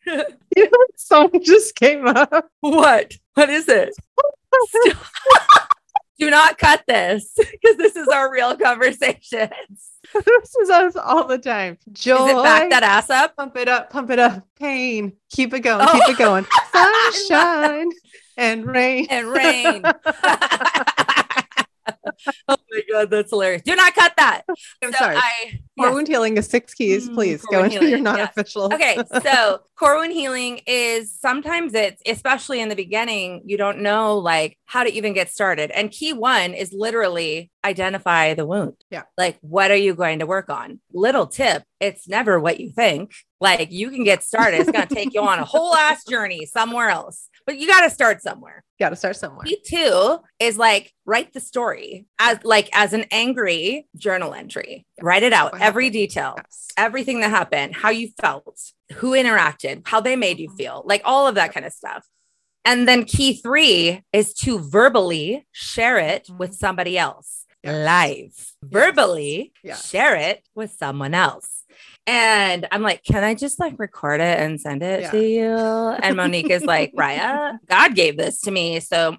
me. 0.06 0.16
you 0.56 0.64
know, 0.64 0.86
song 0.96 1.30
just 1.42 1.76
came 1.76 2.06
up. 2.06 2.50
What? 2.60 3.14
What 3.34 3.48
is 3.48 3.68
it? 3.68 3.94
do 6.20 6.30
not 6.30 6.58
cut 6.58 6.84
this 6.86 7.32
because 7.36 7.76
this 7.76 7.96
is 7.96 8.06
our 8.08 8.30
real 8.30 8.54
conversations. 8.56 9.90
this 10.14 10.56
is 10.56 10.70
us 10.70 10.94
all 10.96 11.26
the 11.26 11.38
time. 11.38 11.78
Joy. 11.92 12.26
Is 12.26 12.30
it 12.30 12.42
back 12.42 12.70
that 12.70 12.82
ass 12.82 13.10
up? 13.10 13.36
Pump 13.36 13.56
it 13.56 13.68
up, 13.68 13.90
pump 13.90 14.10
it 14.10 14.18
up. 14.18 14.46
Pain. 14.56 15.14
Keep 15.30 15.54
it 15.54 15.60
going, 15.60 15.86
oh. 15.88 15.92
keep 15.92 16.10
it 16.10 16.20
oh. 16.20 16.24
going. 16.24 16.46
Sunshine 16.72 17.90
and 18.36 18.66
rain. 18.66 19.06
And 19.10 19.28
rain. 19.28 19.82
Oh 22.48 22.56
my 22.70 22.82
god, 22.90 23.10
that's 23.10 23.30
hilarious. 23.30 23.62
Do 23.62 23.74
not 23.74 23.94
cut 23.94 24.12
that. 24.16 24.42
I'm 24.82 24.92
so 24.92 24.98
sorry. 24.98 25.16
I, 25.16 25.60
core 25.78 25.88
yeah. 25.88 25.94
wound 25.94 26.08
healing 26.08 26.36
is 26.36 26.46
six 26.46 26.74
keys. 26.74 27.08
Mm, 27.08 27.14
please 27.14 27.44
go 27.46 27.64
into 27.64 27.88
your 27.88 27.98
non-official. 27.98 28.68
Yeah. 28.70 28.74
Okay, 28.74 29.02
so 29.22 29.60
core 29.78 29.96
wound 29.98 30.12
healing 30.12 30.60
is 30.66 31.12
sometimes 31.18 31.74
it's 31.74 32.02
especially 32.06 32.60
in 32.60 32.68
the 32.68 32.76
beginning, 32.76 33.42
you 33.44 33.56
don't 33.56 33.80
know 33.80 34.18
like 34.18 34.58
how 34.66 34.84
to 34.84 34.92
even 34.92 35.12
get 35.12 35.30
started. 35.30 35.70
And 35.70 35.90
key 35.90 36.12
one 36.12 36.54
is 36.54 36.72
literally 36.72 37.50
identify 37.64 38.34
the 38.34 38.46
wound. 38.46 38.74
Yeah. 38.90 39.02
Like 39.16 39.38
what 39.40 39.70
are 39.70 39.76
you 39.76 39.94
going 39.94 40.20
to 40.20 40.26
work 40.26 40.50
on? 40.50 40.80
Little 40.92 41.26
tip, 41.26 41.62
it's 41.80 42.08
never 42.08 42.38
what 42.38 42.60
you 42.60 42.70
think. 42.70 43.12
Like 43.40 43.72
you 43.72 43.90
can 43.90 44.04
get 44.04 44.22
started. 44.22 44.60
It's 44.60 44.70
going 44.70 44.86
to 44.86 44.94
take 44.94 45.14
you 45.14 45.22
on 45.22 45.38
a 45.38 45.44
whole 45.44 45.74
ass 45.74 46.04
journey 46.04 46.44
somewhere 46.44 46.90
else 46.90 47.29
but 47.46 47.58
you 47.58 47.66
got 47.66 47.82
to 47.82 47.90
start 47.90 48.22
somewhere. 48.22 48.64
Got 48.78 48.90
to 48.90 48.96
start 48.96 49.16
somewhere. 49.16 49.44
Me 49.44 49.58
too 49.66 50.18
is 50.38 50.56
like 50.56 50.92
write 51.04 51.32
the 51.32 51.40
story 51.40 52.06
as 52.18 52.38
like 52.44 52.68
as 52.72 52.92
an 52.92 53.04
angry 53.10 53.86
journal 53.96 54.34
entry. 54.34 54.86
Write 55.00 55.22
it 55.22 55.32
out, 55.32 55.60
every 55.60 55.90
detail, 55.90 56.34
yes. 56.36 56.68
everything 56.76 57.20
that 57.20 57.30
happened, 57.30 57.74
how 57.74 57.90
you 57.90 58.08
felt, 58.20 58.60
who 58.94 59.12
interacted, 59.12 59.82
how 59.86 60.00
they 60.00 60.16
made 60.16 60.38
you 60.38 60.48
mm-hmm. 60.48 60.56
feel, 60.56 60.82
like 60.86 61.02
all 61.04 61.26
of 61.26 61.34
that 61.34 61.52
kind 61.52 61.66
of 61.66 61.72
stuff. 61.72 62.06
And 62.64 62.86
then 62.86 63.04
key 63.04 63.34
three 63.34 64.02
is 64.12 64.34
to 64.34 64.58
verbally 64.58 65.46
share 65.52 65.98
it 65.98 66.24
mm-hmm. 66.24 66.38
with 66.38 66.54
somebody 66.54 66.98
else 66.98 67.46
yes. 67.62 67.74
live. 67.74 68.18
Yes. 68.18 68.56
Verbally 68.62 69.52
share 69.82 70.16
it 70.16 70.46
with 70.54 70.72
someone 70.72 71.14
else. 71.14 71.59
And 72.10 72.66
I'm 72.72 72.82
like, 72.82 73.04
can 73.04 73.22
I 73.22 73.34
just 73.36 73.60
like 73.60 73.78
record 73.78 74.20
it 74.20 74.40
and 74.40 74.60
send 74.60 74.82
it 74.82 75.02
yeah. 75.02 75.10
to 75.12 75.24
you? 75.24 75.54
And 76.02 76.16
Monique 76.16 76.50
is 76.50 76.64
like, 76.64 76.90
Riah, 76.96 77.52
God 77.68 77.94
gave 77.94 78.16
this 78.16 78.40
to 78.40 78.50
me. 78.50 78.80
So 78.80 79.16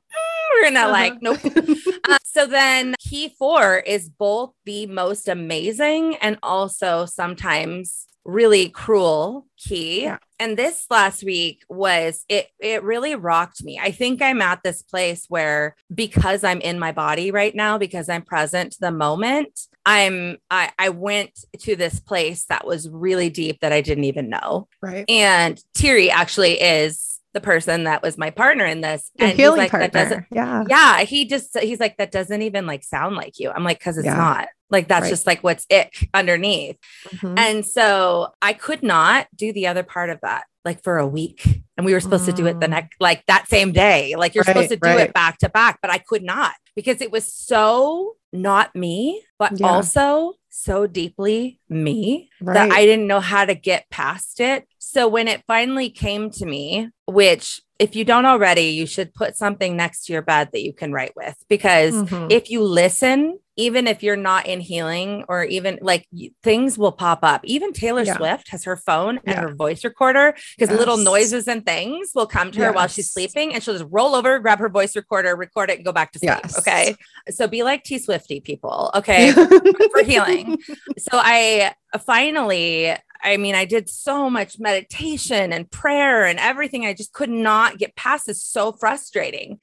we're 0.54 0.64
gonna 0.66 0.82
uh-huh. 0.82 0.92
like, 0.92 1.22
nope. 1.22 1.40
uh, 2.10 2.18
so 2.26 2.46
then 2.46 2.96
key 3.00 3.34
four 3.40 3.78
is 3.78 4.10
both 4.10 4.52
the 4.66 4.88
most 4.88 5.30
amazing 5.30 6.18
and 6.18 6.38
also 6.44 7.06
sometimes 7.06 8.08
really 8.26 8.70
cruel 8.70 9.46
key. 9.58 10.04
Yeah. 10.04 10.18
And 10.40 10.58
this 10.58 10.86
last 10.90 11.24
week 11.24 11.64
was 11.70 12.26
it 12.30 12.48
it 12.60 12.84
really 12.84 13.16
rocked 13.16 13.64
me. 13.64 13.80
I 13.80 13.92
think 13.92 14.22
I'm 14.22 14.42
at 14.42 14.64
this 14.64 14.82
place 14.82 15.26
where 15.28 15.76
because 15.94 16.44
I'm 16.44 16.62
in 16.62 16.80
my 16.80 16.92
body 16.92 17.32
right 17.32 17.54
now 17.54 17.78
because 17.78 18.10
I'm 18.10 18.24
present 18.24 18.74
to 18.74 18.80
the 18.82 18.92
moment, 18.92 19.60
I'm 19.86 20.38
I 20.50 20.72
I 20.78 20.90
went 20.90 21.46
to 21.60 21.76
this 21.76 22.00
place 22.00 22.46
that 22.46 22.66
was 22.66 22.90
really 22.90 23.30
deep 23.30 23.60
that 23.62 23.74
I 23.74 23.82
didn't 23.82 24.06
even 24.06 24.30
know. 24.30 24.68
Right. 24.82 25.06
And 25.10 25.62
Thierry 25.76 26.10
actually 26.10 26.62
is 26.62 27.11
the 27.34 27.42
person 27.42 27.86
that 27.86 28.02
was 28.02 28.18
my 28.18 28.30
partner 28.30 28.66
in 28.66 28.82
this. 28.82 29.10
Your 29.18 29.30
and 29.30 29.38
healing 29.38 29.58
like, 29.58 29.72
partner. 29.72 29.90
That 29.90 30.10
doesn't, 30.10 30.26
yeah. 30.32 30.64
Yeah. 30.70 31.02
He 31.04 31.26
just, 31.26 31.58
he's 31.58 31.80
like, 31.80 31.98
that 31.98 32.12
doesn't 32.12 32.42
even 32.42 32.66
like 32.66 32.84
sound 32.84 33.16
like 33.16 33.40
you. 33.40 33.50
I'm 33.50 33.64
like, 33.64 33.82
cause 33.82 33.98
it's 33.98 34.06
yeah. 34.06 34.16
not 34.16 34.48
like, 34.70 34.88
that's 34.88 35.04
right. 35.04 35.10
just 35.10 35.28
like 35.28 35.44
what's 35.44 35.66
ick 35.72 36.10
underneath. 36.14 36.78
Mm-hmm. 37.10 37.38
And 37.38 37.66
so 37.66 38.34
I 38.42 38.54
could 38.54 38.84
not 38.84 39.28
do 39.36 39.54
the 39.54 39.68
other 39.68 39.84
part 39.84 40.10
of 40.10 40.20
that 40.22 40.46
like 40.64 40.84
for 40.84 40.98
a 40.98 41.08
week. 41.08 41.64
And 41.78 41.86
we 41.86 41.94
were 41.94 42.00
supposed 42.00 42.24
mm. 42.24 42.32
to 42.32 42.34
do 42.34 42.46
it 42.46 42.60
the 42.60 42.68
mm. 42.68 42.72
next, 42.72 42.98
like 43.00 43.26
that 43.26 43.48
same 43.48 43.72
day. 43.72 44.16
Like 44.16 44.36
you're 44.36 44.44
right, 44.44 44.54
supposed 44.54 44.70
to 44.70 44.76
do 44.76 44.90
right. 44.90 45.00
it 45.00 45.14
back 45.14 45.40
to 45.40 45.50
back, 45.50 45.80
but 45.82 45.90
I 45.90 45.98
could 45.98 46.24
not 46.24 46.54
because 46.76 47.02
it 47.02 47.12
was 47.12 47.34
so 47.34 48.16
not 48.32 48.76
me, 48.76 49.24
but 49.40 49.60
yeah. 49.60 49.68
also 49.68 50.34
so 50.50 50.86
deeply 50.86 51.60
me 51.70 52.30
right. 52.42 52.54
that 52.54 52.72
I 52.72 52.86
didn't 52.86 53.08
know 53.08 53.20
how 53.20 53.46
to 53.46 53.56
get 53.56 53.90
past 53.90 54.40
it. 54.40 54.68
So 54.92 55.08
when 55.08 55.30
it 55.30 55.42
finally 55.48 55.90
came 55.90 56.32
to 56.32 56.46
me, 56.46 56.90
which 57.06 57.62
if 57.80 57.96
you 57.96 58.04
don't 58.04 58.26
already, 58.26 58.72
you 58.72 58.86
should 58.86 59.14
put 59.14 59.38
something 59.38 59.78
next 59.78 60.04
to 60.06 60.14
your 60.14 60.22
bed 60.22 60.50
that 60.52 60.64
you 60.64 60.74
can 60.74 60.92
write 60.92 61.16
with 61.16 61.36
because 61.48 61.94
mm-hmm. 61.94 62.28
if 62.30 62.50
you 62.50 62.62
listen, 62.62 63.40
even 63.56 63.88
if 63.88 64.04
you're 64.04 64.18
not 64.18 64.48
in 64.48 64.60
healing 64.60 65.24
or 65.30 65.46
even 65.46 65.80
like 65.82 66.10
things 66.44 66.78
will 66.78 66.92
pop 66.92 67.20
up. 67.24 67.40
Even 67.46 67.72
Taylor 67.72 68.04
yeah. 68.04 68.18
Swift 68.18 68.50
has 68.50 68.66
her 68.66 68.76
phone 68.76 69.20
and 69.26 69.36
yeah. 69.36 69.42
her 69.44 69.56
voice 69.56 69.86
recorder 69.86 70.36
because 70.58 70.70
yes. 70.70 70.78
little 70.78 70.98
noises 70.98 71.48
and 71.48 71.66
things 71.66 72.12
will 72.14 72.28
come 72.28 72.52
to 72.52 72.60
yes. 72.60 72.68
her 72.68 72.74
while 72.74 72.88
she's 72.88 73.14
sleeping 73.14 73.54
and 73.54 73.64
she'll 73.64 73.78
just 73.78 73.90
roll 73.90 74.14
over, 74.14 74.40
grab 74.40 74.60
her 74.60 74.70
voice 74.70 74.94
recorder, 74.94 75.38
record 75.38 75.70
it, 75.70 75.78
and 75.78 75.86
go 75.86 75.94
back 75.94 76.12
to 76.12 76.20
sleep. 76.20 76.32
Yes. 76.44 76.60
Okay. 76.60 76.98
So 77.30 77.48
be 77.48 77.64
like 77.64 77.86
T 77.86 77.98
Swifty 77.98 78.42
people. 78.42 78.92
Okay. 78.94 79.32
for 79.92 80.04
healing. 80.04 80.58
So 80.98 81.12
I 81.14 81.76
finally 82.06 82.94
I 83.24 83.38
mean, 83.38 83.56
I 83.56 83.66
did 83.66 83.90
so 83.90 84.30
much 84.30 84.60
meditation 84.60 85.54
and 85.54 85.70
prayer 85.70 86.26
and 86.26 86.40
everything. 86.40 86.86
I 86.86 86.94
just 86.94 87.14
could 87.14 87.30
not 87.30 87.78
get 87.78 87.96
past 87.96 88.26
this. 88.26 88.44
So 88.44 88.72
frustrating. 88.72 89.60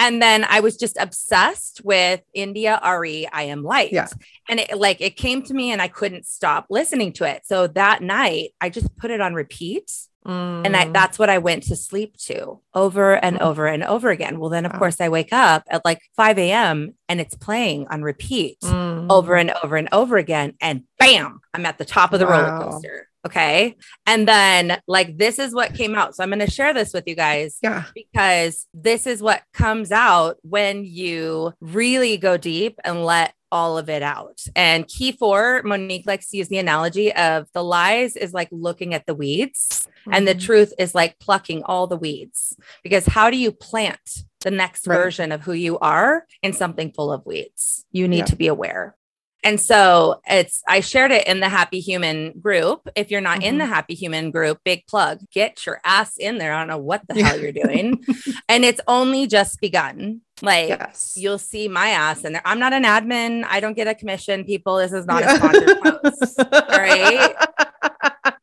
And 0.00 0.22
then 0.22 0.46
I 0.48 0.60
was 0.60 0.78
just 0.78 0.96
obsessed 0.98 1.82
with 1.84 2.22
India.Arie, 2.32 3.28
I 3.30 3.42
Am 3.44 3.62
Light. 3.62 3.92
Yeah. 3.92 4.08
And 4.48 4.58
it 4.58 4.78
like 4.78 5.02
it 5.02 5.16
came 5.16 5.42
to 5.42 5.52
me 5.52 5.72
and 5.72 5.82
I 5.82 5.88
couldn't 5.88 6.26
stop 6.26 6.66
listening 6.70 7.12
to 7.14 7.24
it. 7.24 7.42
So 7.44 7.66
that 7.66 8.02
night 8.02 8.54
I 8.62 8.70
just 8.70 8.96
put 8.96 9.10
it 9.10 9.20
on 9.20 9.34
repeat. 9.34 9.92
Mm. 10.26 10.64
And 10.64 10.76
I, 10.76 10.86
mm. 10.86 10.92
that's 10.94 11.18
what 11.18 11.28
I 11.28 11.38
went 11.38 11.64
to 11.64 11.76
sleep 11.76 12.16
to 12.24 12.60
over 12.74 13.14
and 13.14 13.38
mm. 13.38 13.42
over 13.42 13.66
and 13.66 13.84
over 13.84 14.10
again. 14.10 14.38
Well, 14.38 14.50
then, 14.50 14.64
of 14.64 14.72
wow. 14.72 14.78
course, 14.78 15.00
I 15.00 15.10
wake 15.10 15.32
up 15.32 15.64
at 15.68 15.84
like 15.84 16.00
5 16.16 16.38
a.m. 16.38 16.94
and 17.08 17.20
it's 17.20 17.34
playing 17.34 17.86
on 17.88 18.02
repeat 18.02 18.58
mm. 18.60 18.89
Over 19.10 19.36
and 19.36 19.52
over 19.62 19.76
and 19.76 19.88
over 19.92 20.16
again. 20.16 20.54
And 20.60 20.84
bam, 20.98 21.40
I'm 21.52 21.66
at 21.66 21.78
the 21.78 21.84
top 21.84 22.12
of 22.12 22.20
the 22.20 22.26
wow. 22.26 22.58
roller 22.58 22.70
coaster. 22.70 23.08
Okay. 23.26 23.76
And 24.06 24.26
then, 24.26 24.80
like, 24.86 25.18
this 25.18 25.38
is 25.38 25.54
what 25.54 25.74
came 25.74 25.94
out. 25.94 26.16
So 26.16 26.22
I'm 26.22 26.30
going 26.30 26.38
to 26.38 26.50
share 26.50 26.72
this 26.72 26.94
with 26.94 27.06
you 27.06 27.14
guys. 27.14 27.58
Yeah. 27.62 27.84
Because 27.94 28.66
this 28.72 29.06
is 29.06 29.22
what 29.22 29.42
comes 29.52 29.92
out 29.92 30.38
when 30.42 30.84
you 30.84 31.52
really 31.60 32.16
go 32.16 32.38
deep 32.38 32.78
and 32.82 33.04
let 33.04 33.34
all 33.52 33.76
of 33.76 33.90
it 33.90 34.02
out. 34.02 34.40
And 34.56 34.86
key 34.86 35.12
four, 35.12 35.60
Monique 35.64 36.06
likes 36.06 36.30
to 36.30 36.36
use 36.36 36.48
the 36.48 36.58
analogy 36.58 37.12
of 37.12 37.48
the 37.52 37.64
lies 37.64 38.16
is 38.16 38.32
like 38.32 38.48
looking 38.52 38.94
at 38.94 39.06
the 39.06 39.14
weeds, 39.14 39.88
mm-hmm. 40.00 40.14
and 40.14 40.26
the 40.26 40.32
mm-hmm. 40.32 40.46
truth 40.46 40.72
is 40.78 40.94
like 40.94 41.18
plucking 41.18 41.62
all 41.64 41.86
the 41.86 41.96
weeds. 41.96 42.56
Because 42.82 43.04
how 43.06 43.28
do 43.28 43.36
you 43.36 43.52
plant 43.52 44.00
the 44.40 44.50
next 44.50 44.86
right. 44.86 44.96
version 44.96 45.32
of 45.32 45.42
who 45.42 45.52
you 45.52 45.78
are 45.80 46.24
in 46.42 46.52
something 46.52 46.92
full 46.92 47.12
of 47.12 47.26
weeds? 47.26 47.84
You 47.92 48.08
need 48.08 48.18
yeah. 48.18 48.24
to 48.26 48.36
be 48.36 48.46
aware. 48.46 48.96
And 49.42 49.60
so 49.60 50.20
it's, 50.28 50.62
I 50.68 50.80
shared 50.80 51.12
it 51.12 51.26
in 51.26 51.40
the 51.40 51.48
Happy 51.48 51.80
Human 51.80 52.38
group. 52.38 52.88
If 52.94 53.10
you're 53.10 53.20
not 53.20 53.38
mm-hmm. 53.38 53.48
in 53.48 53.58
the 53.58 53.64
mm-hmm. 53.64 53.72
Happy 53.72 53.94
Human 53.94 54.30
group, 54.30 54.58
big 54.64 54.86
plug, 54.86 55.20
get 55.30 55.64
your 55.64 55.80
ass 55.84 56.16
in 56.18 56.38
there. 56.38 56.52
I 56.52 56.58
don't 56.58 56.68
know 56.68 56.78
what 56.78 57.02
the 57.08 57.22
hell 57.22 57.38
you're 57.40 57.52
doing. 57.52 58.04
and 58.48 58.64
it's 58.64 58.80
only 58.86 59.26
just 59.26 59.60
begun. 59.60 60.20
Like 60.42 60.68
yes. 60.68 61.14
you'll 61.16 61.38
see 61.38 61.68
my 61.68 61.88
ass 61.90 62.24
in 62.24 62.32
there. 62.32 62.42
I'm 62.44 62.58
not 62.58 62.72
an 62.72 62.84
admin. 62.84 63.44
I 63.48 63.60
don't 63.60 63.74
get 63.74 63.86
a 63.86 63.94
commission, 63.94 64.44
people. 64.44 64.76
This 64.76 64.92
is 64.92 65.06
not 65.06 65.22
yeah. 65.22 65.34
a 65.34 65.36
sponsored 65.36 65.80
post. 65.82 66.40
All 66.52 66.78
right. 66.78 67.34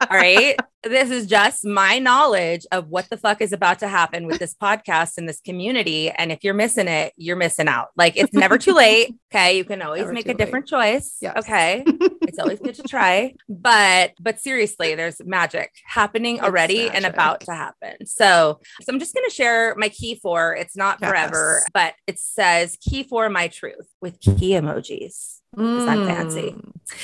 All 0.09 0.17
right. 0.17 0.55
This 0.83 1.09
is 1.09 1.25
just 1.25 1.65
my 1.65 1.99
knowledge 1.99 2.65
of 2.71 2.87
what 2.87 3.09
the 3.09 3.17
fuck 3.17 3.41
is 3.41 3.51
about 3.51 3.79
to 3.79 3.87
happen 3.87 4.25
with 4.25 4.39
this 4.39 4.53
podcast 4.53 5.17
and 5.17 5.27
this 5.27 5.41
community. 5.41 6.09
And 6.11 6.31
if 6.31 6.43
you're 6.43 6.53
missing 6.53 6.87
it, 6.87 7.13
you're 7.17 7.35
missing 7.35 7.67
out. 7.67 7.89
Like 7.97 8.15
it's 8.15 8.33
never 8.33 8.57
too 8.57 8.73
late. 8.73 9.13
Okay. 9.33 9.57
You 9.57 9.65
can 9.65 9.81
always 9.81 10.01
never 10.01 10.13
make 10.13 10.25
a 10.25 10.29
late. 10.29 10.37
different 10.37 10.67
choice. 10.67 11.17
Yes. 11.19 11.35
Okay. 11.37 11.83
it's 11.87 12.39
always 12.39 12.59
good 12.59 12.75
to 12.75 12.83
try. 12.83 13.33
But 13.49 14.13
but 14.21 14.39
seriously, 14.39 14.95
there's 14.95 15.19
magic 15.25 15.71
happening 15.85 16.35
it's 16.35 16.45
already 16.45 16.85
magic. 16.85 16.95
and 16.95 17.05
about 17.05 17.41
to 17.41 17.53
happen. 17.53 18.05
So 18.05 18.59
so 18.81 18.93
I'm 18.93 18.99
just 18.99 19.13
gonna 19.13 19.29
share 19.29 19.75
my 19.75 19.89
key 19.89 20.15
four. 20.15 20.55
It's 20.55 20.77
not 20.77 20.99
yes. 21.01 21.09
forever, 21.09 21.63
but 21.73 21.95
it 22.05 22.19
says 22.19 22.77
key 22.79 23.03
for 23.03 23.29
my 23.29 23.47
truth 23.47 23.87
with 23.99 24.19
key 24.21 24.51
emojis. 24.51 25.36
Mm. 25.55 25.87
I'm 25.87 26.05
fancy. 26.05 26.55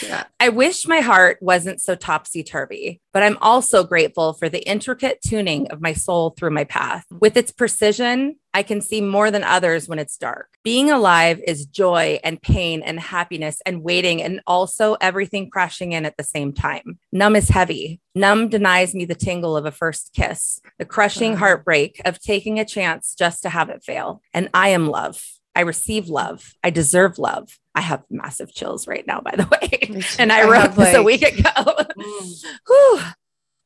Yeah. 0.02 0.24
I 0.40 0.50
wish 0.50 0.88
my 0.88 1.00
heart 1.00 1.38
wasn't 1.42 1.82
so 1.82 1.96
topsy 1.96 2.44
turvy, 2.44 3.02
but 3.12 3.24
I'm 3.24 3.38
also 3.42 3.84
grateful 3.84 4.34
for 4.34 4.50
the 4.50 4.68
intricate 4.68 5.20
tuning 5.26 5.72
of 5.72 5.82
my 5.82 5.94
soul 5.94 6.32
through 6.32 6.52
my 6.52 6.64
path. 6.64 7.06
With 7.12 7.38
its 7.38 7.52
precision, 7.52 8.38
I 8.54 8.64
can 8.64 8.82
see 8.82 9.02
more 9.02 9.32
than 9.32 9.44
others 9.44 9.88
when 9.88 9.98
it's 9.98 10.18
dark. 10.18 10.50
Being 10.64 10.92
alive 10.92 11.42
is 11.48 11.66
joy 11.66 12.20
and 12.24 12.42
pain 12.42 12.84
and 12.84 13.00
happiness 13.00 13.62
and 13.66 13.84
waiting, 13.84 14.22
and 14.22 14.42
also 14.46 14.96
everything 15.02 15.50
crashing 15.50 15.94
in 15.94 16.06
at 16.06 16.18
the 16.18 16.24
same 16.24 16.54
time. 16.54 17.00
Numb 17.12 17.36
is 17.36 17.50
heavy. 17.50 18.00
Numb 18.14 18.50
denies 18.50 18.94
me 18.94 19.06
the 19.06 19.16
tingle 19.16 19.58
of 19.58 19.66
a 19.66 19.72
first 19.72 20.12
kiss, 20.14 20.62
the 20.78 20.86
crushing 20.86 21.36
heartbreak 21.36 22.02
of 22.06 22.20
taking 22.20 22.60
a 22.60 22.66
chance 22.66 23.16
just 23.16 23.42
to 23.44 23.50
have 23.50 23.70
it 23.70 23.84
fail. 23.84 24.22
And 24.34 24.50
I 24.54 24.70
am 24.70 24.88
love. 24.88 25.24
I 25.56 25.62
receive 25.62 26.08
love. 26.08 26.54
I 26.64 26.70
deserve 26.70 27.18
love. 27.18 27.60
I 27.76 27.82
have 27.82 28.04
massive 28.10 28.54
chills 28.54 28.88
right 28.88 29.06
now, 29.06 29.22
by 29.22 29.36
the 29.36 29.48
way. 29.52 30.04
and 30.20 30.32
I, 30.32 30.42
I 30.42 30.50
wrote 30.50 30.76
this 30.76 30.94
like... 30.94 30.96
a 30.96 31.04
week 31.04 31.24
ago. 31.24 31.50
mm. 31.50 33.14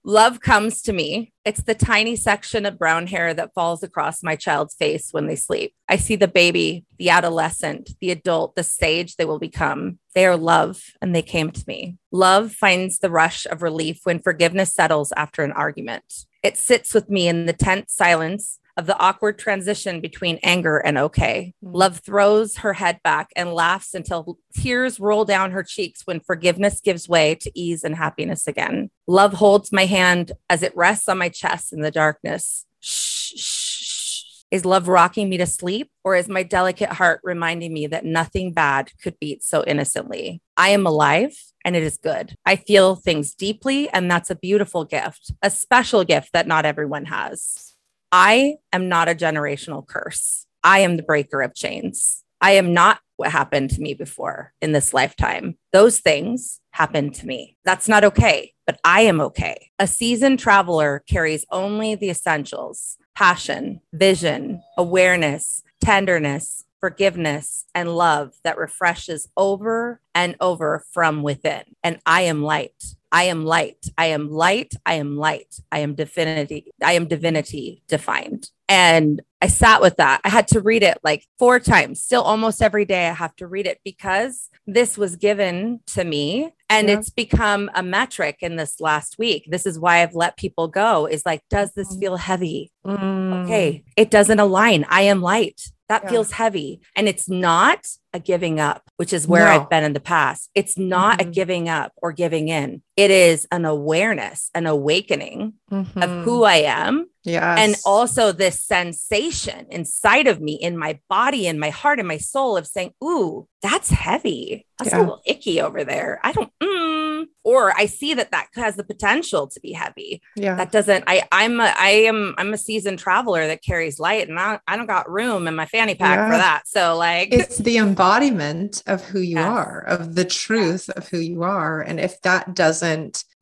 Love 0.08 0.40
comes 0.40 0.82
to 0.84 0.94
me. 0.94 1.34
It's 1.44 1.64
the 1.64 1.76
tiny 1.76 2.16
section 2.16 2.66
of 2.66 2.80
brown 2.80 3.08
hair 3.08 3.34
that 3.34 3.54
falls 3.54 3.84
across 3.84 4.24
my 4.24 4.38
child's 4.38 4.74
face 4.74 5.10
when 5.12 5.28
they 5.28 5.36
sleep. 5.36 5.74
I 5.90 5.98
see 5.98 6.16
the 6.16 6.30
baby, 6.30 6.86
the 6.98 7.10
adolescent, 7.10 7.90
the 8.00 8.12
adult, 8.12 8.56
the 8.56 8.64
sage 8.64 9.18
they 9.18 9.26
will 9.26 9.38
become. 9.38 10.00
They 10.16 10.26
are 10.26 10.38
love 10.38 10.82
and 11.02 11.14
they 11.14 11.22
came 11.22 11.52
to 11.52 11.64
me. 11.68 11.98
Love 12.10 12.54
finds 12.54 13.00
the 13.00 13.10
rush 13.10 13.46
of 13.48 13.62
relief 13.62 14.00
when 14.04 14.20
forgiveness 14.20 14.74
settles 14.74 15.12
after 15.18 15.44
an 15.44 15.52
argument. 15.52 16.06
It 16.42 16.56
sits 16.56 16.94
with 16.94 17.10
me 17.10 17.28
in 17.28 17.46
the 17.46 17.52
tense 17.52 17.94
silence 17.94 18.60
of 18.78 18.86
the 18.86 18.98
awkward 19.00 19.40
transition 19.40 20.00
between 20.00 20.40
anger 20.44 20.78
and 20.78 20.98
okay. 20.98 21.54
Mm-hmm. 21.64 21.76
Love 21.76 22.00
throws 22.00 22.58
her 22.58 22.74
head 22.74 23.00
back 23.04 23.30
and 23.36 23.54
laughs 23.54 23.94
until 23.94 24.38
tears 24.56 25.00
roll 25.00 25.26
down 25.26 25.52
her 25.52 25.64
cheeks 25.64 26.04
when 26.06 26.20
forgiveness 26.20 26.80
gives 26.80 27.10
way 27.10 27.36
to 27.36 27.52
ease 27.60 27.84
and 27.84 27.96
happiness 27.96 28.48
again. 28.48 28.92
Love 29.08 29.34
holds 29.34 29.72
my 29.72 29.86
hand 29.86 30.32
as 30.50 30.64
it 30.64 30.76
rests 30.76 31.10
on 31.10 31.18
my 31.18 31.30
chest 31.30 31.74
in 31.74 31.82
the 31.82 31.92
darkness. 31.92 32.66
Shh, 32.80 33.34
shh. 33.36 34.24
Is 34.50 34.64
love 34.64 34.88
rocking 34.88 35.28
me 35.28 35.36
to 35.38 35.46
sleep, 35.46 35.92
or 36.06 36.16
is 36.16 36.30
my 36.30 36.42
delicate 36.42 36.94
heart 36.94 37.20
reminding 37.22 37.74
me 37.74 37.86
that 37.88 38.06
nothing 38.06 38.54
bad 38.54 38.92
could 39.04 39.20
beat 39.20 39.44
so 39.44 39.62
innocently? 39.66 40.42
I 40.56 40.70
am 40.70 40.88
alive 40.88 41.36
and 41.66 41.76
it 41.76 41.84
is 41.84 41.98
good. 41.98 42.34
I 42.46 42.56
feel 42.56 42.96
things 42.96 43.36
deeply, 43.36 43.90
and 43.90 44.10
that's 44.10 44.30
a 44.30 44.36
beautiful 44.36 44.86
gift, 44.86 45.34
a 45.42 45.50
special 45.50 46.06
gift 46.06 46.32
that 46.32 46.48
not 46.48 46.66
everyone 46.66 47.04
has. 47.06 47.76
I 48.12 48.55
am 48.72 48.89
not 48.89 49.10
a 49.10 49.16
generational 49.16 49.86
curse. 49.86 50.45
I 50.64 50.80
am 50.80 50.97
the 50.97 51.03
breaker 51.03 51.41
of 51.41 51.53
chains. 51.53 52.24
I 52.39 52.51
am 52.51 52.74
not 52.74 52.99
what 53.18 53.32
happened 53.32 53.72
to 53.72 53.82
me 53.82 53.93
before 53.93 54.53
in 54.62 54.72
this 54.72 54.93
lifetime. 54.93 55.58
Those 55.74 55.99
things 55.99 56.62
happened 56.72 57.16
to 57.16 57.26
me. 57.26 57.58
That's 57.66 57.88
not 57.88 58.03
okay, 58.03 58.53
but 58.66 58.80
I 58.84 59.01
am 59.01 59.20
okay. 59.22 59.72
A 59.80 59.88
seasoned 59.88 60.39
traveler 60.39 61.03
carries 61.10 61.45
only 61.51 61.95
the 61.95 62.10
essentials 62.10 62.97
passion, 63.16 63.82
vision, 63.93 64.62
awareness, 64.78 65.64
tenderness, 65.82 66.66
forgiveness, 66.80 67.66
and 67.74 67.95
love 67.95 68.36
that 68.43 68.58
refreshes 68.58 69.28
over 69.36 69.99
and 70.14 70.36
over 70.39 70.86
from 70.91 71.24
within. 71.24 71.64
And 71.84 71.99
I 72.05 72.22
am 72.22 72.43
light. 72.43 72.95
I 73.12 73.24
am 73.24 73.45
light. 73.45 73.86
I 73.97 74.08
am 74.08 74.30
light. 74.30 74.74
I 74.86 74.95
am 74.95 75.18
light. 75.18 75.60
I 75.72 75.80
am 75.80 75.95
divinity. 75.95 76.72
I 76.84 76.93
am 76.93 77.08
divinity 77.08 77.84
defined. 77.88 78.49
And 78.70 79.22
I 79.41 79.47
sat 79.47 79.82
with 79.82 79.97
that. 79.97 80.20
I 80.26 80.30
had 80.30 80.47
to 80.49 80.62
read 80.62 80.84
it 80.84 80.97
like 81.03 81.26
four 81.39 81.60
times. 81.60 82.03
Still, 82.03 82.22
almost 82.24 82.62
every 82.62 82.86
day, 82.86 83.08
I 83.08 83.14
have 83.14 83.36
to 83.38 83.47
read 83.47 83.66
it 83.66 83.80
because 83.86 84.49
this 84.66 84.97
was 84.97 85.16
given 85.16 85.80
to 85.88 86.03
me 86.03 86.51
and 86.70 86.89
yeah. 86.89 86.97
it's 86.97 87.10
become 87.10 87.70
a 87.76 87.84
metric 87.84 88.38
in 88.41 88.58
this 88.58 88.82
last 88.82 89.18
week. 89.18 89.47
This 89.49 89.66
is 89.66 89.80
why 89.80 90.01
I've 90.01 90.16
let 90.16 90.38
people 90.38 90.68
go 90.68 91.05
is 91.05 91.26
like, 91.26 91.41
does 91.49 91.72
this 91.74 91.95
mm. 91.95 91.99
feel 91.99 92.18
heavy? 92.18 92.72
Mm. 92.86 93.45
Okay. 93.45 93.84
It 93.95 94.12
doesn't 94.12 94.39
align. 94.39 94.86
I 94.89 95.01
am 95.03 95.22
light. 95.22 95.62
That 95.88 96.03
yeah. 96.03 96.10
feels 96.10 96.32
heavy. 96.32 96.82
And 96.95 97.08
it's 97.08 97.30
not 97.30 97.88
a 98.12 98.20
giving 98.20 98.60
up, 98.60 98.84
which 98.97 99.14
is 99.14 99.28
where 99.28 99.45
no. 99.45 99.51
I've 99.51 99.70
been 99.70 99.86
in 99.86 99.93
the 99.93 100.01
past. 100.01 100.49
It's 100.53 100.78
not 100.78 101.20
mm-hmm. 101.20 101.30
a 101.30 101.32
giving 101.32 101.70
up 101.70 101.93
or 102.01 102.12
giving 102.12 102.49
in. 102.49 102.82
It 102.98 103.12
is 103.12 103.48
an 103.52 103.64
awareness, 103.64 104.50
an 104.56 104.66
awakening 104.66 105.54
mm-hmm. 105.72 106.02
of 106.02 106.26
who 106.26 106.43
I 106.43 106.56
am. 106.56 107.08
Yes. 107.24 107.60
And 107.60 107.76
also 107.86 108.32
this 108.32 108.64
sensation 108.64 109.68
inside 109.70 110.28
of 110.28 110.39
me, 110.39 110.54
in 110.54 110.78
my 110.78 111.00
body, 111.10 111.45
in 111.45 111.60
my 111.60 111.70
heart, 111.70 112.00
in 112.00 112.08
my 112.08 112.18
soul 112.18 112.56
of 112.56 112.66
saying, 112.66 112.93
Ooh, 113.04 113.48
that's 113.62 113.89
heavy. 113.89 114.66
That's 114.80 114.91
yeah. 114.91 115.00
a 115.00 115.02
little 115.02 115.22
icky 115.26 115.60
over 115.60 115.84
there. 115.84 116.22
I 116.24 116.32
don't, 116.32 116.52
mm, 116.64 117.26
or 117.43 117.76
I 117.76 117.88
see 117.88 118.14
that 118.14 118.32
that 118.32 118.48
has 118.56 118.78
the 118.78 118.84
potential 118.84 119.48
to 119.48 119.60
be 119.60 119.74
heavy. 119.74 120.22
Yeah. 120.36 120.56
That 120.56 120.72
doesn't, 120.72 121.04
I, 121.08 121.24
I'm 121.32 121.60
a, 121.60 121.74
I 121.76 121.89
am, 121.89 122.36
I'm 122.38 122.54
a 122.54 122.58
seasoned 122.58 123.00
traveler 123.00 123.48
that 123.48 123.64
carries 123.64 124.00
light 124.00 124.30
and 124.30 124.39
I, 124.39 124.60
I 124.68 124.78
don't 124.78 124.86
got 124.86 125.12
room 125.12 125.48
in 125.48 125.56
my 125.56 125.66
fanny 125.66 125.95
pack 125.95 126.18
yeah. 126.18 126.32
for 126.32 126.38
that. 126.38 126.68
So 126.68 126.95
like, 126.95 127.34
it's 127.34 127.58
the 127.58 127.78
embodiment 127.78 128.84
of 128.88 129.04
who 129.04 129.20
you 129.20 129.36
yes. 129.36 129.48
are, 129.48 129.84
of 129.88 130.16
the 130.16 130.26
truth 130.26 130.89
of 130.91 131.10
who 131.10 131.18
you 131.18 131.43
are. 131.43 131.82
And 131.82 132.00
if 132.00 132.22
that 132.22 132.56
doesn't 132.56 132.87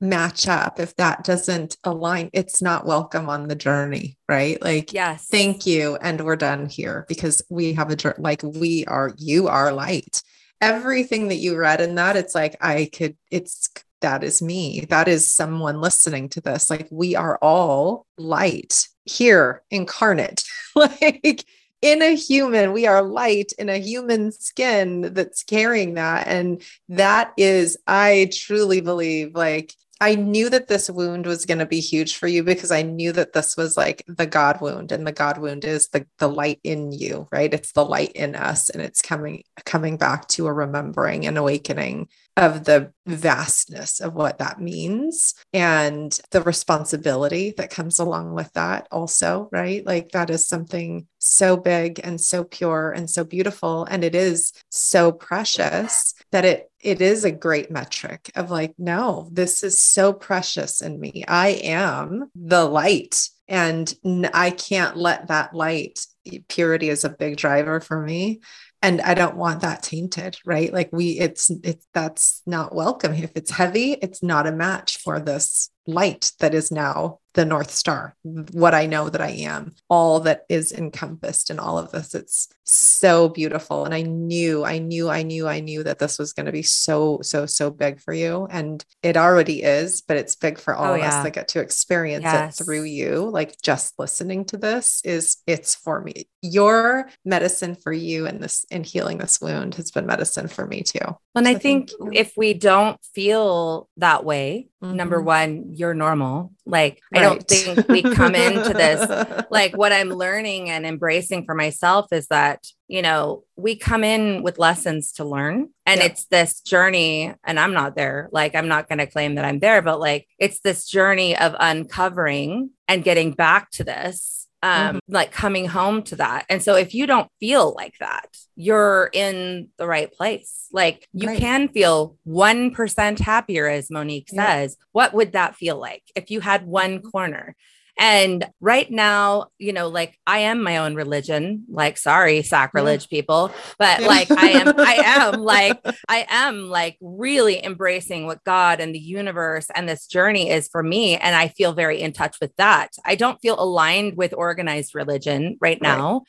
match 0.01 0.47
up, 0.47 0.79
if 0.79 0.95
that 0.95 1.23
doesn't 1.23 1.77
align, 1.83 2.29
it's 2.33 2.61
not 2.61 2.85
welcome 2.85 3.29
on 3.29 3.47
the 3.47 3.55
journey, 3.55 4.17
right? 4.27 4.61
Like, 4.61 4.93
yes, 4.93 5.27
thank 5.29 5.65
you. 5.65 5.97
And 6.01 6.21
we're 6.21 6.35
done 6.35 6.67
here 6.67 7.05
because 7.07 7.41
we 7.49 7.73
have 7.73 7.91
a, 7.91 8.15
like, 8.17 8.41
we 8.43 8.85
are, 8.85 9.11
you 9.17 9.47
are 9.47 9.71
light. 9.71 10.21
Everything 10.61 11.29
that 11.29 11.35
you 11.35 11.57
read 11.57 11.81
in 11.81 11.95
that, 11.95 12.15
it's 12.15 12.35
like, 12.35 12.55
I 12.61 12.89
could, 12.91 13.17
it's, 13.31 13.69
that 14.01 14.23
is 14.23 14.41
me. 14.41 14.85
That 14.89 15.07
is 15.07 15.33
someone 15.33 15.81
listening 15.81 16.29
to 16.29 16.41
this. 16.41 16.69
Like, 16.69 16.87
we 16.91 17.15
are 17.15 17.37
all 17.41 18.05
light 18.17 18.87
here 19.05 19.63
incarnate. 19.71 20.43
like, 20.75 21.45
in 21.81 22.01
a 22.01 22.15
human, 22.15 22.73
we 22.73 22.87
are 22.87 23.01
light 23.01 23.53
in 23.59 23.69
a 23.69 23.77
human 23.77 24.31
skin 24.31 25.13
that's 25.13 25.43
carrying 25.43 25.95
that. 25.95 26.27
And 26.27 26.61
that 26.89 27.33
is, 27.37 27.77
I 27.87 28.29
truly 28.33 28.81
believe, 28.81 29.35
like, 29.35 29.73
I 30.01 30.15
knew 30.15 30.49
that 30.49 30.67
this 30.67 30.89
wound 30.89 31.25
was 31.25 31.45
going 31.45 31.59
to 31.59 31.65
be 31.65 31.79
huge 31.79 32.17
for 32.17 32.27
you 32.27 32.43
because 32.43 32.71
I 32.71 32.81
knew 32.81 33.13
that 33.13 33.31
this 33.31 33.55
was 33.55 33.77
like 33.77 34.03
the 34.07 34.25
God 34.25 34.59
wound 34.59 34.91
and 34.91 35.07
the 35.07 35.13
God 35.13 35.37
wound 35.37 35.63
is 35.63 35.87
the 35.87 36.05
the 36.19 36.27
light 36.27 36.59
in 36.63 36.91
you, 36.91 37.29
right? 37.31 37.53
It's 37.53 37.71
the 37.71 37.85
light 37.85 38.11
in 38.11 38.35
us 38.35 38.69
and 38.69 38.81
it's 38.81 39.01
coming 39.01 39.43
coming 39.63 39.95
back 39.95 40.27
to 40.29 40.47
a 40.47 40.53
remembering 40.53 41.25
and 41.25 41.37
awakening 41.37 42.09
of 42.37 42.65
the 42.65 42.91
vastness 43.05 44.01
of 44.01 44.13
what 44.13 44.39
that 44.39 44.59
means 44.59 45.35
and 45.53 46.19
the 46.31 46.41
responsibility 46.41 47.53
that 47.57 47.69
comes 47.69 47.99
along 47.99 48.33
with 48.33 48.51
that 48.53 48.87
also 48.91 49.47
right? 49.51 49.85
Like 49.85 50.09
that 50.11 50.29
is 50.29 50.47
something 50.47 51.07
so 51.19 51.55
big 51.55 51.99
and 52.03 52.19
so 52.19 52.43
pure 52.43 52.91
and 52.91 53.09
so 53.09 53.23
beautiful 53.23 53.85
and 53.85 54.03
it 54.03 54.15
is 54.15 54.51
so 54.69 55.11
precious 55.11 56.13
that 56.31 56.45
it 56.45 56.69
it 56.81 57.01
is 57.01 57.23
a 57.23 57.31
great 57.31 57.71
metric 57.71 58.31
of 58.35 58.51
like 58.51 58.73
no 58.77 59.29
this 59.31 59.63
is 59.63 59.81
so 59.81 60.13
precious 60.13 60.81
in 60.81 60.99
me. 60.99 61.23
I 61.27 61.49
am 61.63 62.29
the 62.35 62.65
light 62.65 63.29
and 63.47 63.93
i 64.33 64.49
can't 64.49 64.97
let 64.97 65.27
that 65.27 65.53
light 65.53 66.05
purity 66.47 66.89
is 66.89 67.03
a 67.03 67.09
big 67.09 67.37
driver 67.37 67.79
for 67.79 68.01
me 68.01 68.39
and 68.85 69.01
i 69.01 69.15
don't 69.15 69.35
want 69.35 69.61
that 69.61 69.81
tainted 69.81 70.37
right? 70.45 70.71
Like 70.71 70.89
we 70.91 71.19
it's 71.19 71.49
it's 71.63 71.85
that's 71.93 72.41
not 72.45 72.75
welcome 72.75 73.13
if 73.13 73.31
it's 73.35 73.51
heavy 73.51 73.93
it's 73.93 74.21
not 74.21 74.47
a 74.47 74.51
match 74.51 74.97
for 74.97 75.19
this 75.19 75.69
light 75.87 76.31
that 76.39 76.53
is 76.53 76.71
now 76.71 77.19
the 77.35 77.45
North 77.45 77.69
Star, 77.69 78.15
what 78.23 78.73
I 78.73 78.85
know 78.85 79.09
that 79.09 79.21
I 79.21 79.31
am, 79.31 79.75
all 79.89 80.21
that 80.21 80.45
is 80.47 80.71
encompassed 80.71 81.49
in 81.49 81.59
all 81.59 81.77
of 81.77 81.91
this. 81.91 82.15
It's 82.15 82.47
so 82.63 83.27
beautiful. 83.27 83.83
And 83.83 83.93
I 83.93 84.03
knew, 84.03 84.63
I 84.63 84.79
knew, 84.79 85.09
I 85.09 85.21
knew, 85.21 85.45
I 85.47 85.59
knew 85.59 85.83
that 85.83 85.99
this 85.99 86.17
was 86.17 86.31
going 86.31 86.45
to 86.45 86.53
be 86.53 86.63
so, 86.63 87.19
so, 87.21 87.45
so 87.45 87.69
big 87.69 87.99
for 87.99 88.13
you. 88.13 88.47
And 88.49 88.83
it 89.03 89.17
already 89.17 89.63
is, 89.63 90.01
but 90.01 90.15
it's 90.15 90.35
big 90.35 90.57
for 90.57 90.73
all 90.73 90.91
oh, 90.91 90.93
of 90.93 90.99
yeah. 90.99 91.09
us 91.09 91.23
that 91.23 91.33
get 91.33 91.49
to 91.49 91.59
experience 91.59 92.23
yes. 92.23 92.59
it 92.59 92.63
through 92.63 92.83
you. 92.83 93.29
Like 93.29 93.61
just 93.61 93.99
listening 93.99 94.45
to 94.45 94.57
this 94.57 95.01
is, 95.03 95.37
it's 95.45 95.75
for 95.75 96.01
me. 96.01 96.29
Your 96.41 97.09
medicine 97.25 97.75
for 97.75 97.91
you 97.91 98.27
and 98.27 98.41
this, 98.41 98.65
in 98.71 98.85
healing 98.85 99.17
this 99.17 99.41
wound 99.41 99.75
has 99.75 99.91
been 99.91 100.05
medicine 100.05 100.47
for 100.47 100.65
me 100.65 100.83
too. 100.83 101.17
And 101.35 101.45
so 101.45 101.51
I 101.51 101.55
think 101.55 101.91
if 102.13 102.31
we 102.37 102.53
don't 102.53 102.97
feel 103.13 103.89
that 103.97 104.23
way, 104.23 104.69
mm-hmm. 104.87 104.95
number 104.95 105.21
one, 105.21 105.73
you're 105.73 105.93
normal. 105.93 106.51
Like, 106.65 107.01
right. 107.13 107.21
I 107.21 107.23
don't 107.23 107.47
think 107.47 107.87
we 107.87 108.01
come 108.01 108.35
into 108.35 108.73
this. 108.73 109.45
Like, 109.51 109.77
what 109.77 109.93
I'm 109.93 110.09
learning 110.09 110.69
and 110.69 110.85
embracing 110.85 111.45
for 111.45 111.55
myself 111.55 112.11
is 112.11 112.27
that, 112.27 112.67
you 112.87 113.01
know, 113.01 113.43
we 113.55 113.75
come 113.75 114.03
in 114.03 114.43
with 114.43 114.59
lessons 114.59 115.13
to 115.13 115.23
learn. 115.23 115.69
And 115.85 115.99
yeah. 115.99 116.07
it's 116.07 116.25
this 116.25 116.59
journey. 116.61 117.33
And 117.43 117.59
I'm 117.59 117.73
not 117.73 117.95
there. 117.95 118.27
Like, 118.31 118.55
I'm 118.55 118.67
not 118.67 118.89
going 118.89 118.99
to 118.99 119.07
claim 119.07 119.35
that 119.35 119.45
I'm 119.45 119.59
there, 119.59 119.81
but 119.81 119.99
like, 119.99 120.27
it's 120.39 120.59
this 120.59 120.87
journey 120.87 121.37
of 121.37 121.55
uncovering 121.57 122.71
and 122.87 123.03
getting 123.03 123.31
back 123.31 123.71
to 123.71 123.83
this 123.83 124.44
um, 124.65 124.95
mm-hmm. 124.95 125.13
like 125.13 125.31
coming 125.31 125.67
home 125.67 126.01
to 126.01 126.15
that. 126.15 126.45
And 126.49 126.61
so 126.61 126.75
if 126.75 126.95
you 126.95 127.05
don't 127.05 127.29
feel 127.39 127.75
like 127.75 127.93
that, 127.99 128.35
you're 128.55 129.11
in 129.13 129.69
the 129.77 129.85
right 129.85 130.11
place. 130.11 130.67
Like 130.71 131.07
you 131.13 131.27
right. 131.27 131.39
can 131.39 131.67
feel 131.67 132.17
1% 132.27 133.19
happier, 133.19 133.67
as 133.67 133.91
Monique 133.91 134.29
says. 134.29 134.75
Yeah. 134.79 134.85
What 134.91 135.13
would 135.13 135.33
that 135.33 135.55
feel 135.55 135.77
like 135.77 136.01
if 136.15 136.31
you 136.31 136.39
had 136.39 136.65
one 136.65 136.97
mm-hmm. 136.97 137.09
corner? 137.09 137.55
And 137.97 138.45
right 138.59 138.89
now, 138.91 139.47
you 139.57 139.71
know, 139.71 139.87
like 139.87 140.19
I 140.27 140.39
am 140.39 140.61
my 140.61 140.77
own 140.77 140.95
religion, 140.95 141.63
like 141.69 141.97
sorry, 141.97 142.41
sacrilege 142.41 143.07
yeah. 143.09 143.17
people, 143.17 143.51
but 143.79 144.01
like 144.01 144.29
I 144.31 144.47
am, 144.49 144.73
I 144.77 144.95
am 145.05 145.41
like, 145.41 145.79
I 146.09 146.25
am 146.29 146.69
like 146.69 146.97
really 146.99 147.63
embracing 147.63 148.25
what 148.25 148.43
God 148.43 148.79
and 148.79 148.93
the 148.93 148.99
universe 148.99 149.67
and 149.73 149.87
this 149.87 150.07
journey 150.07 150.49
is 150.49 150.67
for 150.67 150.83
me. 150.83 151.15
And 151.15 151.35
I 151.35 151.47
feel 151.47 151.73
very 151.73 152.01
in 152.01 152.11
touch 152.11 152.37
with 152.41 152.55
that. 152.57 152.89
I 153.05 153.15
don't 153.15 153.41
feel 153.41 153.55
aligned 153.57 154.17
with 154.17 154.33
organized 154.33 154.93
religion 154.93 155.57
right 155.61 155.81
now. 155.81 156.13
Right 156.13 156.21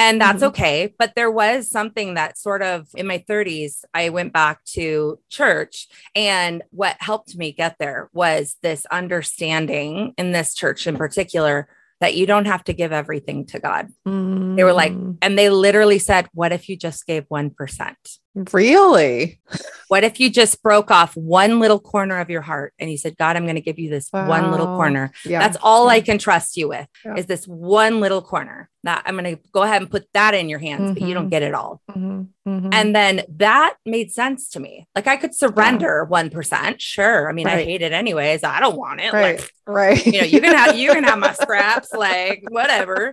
and 0.00 0.18
that's 0.18 0.38
mm-hmm. 0.38 0.46
okay. 0.46 0.94
But 0.98 1.12
there 1.14 1.30
was 1.30 1.70
something 1.70 2.14
that 2.14 2.38
sort 2.38 2.62
of 2.62 2.88
in 2.94 3.06
my 3.06 3.22
30s, 3.28 3.84
I 3.92 4.08
went 4.08 4.32
back 4.32 4.64
to 4.72 5.18
church. 5.28 5.88
And 6.14 6.62
what 6.70 6.96
helped 7.00 7.36
me 7.36 7.52
get 7.52 7.76
there 7.78 8.08
was 8.14 8.56
this 8.62 8.86
understanding 8.86 10.14
in 10.16 10.32
this 10.32 10.54
church 10.54 10.86
in 10.86 10.96
particular 10.96 11.68
that 12.00 12.14
you 12.14 12.24
don't 12.24 12.46
have 12.46 12.64
to 12.64 12.72
give 12.72 12.92
everything 12.92 13.44
to 13.44 13.60
God. 13.60 13.88
Mm. 14.08 14.56
They 14.56 14.64
were 14.64 14.72
like, 14.72 14.92
mm. 14.92 15.18
and 15.20 15.38
they 15.38 15.50
literally 15.50 15.98
said, 15.98 16.28
What 16.32 16.50
if 16.50 16.70
you 16.70 16.78
just 16.78 17.06
gave 17.06 17.28
1%? 17.28 17.94
Really? 18.34 19.40
What 19.88 20.04
if 20.04 20.20
you 20.20 20.30
just 20.30 20.62
broke 20.62 20.90
off 20.90 21.16
one 21.16 21.58
little 21.58 21.80
corner 21.80 22.20
of 22.20 22.30
your 22.30 22.42
heart 22.42 22.72
and 22.78 22.90
you 22.90 22.96
said, 22.96 23.16
God, 23.16 23.36
I'm 23.36 23.42
going 23.42 23.56
to 23.56 23.60
give 23.60 23.78
you 23.78 23.90
this 23.90 24.08
wow. 24.12 24.28
one 24.28 24.52
little 24.52 24.66
corner. 24.66 25.10
Yeah. 25.24 25.40
That's 25.40 25.56
all 25.60 25.86
yeah. 25.86 25.94
I 25.94 26.00
can 26.00 26.18
trust 26.18 26.56
you 26.56 26.68
with 26.68 26.86
yeah. 27.04 27.16
is 27.16 27.26
this 27.26 27.44
one 27.46 27.98
little 27.98 28.22
corner 28.22 28.70
that 28.84 29.02
I'm 29.04 29.16
going 29.16 29.36
to 29.36 29.42
go 29.52 29.62
ahead 29.62 29.82
and 29.82 29.90
put 29.90 30.06
that 30.14 30.34
in 30.34 30.48
your 30.48 30.58
hands, 30.58 30.82
mm-hmm. 30.82 30.94
but 30.94 31.02
you 31.02 31.12
don't 31.12 31.24
mm-hmm. 31.24 31.30
get 31.30 31.42
it 31.42 31.54
all. 31.54 31.82
Mm-hmm. 31.90 32.22
Mm-hmm. 32.48 32.68
And 32.72 32.94
then 32.94 33.22
that 33.36 33.76
made 33.84 34.10
sense 34.12 34.48
to 34.50 34.60
me. 34.60 34.86
Like 34.94 35.06
I 35.06 35.16
could 35.16 35.34
surrender 35.34 36.04
one. 36.04 36.30
Sure. 36.78 37.28
I 37.28 37.32
mean, 37.32 37.46
right. 37.46 37.58
I 37.58 37.64
hate 37.64 37.82
it 37.82 37.92
anyways. 37.92 38.42
I 38.42 38.60
don't 38.60 38.76
want 38.76 39.00
it. 39.00 39.12
Right. 39.12 39.38
Like, 39.38 39.52
right. 39.66 40.06
You 40.06 40.20
know, 40.20 40.26
you 40.26 40.40
can 40.40 40.54
have 40.54 40.76
you 40.76 40.92
can 40.92 41.04
have 41.04 41.18
my 41.18 41.32
scraps, 41.40 41.92
like 41.92 42.42
whatever. 42.48 43.12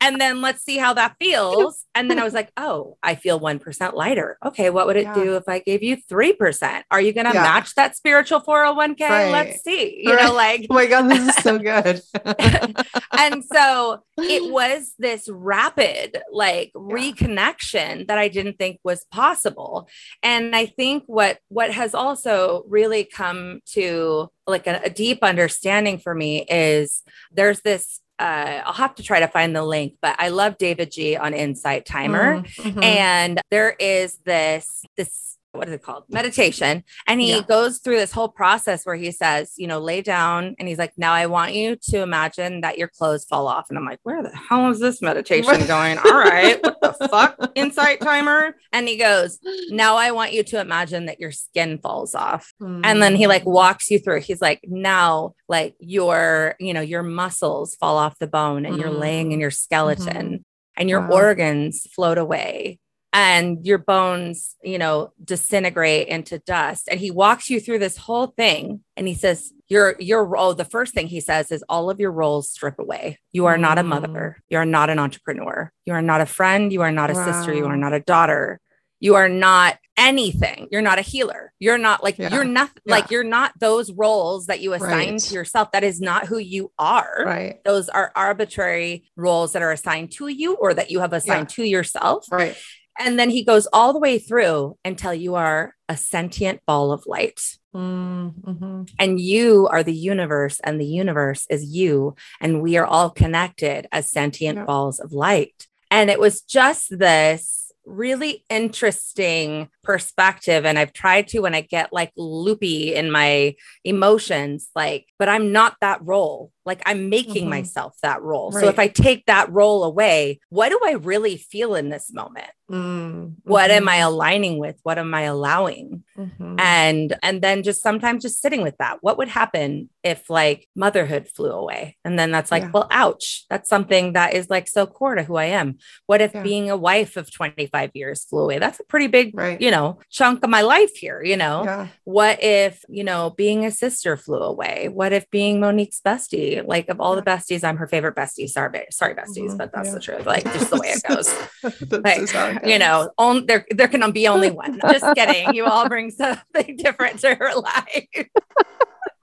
And 0.00 0.20
then 0.20 0.40
let's 0.40 0.64
see 0.64 0.78
how 0.78 0.94
that 0.94 1.16
feels. 1.20 1.84
And 1.94 2.10
then 2.10 2.18
I 2.18 2.24
was 2.24 2.34
like, 2.34 2.50
oh, 2.56 2.96
I 3.02 3.14
feel 3.14 3.38
one 3.38 3.58
percent 3.58 3.94
lighter. 3.94 4.38
Okay, 4.44 4.51
what 4.58 4.86
would 4.86 4.96
it 4.96 5.04
yeah. 5.04 5.14
do 5.14 5.36
if 5.36 5.48
I 5.48 5.58
gave 5.58 5.82
you 5.82 5.96
three 5.96 6.32
percent? 6.32 6.84
Are 6.90 7.00
you 7.00 7.12
gonna 7.12 7.34
yeah. 7.34 7.42
match 7.42 7.74
that 7.74 7.96
spiritual 7.96 8.40
401k? 8.40 9.00
Right. 9.00 9.30
Let's 9.30 9.62
see. 9.62 10.02
You 10.04 10.14
right. 10.14 10.24
know, 10.24 10.34
like 10.34 10.66
oh 10.68 10.74
my 10.74 10.86
god, 10.86 11.10
this 11.10 11.28
is 11.28 11.34
so 11.36 11.58
good. 11.58 12.02
and 13.12 13.44
so 13.44 14.02
it 14.18 14.52
was 14.52 14.94
this 14.98 15.28
rapid 15.28 16.20
like 16.32 16.72
reconnection 16.74 18.06
that 18.08 18.18
I 18.18 18.28
didn't 18.28 18.58
think 18.58 18.78
was 18.84 19.04
possible. 19.10 19.88
And 20.22 20.54
I 20.54 20.66
think 20.66 21.04
what 21.06 21.38
what 21.48 21.72
has 21.72 21.94
also 21.94 22.64
really 22.68 23.04
come 23.04 23.60
to 23.72 24.30
like 24.46 24.66
a, 24.66 24.80
a 24.84 24.90
deep 24.90 25.22
understanding 25.22 25.98
for 25.98 26.14
me 26.14 26.44
is 26.48 27.02
there's 27.32 27.60
this 27.62 28.01
uh, 28.22 28.62
I'll 28.64 28.72
have 28.74 28.94
to 28.94 29.02
try 29.02 29.18
to 29.18 29.26
find 29.26 29.54
the 29.54 29.64
link, 29.64 29.94
but 30.00 30.14
I 30.16 30.28
love 30.28 30.56
David 30.56 30.92
Ji 30.92 31.16
on 31.16 31.34
Insight 31.34 31.84
Timer. 31.84 32.42
Mm-hmm. 32.42 32.82
And 32.82 33.40
there 33.50 33.74
is 33.80 34.18
this, 34.24 34.84
this 34.96 35.38
what 35.52 35.68
is 35.68 35.74
it 35.74 35.82
called? 35.82 36.04
Meditation. 36.08 36.82
And 37.06 37.20
he 37.20 37.30
yeah. 37.30 37.42
goes 37.42 37.78
through 37.78 37.96
this 37.96 38.12
whole 38.12 38.28
process 38.28 38.84
where 38.84 38.96
he 38.96 39.10
says, 39.10 39.52
you 39.56 39.66
know, 39.66 39.78
lay 39.80 40.00
down 40.00 40.56
and 40.58 40.66
he's 40.66 40.78
like, 40.78 40.94
now 40.96 41.12
I 41.12 41.26
want 41.26 41.54
you 41.54 41.76
to 41.90 42.00
imagine 42.00 42.62
that 42.62 42.78
your 42.78 42.88
clothes 42.88 43.24
fall 43.26 43.46
off. 43.46 43.66
And 43.68 43.78
I'm 43.78 43.84
like, 43.84 44.00
where 44.02 44.22
the 44.22 44.34
hell 44.34 44.70
is 44.70 44.80
this 44.80 45.02
meditation 45.02 45.44
going? 45.66 45.98
All 45.98 46.18
right. 46.18 46.58
What 46.62 46.80
the 46.80 47.08
fuck? 47.08 47.52
Insight 47.54 48.00
timer. 48.00 48.56
And 48.72 48.88
he 48.88 48.96
goes, 48.96 49.38
now 49.68 49.96
I 49.96 50.12
want 50.12 50.32
you 50.32 50.42
to 50.42 50.60
imagine 50.60 51.06
that 51.06 51.20
your 51.20 51.32
skin 51.32 51.78
falls 51.78 52.14
off. 52.14 52.52
Mm. 52.60 52.80
And 52.84 53.02
then 53.02 53.14
he 53.14 53.26
like 53.26 53.44
walks 53.44 53.90
you 53.90 53.98
through. 53.98 54.20
He's 54.20 54.40
like, 54.40 54.60
now 54.66 55.34
like 55.48 55.76
your, 55.80 56.56
you 56.58 56.72
know, 56.72 56.80
your 56.80 57.02
muscles 57.02 57.74
fall 57.74 57.98
off 57.98 58.18
the 58.18 58.26
bone 58.26 58.64
and 58.64 58.76
mm. 58.76 58.80
you're 58.80 58.90
laying 58.90 59.32
in 59.32 59.40
your 59.40 59.50
skeleton. 59.50 60.26
Mm-hmm 60.26 60.36
and 60.74 60.88
your 60.88 61.02
wow. 61.02 61.16
organs 61.16 61.86
float 61.94 62.16
away 62.16 62.78
and 63.12 63.64
your 63.66 63.78
bones, 63.78 64.56
you 64.62 64.78
know, 64.78 65.12
disintegrate 65.22 66.08
into 66.08 66.38
dust. 66.38 66.88
And 66.90 66.98
he 66.98 67.10
walks 67.10 67.50
you 67.50 67.60
through 67.60 67.80
this 67.80 67.96
whole 67.96 68.28
thing 68.28 68.80
and 68.96 69.06
he 69.06 69.14
says, 69.14 69.52
Your 69.68 69.96
your 69.98 70.24
role, 70.24 70.54
the 70.54 70.64
first 70.64 70.94
thing 70.94 71.08
he 71.08 71.20
says 71.20 71.52
is 71.52 71.64
all 71.68 71.90
of 71.90 72.00
your 72.00 72.12
roles 72.12 72.50
strip 72.50 72.78
away. 72.78 73.18
You 73.32 73.46
are 73.46 73.58
not 73.58 73.78
a 73.78 73.82
mother, 73.82 74.36
mm. 74.38 74.42
you 74.48 74.58
are 74.58 74.64
not 74.64 74.90
an 74.90 74.98
entrepreneur, 74.98 75.70
you 75.84 75.92
are 75.92 76.02
not 76.02 76.20
a 76.20 76.26
friend, 76.26 76.72
you 76.72 76.82
are 76.82 76.92
not 76.92 77.10
a 77.10 77.14
wow. 77.14 77.32
sister, 77.32 77.54
you 77.54 77.66
are 77.66 77.76
not 77.76 77.92
a 77.92 78.00
daughter. 78.00 78.60
You 79.00 79.16
are 79.16 79.28
not 79.28 79.78
anything. 79.96 80.68
You're 80.70 80.80
not 80.80 81.00
a 81.00 81.02
healer. 81.02 81.52
You're 81.58 81.76
not 81.76 82.04
like, 82.04 82.18
Yeah. 82.18 82.32
you're 82.32 82.44
not 82.44 82.70
Yeah. 82.84 82.94
like, 82.94 83.10
you're 83.10 83.24
not 83.24 83.52
those 83.58 83.90
roles 83.90 84.46
that 84.46 84.60
you 84.60 84.74
assign 84.74 84.90
Right. 84.90 85.18
to 85.18 85.34
yourself. 85.34 85.72
That 85.72 85.82
is 85.82 86.00
not 86.00 86.26
who 86.26 86.38
you 86.38 86.70
are. 86.78 87.24
Right. 87.26 87.64
Those 87.64 87.88
are 87.88 88.12
arbitrary 88.14 89.10
roles 89.16 89.54
that 89.54 89.62
are 89.62 89.72
assigned 89.72 90.12
to 90.12 90.28
you 90.28 90.54
or 90.54 90.72
that 90.72 90.92
you 90.92 91.00
have 91.00 91.12
assigned 91.12 91.48
to 91.50 91.64
yourself. 91.64 92.26
Right. 92.30 92.56
And 92.98 93.18
then 93.18 93.30
he 93.30 93.44
goes 93.44 93.66
all 93.72 93.92
the 93.92 93.98
way 93.98 94.18
through 94.18 94.76
until 94.84 95.14
you 95.14 95.34
are 95.34 95.74
a 95.88 95.96
sentient 95.96 96.60
ball 96.66 96.92
of 96.92 97.04
light 97.06 97.40
Mm-hmm. 97.74 98.82
and 98.98 99.18
you 99.18 99.66
are 99.70 99.82
the 99.82 99.94
universe 99.94 100.60
and 100.62 100.78
the 100.78 100.84
universe 100.84 101.46
is 101.48 101.64
you 101.64 102.14
and 102.38 102.60
we 102.60 102.76
are 102.76 102.84
all 102.84 103.08
connected 103.08 103.88
as 103.92 104.10
sentient 104.10 104.58
Yeah. 104.58 104.64
balls 104.66 105.00
of 105.00 105.12
light 105.14 105.66
and 105.90 106.10
it 106.10 106.20
was 106.20 106.42
just 106.42 106.98
this 106.98 107.72
really 107.86 108.44
interesting 108.50 109.70
perspective 109.82 110.64
and 110.64 110.78
i've 110.78 110.92
tried 110.92 111.26
to 111.28 111.40
when 111.40 111.54
i 111.54 111.60
get 111.60 111.92
like 111.92 112.12
loopy 112.16 112.94
in 112.94 113.10
my 113.10 113.54
emotions 113.84 114.68
like 114.74 115.06
but 115.18 115.28
i'm 115.28 115.52
not 115.52 115.76
that 115.80 116.00
role 116.02 116.50
like 116.64 116.80
i'm 116.86 117.08
making 117.08 117.46
Mhm. 117.46 117.50
myself 117.50 117.96
that 118.02 118.22
role 118.22 118.52
so 118.52 118.68
if 118.68 118.78
i 118.78 118.86
take 118.88 119.26
that 119.26 119.50
role 119.52 119.82
away 119.84 120.40
what 120.50 120.68
do 120.70 120.78
i 120.86 120.92
really 120.92 121.36
feel 121.36 121.74
in 121.74 121.88
this 121.90 122.12
moment 122.12 122.50
Mm-hmm. 122.70 123.50
what 123.50 123.70
am 123.70 123.86
i 123.86 123.96
aligning 123.96 124.58
with 124.58 124.76
what 124.82 124.96
am 124.98 125.12
i 125.12 125.22
allowing 125.22 126.04
Mhm. 126.16 126.58
and 126.58 127.14
and 127.22 127.42
then 127.42 127.62
just 127.64 127.82
sometimes 127.82 128.22
just 128.22 128.40
sitting 128.40 128.62
with 128.62 128.76
that 128.78 128.98
what 129.02 129.18
would 129.18 129.28
happen 129.28 129.90
if 130.02 130.30
like 130.30 130.68
motherhood 130.74 131.28
flew 131.28 131.50
away 131.50 131.98
and 132.04 132.18
then 132.18 132.30
that's 132.30 132.50
like 132.50 132.62
Yeah. 132.62 132.70
well 132.72 132.86
ouch 132.90 133.44
that's 133.50 133.68
something 133.68 134.14
that 134.14 134.32
is 134.32 134.48
like 134.48 134.68
so 134.68 134.86
core 134.86 135.16
to 135.16 135.22
who 135.22 135.36
i 135.36 135.46
am 135.46 135.76
what 136.06 136.22
if 136.22 136.32
Yeah. 136.32 136.42
being 136.44 136.70
a 136.70 136.76
wife 136.76 137.18
of 137.18 137.30
25 137.30 137.90
years 137.92 138.24
flew 138.24 138.44
away 138.44 138.58
that's 138.58 138.80
a 138.80 138.84
pretty 138.84 139.08
big 139.08 139.32
Right. 139.34 139.60
you 139.60 139.70
know 139.72 139.98
chunk 140.10 140.44
of 140.44 140.50
my 140.50 140.60
life 140.62 140.94
here 140.96 141.20
you 141.24 141.36
know? 141.36 141.64
Yeah. 141.64 141.88
what 142.04 142.38
if 142.42 142.84
you 142.88 143.02
know 143.02 143.30
being 143.36 143.64
a 143.66 143.70
sister 143.72 144.16
flew 144.16 144.38
away? 144.52 144.88
What 144.88 145.12
if 145.12 145.28
being 145.30 145.58
monique's 145.60 146.00
bestie 146.00 146.64
like 146.66 146.88
of 146.88 147.00
all 147.00 147.16
the 147.16 147.22
besties 147.22 147.64
i'm 147.64 147.78
her 147.78 147.88
favorite 147.88 148.14
bestie? 148.14 148.48
Sorry 148.48 148.86
sorry 148.90 149.14
besties 149.14 149.50
Mhm. 149.50 149.58
but 149.58 149.72
that's 149.74 149.88
Yeah. 149.88 149.94
the 149.94 150.00
truth 150.00 150.26
like 150.26 150.44
just 150.52 150.70
the 150.70 150.76
way 150.82 150.88
it 150.96 151.02
goes. 151.08 151.28
Like 152.04 152.64
you 152.72 152.78
know 152.78 153.10
on, 153.18 153.46
there 153.46 153.66
there 153.70 153.88
can 153.88 154.02
be 154.12 154.28
only 154.28 154.50
one. 154.50 154.78
Just 154.90 155.06
kidding. 155.16 155.54
You 155.54 155.64
all 155.64 155.88
bring 155.94 156.10
something 156.10 156.76
different 156.76 157.18
to 157.20 157.34
her 157.34 157.50
life 157.54 158.28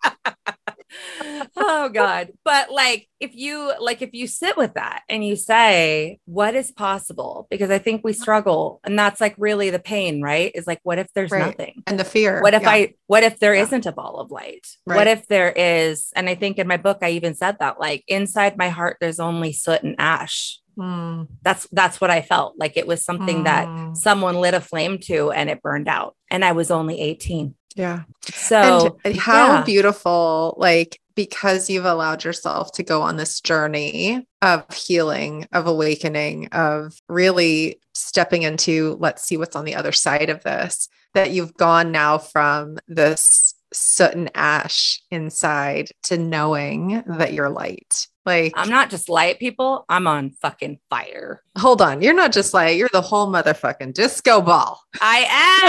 oh 1.58 1.90
god 1.90 2.30
but 2.46 2.72
like 2.72 3.08
if 3.20 3.36
you 3.36 3.74
like 3.80 4.02
if 4.02 4.14
you 4.14 4.28
sit 4.28 4.56
with 4.58 4.74
that 4.76 5.02
and 5.10 5.26
you 5.26 5.36
say 5.36 6.20
what 6.26 6.56
is 6.56 6.72
possible 6.72 7.48
because 7.50 7.70
i 7.70 7.78
think 7.78 8.02
we 8.04 8.14
struggle 8.14 8.80
and 8.84 8.98
that's 8.98 9.20
like 9.22 9.36
really 9.38 9.70
the 9.70 9.80
pain 9.80 10.22
right 10.22 10.52
is 10.56 10.68
like 10.68 10.80
what 10.84 11.00
if 11.00 11.08
there's 11.14 11.32
Right. 11.32 11.46
nothing 11.46 11.84
and 11.88 12.00
the 12.00 12.04
fear. 12.06 12.42
what 12.42 12.54
if 12.54 12.62
yeah. 12.64 12.70
i 12.70 12.94
what 13.08 13.24
if 13.24 13.40
there 13.40 13.54
Yeah. 13.56 13.68
not 13.70 13.86
a 13.86 13.92
ball 13.92 14.18
of 14.20 14.32
light 14.32 14.68
Right. 14.86 14.96
what 14.98 15.08
if 15.08 15.28
there 15.28 15.52
is 15.56 16.12
and 16.16 16.30
i 16.30 16.36
think 16.36 16.58
in 16.58 16.68
my 16.68 16.78
book 16.78 17.00
i 17.02 17.10
even 17.12 17.36
said 17.36 17.58
that 17.60 17.80
like 17.80 18.04
inside 18.08 18.58
my 18.58 18.70
heart 18.70 18.98
there's 19.00 19.20
only 19.20 19.52
soot 19.54 19.84
and 19.84 19.96
ash 20.00 20.60
Mm, 20.78 21.28
that's 21.42 21.68
that's 21.74 22.00
what 22.00 22.10
i 22.10 22.22
felt 22.22 22.54
like 22.58 22.78
it 22.78 22.88
was 22.88 23.04
something 23.04 23.44
that 23.44 23.68
mm, 23.68 23.98
someone 23.98 24.36
lit 24.38 24.54
a 24.54 24.62
flame 24.62 24.98
to 25.00 25.30
and 25.30 25.50
it 25.50 25.62
burned 25.62 25.90
out 25.90 26.16
and 26.32 26.46
i 26.46 26.54
was 26.54 26.72
only 26.72 27.02
18 27.02 27.54
yeah. 27.76 28.04
so 28.26 28.98
and 29.04 29.16
how 29.16 29.54
yeah. 29.54 29.64
beautiful, 29.64 30.56
like, 30.58 31.00
because 31.16 31.70
you've 31.70 31.86
allowed 31.86 32.24
yourself 32.24 32.72
to 32.72 32.84
go 32.84 33.02
on 33.02 33.18
this 33.18 33.42
journey 33.42 34.26
of 34.42 34.72
healing, 34.74 35.48
of 35.52 35.68
awakening, 35.68 36.48
of 36.48 36.98
really 37.10 37.80
stepping 37.94 38.44
into 38.44 38.96
let's 39.00 39.24
see 39.24 39.36
what's 39.36 39.56
on 39.56 39.66
the 39.66 39.76
other 39.76 39.92
side 39.92 40.30
of 40.30 40.44
this, 40.44 40.88
that 41.14 41.32
you've 41.32 41.54
gone 41.56 41.92
now 41.92 42.18
from 42.18 42.78
this 42.88 43.54
soot 43.74 44.14
and 44.14 44.32
ash 44.34 45.02
inside 45.12 45.90
to 46.04 46.18
knowing 46.18 47.04
that 47.06 47.34
you're 47.34 47.50
light. 47.50 48.08
Like, 48.30 48.54
i'm 48.56 48.70
not 48.70 48.90
just 48.90 49.10
light 49.10 49.40
people 49.40 49.86
i'm 49.90 50.06
on 50.08 50.32
fucking 50.42 50.80
fire 50.90 51.42
hold 51.58 51.82
on, 51.82 52.02
you're 52.02 52.14
not 52.14 52.32
just 52.32 52.54
like, 52.54 52.78
you're 52.78 52.90
the 52.94 53.02
whole 53.02 53.28
motherfucking 53.28 53.94
disco 53.94 54.40
ball. 54.40 54.82
i 55.02 55.20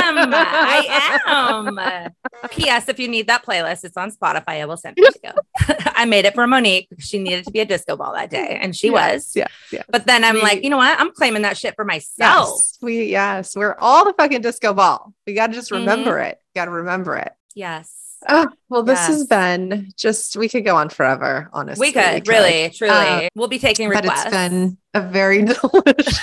am 0.07 0.17
i 0.33 0.79
am 1.27 2.49
ps 2.49 2.89
if 2.89 2.99
you 2.99 3.09
need 3.09 3.27
that 3.27 3.45
playlist 3.45 3.85
it's 3.85 3.97
on 3.97 4.11
spotify 4.11 4.61
i 4.61 4.65
will 4.67 4.77
send 4.77 4.95
it 4.99 5.15
to 5.15 5.21
you 5.25 5.75
i 5.97 6.05
made 6.05 6.25
it 6.25 6.35
for 6.35 6.47
monique 6.47 6.87
because 6.91 7.05
she 7.05 7.19
needed 7.19 7.45
to 7.45 7.51
be 7.51 7.61
a 7.61 7.65
disco 7.65 7.97
ball 7.97 8.13
that 8.13 8.31
day 8.31 8.59
and 8.63 8.77
she 8.77 8.91
was 8.91 9.33
Yeah. 9.35 9.47
Yeah. 9.73 9.83
but 9.89 10.07
then 10.07 10.23
i'm 10.25 10.37
We- 10.37 10.43
like 10.43 10.63
you 10.63 10.71
know 10.71 10.77
what 10.77 11.01
i'm 11.01 11.13
claiming 11.13 11.43
that 11.43 11.57
shit 11.57 11.75
for 11.77 11.85
myself 11.85 12.49
Yes, 12.49 12.79
we 12.83 13.05
yes, 13.07 13.57
we're 13.57 13.75
all 13.79 14.05
the 14.05 14.13
fucking 14.15 14.41
disco 14.43 14.73
ball. 14.75 15.13
We 15.27 15.35
got 15.35 15.49
to 15.49 15.53
just 15.53 15.71
Mhm. 15.71 15.81
remember 15.81 16.19
it. 16.21 16.39
Got 16.55 16.67
to 16.67 16.71
remember 16.71 17.17
it. 17.17 17.33
yes 17.55 17.95
Oh, 18.29 18.49
well, 18.69 18.83
this 18.83 18.99
has 19.07 19.27
been 19.27 19.91
just 19.97 20.37
we 20.37 20.49
could 20.49 20.65
go 20.65 20.77
on 20.77 20.89
forever. 20.91 21.49
Honestly, 21.53 21.89
we 21.89 21.93
could 21.93 22.29
really 22.29 22.71
truly 22.71 22.93
Uh, 22.95 23.29
we'll 23.35 23.49
be 23.49 23.59
taking 23.59 23.89
requests. 23.89 24.25
but 24.25 24.27
it's 24.27 24.31
been 24.37 24.79
a 24.95 25.01
very 25.01 25.43
delicious. 25.45 26.23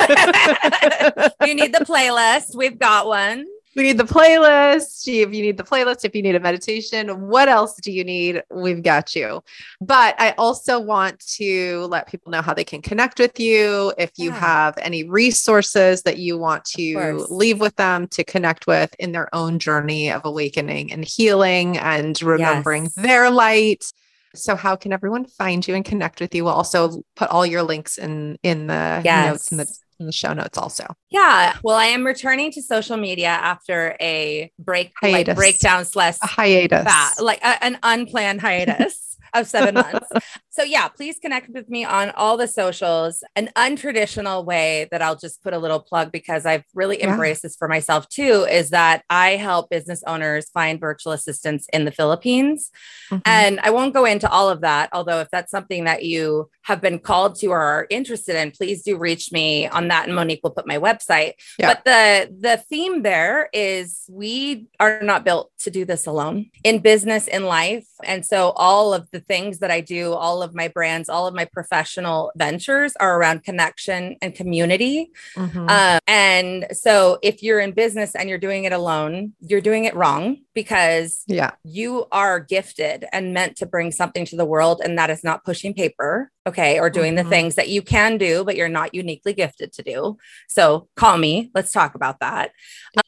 you 1.45 1.55
need 1.55 1.73
the 1.73 1.85
playlist 1.87 2.55
we've 2.55 2.77
got 2.77 3.07
one 3.07 3.45
we 3.77 3.83
need 3.83 3.97
the 3.99 4.03
playlist. 4.03 5.07
If 5.07 5.33
you 5.33 5.41
need 5.43 5.55
the 5.55 5.63
playlist, 5.63 6.03
if 6.03 6.15
you 6.15 6.23
need 6.23 6.35
a 6.35 6.39
meditation, 6.39 7.27
what 7.27 7.47
else 7.47 7.75
do 7.75 7.91
you 7.91 8.03
need? 8.03 8.43
We've 8.51 8.81
got 8.81 9.15
you. 9.15 9.43
But 9.79 10.19
I 10.19 10.31
also 10.31 10.79
want 10.79 11.19
to 11.35 11.85
let 11.85 12.07
people 12.09 12.31
know 12.31 12.41
how 12.41 12.55
they 12.55 12.63
can 12.63 12.81
connect 12.81 13.19
with 13.19 13.39
you. 13.39 13.93
If 13.97 14.11
you 14.17 14.31
Yeah. 14.31 14.39
have 14.39 14.77
any 14.81 15.07
resources 15.07 16.01
that 16.01 16.17
you 16.17 16.39
want 16.39 16.65
to 16.75 17.25
leave 17.29 17.59
with 17.59 17.75
them 17.75 18.07
to 18.07 18.23
connect 18.23 18.65
with 18.65 18.95
in 18.97 19.11
their 19.11 19.33
own 19.33 19.59
journey 19.59 20.11
of 20.11 20.25
awakening 20.25 20.91
and 20.91 21.05
healing 21.05 21.77
and 21.77 22.19
remembering 22.21 22.85
Yes. 22.85 22.93
their 22.95 23.29
light. 23.29 23.85
So 24.35 24.55
how 24.55 24.75
can 24.75 24.91
everyone 24.91 25.25
find 25.25 25.67
you 25.67 25.75
and 25.75 25.85
connect 25.85 26.19
with 26.19 26.33
you? 26.33 26.43
We'll 26.45 26.53
also 26.53 27.03
put 27.15 27.29
all 27.29 27.45
your 27.45 27.61
links 27.63 27.97
in 27.99 28.37
in 28.41 28.67
the 28.67 29.01
notes 29.03 29.51
in 29.51 29.57
the 29.59 29.65
Yes. 29.65 29.79
In 29.99 30.05
the 30.05 30.11
show 30.11 30.33
notes 30.33 30.57
also. 30.57 30.85
Yeah. 31.09 31.57
Well, 31.63 31.75
I 31.75 31.85
am 31.85 32.05
returning 32.05 32.51
to 32.51 32.61
social 32.61 32.97
media 32.97 33.29
after 33.29 33.95
a 34.01 34.51
break, 34.59 34.91
like 35.01 35.33
breakdown 35.35 35.85
slash 35.85 36.17
A 36.21 36.27
hiatus. 36.27 36.83
fat, 36.83 37.13
like 37.19 37.39
a- 37.41 37.63
an 37.63 37.77
unplanned 37.83 38.41
hiatus 38.41 39.06
of 39.41 39.47
seven 39.47 39.75
months. 39.75 40.09
So 40.49 40.63
yeah, 40.63 40.87
please 40.87 41.19
connect 41.19 41.49
with 41.49 41.69
me 41.69 41.85
on 41.85 42.09
all 42.11 42.35
the 42.35 42.47
socials. 42.47 43.23
An 43.35 43.49
untraditional 43.55 44.43
way 44.43 44.87
that 44.91 45.01
I'll 45.01 45.15
just 45.15 45.43
put 45.43 45.53
a 45.53 45.59
little 45.59 45.79
plug 45.79 46.11
because 46.11 46.45
I've 46.45 46.63
really 46.73 46.99
Yeah. 46.99 47.11
embraced 47.11 47.43
this 47.43 47.55
for 47.55 47.67
myself 47.67 48.09
too 48.09 48.45
is 48.49 48.71
that 48.71 49.03
I 49.09 49.35
help 49.35 49.69
business 49.69 50.01
owners 50.07 50.49
find 50.49 50.79
virtual 50.79 51.13
assistants 51.13 51.67
in 51.71 51.85
the 51.85 51.91
Philippines. 51.91 52.71
Mhm. 53.11 53.21
And 53.25 53.59
I 53.61 53.69
won't 53.69 53.93
go 53.93 54.05
into 54.05 54.29
all 54.29 54.49
of 54.49 54.61
that, 54.61 54.89
although 54.93 55.19
if 55.19 55.29
that's 55.31 55.51
something 55.51 55.83
that 55.83 56.03
you 56.03 56.49
have 56.63 56.81
been 56.81 56.99
called 56.99 57.35
to 57.39 57.47
or 57.47 57.61
are 57.61 57.87
interested 57.89 58.35
in, 58.35 58.51
please 58.51 58.81
do 58.83 58.97
reach 58.97 59.31
me 59.31 59.67
on 59.67 59.87
that. 59.89 60.07
And 60.07 60.15
Monique 60.15 60.41
will 60.43 60.51
put 60.51 60.67
my 60.67 60.77
website. 60.77 61.33
Yeah. 61.59 61.73
But 61.73 61.85
the 61.85 62.35
the 62.39 62.57
theme 62.57 63.03
there 63.03 63.49
is 63.53 64.05
we 64.09 64.67
are 64.79 65.01
not 65.01 65.23
built 65.23 65.51
to 65.59 65.69
do 65.69 65.85
this 65.85 66.05
alone 66.07 66.49
in 66.63 66.79
business, 66.79 67.27
in 67.27 67.45
life. 67.45 67.87
And 68.03 68.25
so 68.25 68.51
all 68.55 68.93
of 68.93 69.07
the 69.11 69.19
things 69.27 69.59
that 69.59 69.71
I 69.71 69.81
do, 69.81 70.13
all 70.13 70.41
of 70.41 70.55
my 70.55 70.67
brands, 70.67 71.09
all 71.09 71.27
of 71.27 71.33
my 71.33 71.45
professional 71.45 72.31
ventures 72.35 72.95
are 72.99 73.19
around 73.19 73.43
connection 73.43 74.15
and 74.21 74.33
community. 74.33 75.11
Mhm. 75.35 75.69
Um, 75.69 75.99
and 76.07 76.67
so 76.71 77.19
if 77.21 77.43
you're 77.43 77.59
in 77.59 77.71
business 77.71 78.15
and 78.15 78.29
you're 78.29 78.37
doing 78.37 78.63
it 78.63 78.73
alone, 78.73 79.33
you're 79.41 79.61
doing 79.61 79.85
it 79.85 79.95
wrong 79.95 80.37
because 80.53 81.23
yeah. 81.27 81.51
you 81.63 82.05
are 82.11 82.39
gifted 82.39 83.05
and 83.11 83.33
meant 83.33 83.57
to 83.57 83.65
bring 83.65 83.91
something 83.91 84.25
to 84.25 84.35
the 84.35 84.45
world 84.45 84.81
and 84.83 84.97
that 84.97 85.09
is 85.09 85.23
not 85.23 85.43
pushing 85.43 85.73
paper 85.73 86.31
okay 86.47 86.79
or 86.79 86.89
doing 86.89 87.13
Mhm. 87.13 87.23
the 87.23 87.29
things 87.29 87.55
that 87.55 87.67
you 87.67 87.81
can 87.81 88.17
do 88.17 88.43
but 88.43 88.55
you're 88.55 88.69
not 88.69 88.93
uniquely 88.93 89.33
gifted 89.33 89.73
to 89.73 89.83
do 89.83 90.17
so 90.47 90.87
call 90.95 91.17
me 91.17 91.51
let's 91.53 91.71
talk 91.71 91.93
about 91.93 92.21
that 92.21 92.51